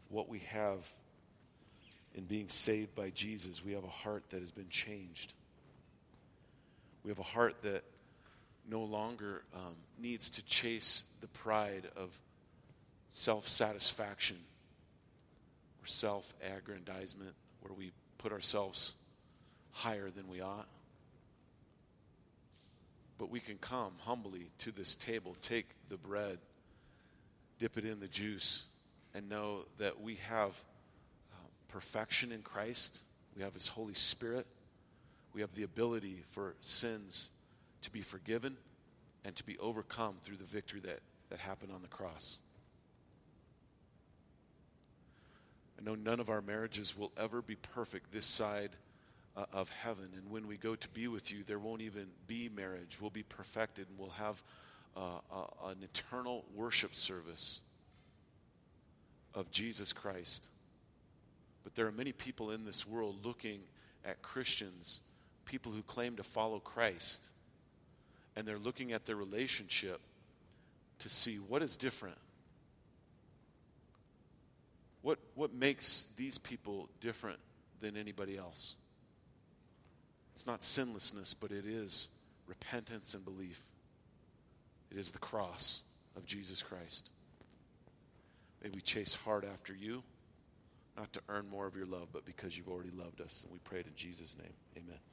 what 0.09 0.27
we 0.27 0.39
have 0.39 0.89
in 2.15 2.23
being 2.23 2.49
saved 2.49 2.95
by 2.95 3.11
Jesus, 3.11 3.63
we 3.63 3.73
have 3.73 3.83
a 3.83 3.87
heart 3.87 4.23
that 4.31 4.39
has 4.39 4.49
been 4.49 4.69
changed. 4.69 5.35
We 7.03 7.09
have 7.09 7.19
a 7.19 7.21
heart 7.21 7.53
that 7.61 7.83
no 8.69 8.81
longer 8.81 9.43
um, 9.55 9.75
needs 10.01 10.29
to 10.31 10.45
chase 10.45 11.03
the 11.21 11.27
pride 11.27 11.87
of 11.95 12.17
self 13.09 13.47
satisfaction 13.47 14.37
or 15.81 15.87
self 15.87 16.33
aggrandizement, 16.55 17.33
where 17.61 17.73
we 17.73 17.91
put 18.17 18.31
ourselves 18.31 18.95
higher 19.71 20.09
than 20.09 20.27
we 20.27 20.41
ought. 20.41 20.67
But 23.17 23.29
we 23.29 23.39
can 23.39 23.57
come 23.57 23.91
humbly 24.05 24.49
to 24.59 24.71
this 24.71 24.95
table, 24.95 25.35
take 25.41 25.67
the 25.89 25.97
bread, 25.97 26.37
dip 27.57 27.77
it 27.77 27.85
in 27.85 27.99
the 27.99 28.07
juice, 28.07 28.65
and 29.13 29.27
know 29.29 29.65
that 29.79 29.99
we 30.01 30.15
have 30.29 30.51
uh, 31.33 31.47
perfection 31.67 32.31
in 32.31 32.41
Christ. 32.41 33.03
We 33.35 33.43
have 33.43 33.53
His 33.53 33.67
Holy 33.67 33.93
Spirit. 33.93 34.45
We 35.33 35.41
have 35.41 35.53
the 35.53 35.63
ability 35.63 36.23
for 36.31 36.55
sins 36.61 37.29
to 37.81 37.91
be 37.91 38.01
forgiven 38.01 38.57
and 39.25 39.35
to 39.35 39.45
be 39.45 39.57
overcome 39.59 40.15
through 40.21 40.37
the 40.37 40.43
victory 40.43 40.79
that, 40.81 40.99
that 41.29 41.39
happened 41.39 41.71
on 41.73 41.81
the 41.81 41.87
cross. 41.87 42.39
I 45.79 45.83
know 45.83 45.95
none 45.95 46.19
of 46.19 46.29
our 46.29 46.41
marriages 46.41 46.97
will 46.97 47.11
ever 47.17 47.41
be 47.41 47.55
perfect 47.55 48.11
this 48.11 48.25
side 48.25 48.71
uh, 49.37 49.45
of 49.53 49.69
heaven. 49.69 50.09
And 50.15 50.29
when 50.29 50.47
we 50.47 50.57
go 50.57 50.75
to 50.75 50.89
be 50.89 51.07
with 51.07 51.31
you, 51.31 51.43
there 51.45 51.59
won't 51.59 51.81
even 51.81 52.07
be 52.27 52.49
marriage. 52.53 52.97
We'll 52.99 53.09
be 53.09 53.23
perfected 53.23 53.87
and 53.89 53.97
we'll 53.97 54.09
have 54.09 54.43
uh, 54.97 55.19
uh, 55.31 55.67
an 55.67 55.77
eternal 55.81 56.45
worship 56.53 56.95
service 56.95 57.61
of 59.33 59.49
Jesus 59.51 59.93
Christ. 59.93 60.49
But 61.63 61.75
there 61.75 61.87
are 61.87 61.91
many 61.91 62.11
people 62.11 62.51
in 62.51 62.65
this 62.65 62.85
world 62.85 63.25
looking 63.25 63.61
at 64.03 64.21
Christians, 64.21 65.01
people 65.45 65.71
who 65.71 65.83
claim 65.83 66.15
to 66.17 66.23
follow 66.23 66.59
Christ 66.59 67.29
and 68.39 68.47
they're 68.47 68.57
looking 68.57 68.93
at 68.93 69.05
their 69.05 69.17
relationship 69.17 69.99
to 70.99 71.09
see 71.09 71.35
what 71.35 71.61
is 71.61 71.75
different. 71.75 72.17
What, 75.01 75.19
what 75.35 75.53
makes 75.53 76.07
these 76.15 76.37
people 76.37 76.87
different 77.01 77.39
than 77.81 77.97
anybody 77.97 78.37
else? 78.37 78.77
It's 80.35 80.47
not 80.47 80.63
sinlessness, 80.63 81.33
but 81.33 81.51
it 81.51 81.65
is 81.65 82.07
repentance 82.47 83.13
and 83.13 83.25
belief. 83.25 83.61
It 84.89 84.97
is 84.97 85.11
the 85.11 85.19
cross 85.19 85.83
of 86.15 86.25
Jesus 86.25 86.63
Christ. 86.63 87.09
May 88.63 88.69
we 88.69 88.79
chase 88.79 89.13
hard 89.13 89.43
after 89.43 89.73
you, 89.73 90.01
not 90.95 91.11
to 91.11 91.19
earn 91.27 91.49
more 91.49 91.67
of 91.67 91.75
your 91.75 91.87
love, 91.87 92.07
but 92.13 92.23
because 92.23 92.57
you've 92.57 92.69
already 92.69 92.91
loved 92.91 93.19
us. 93.19 93.43
And 93.43 93.51
we 93.51 93.59
pray 93.65 93.81
it 93.81 93.87
in 93.87 93.95
Jesus' 93.95 94.37
name. 94.37 94.53
Amen. 94.77 95.08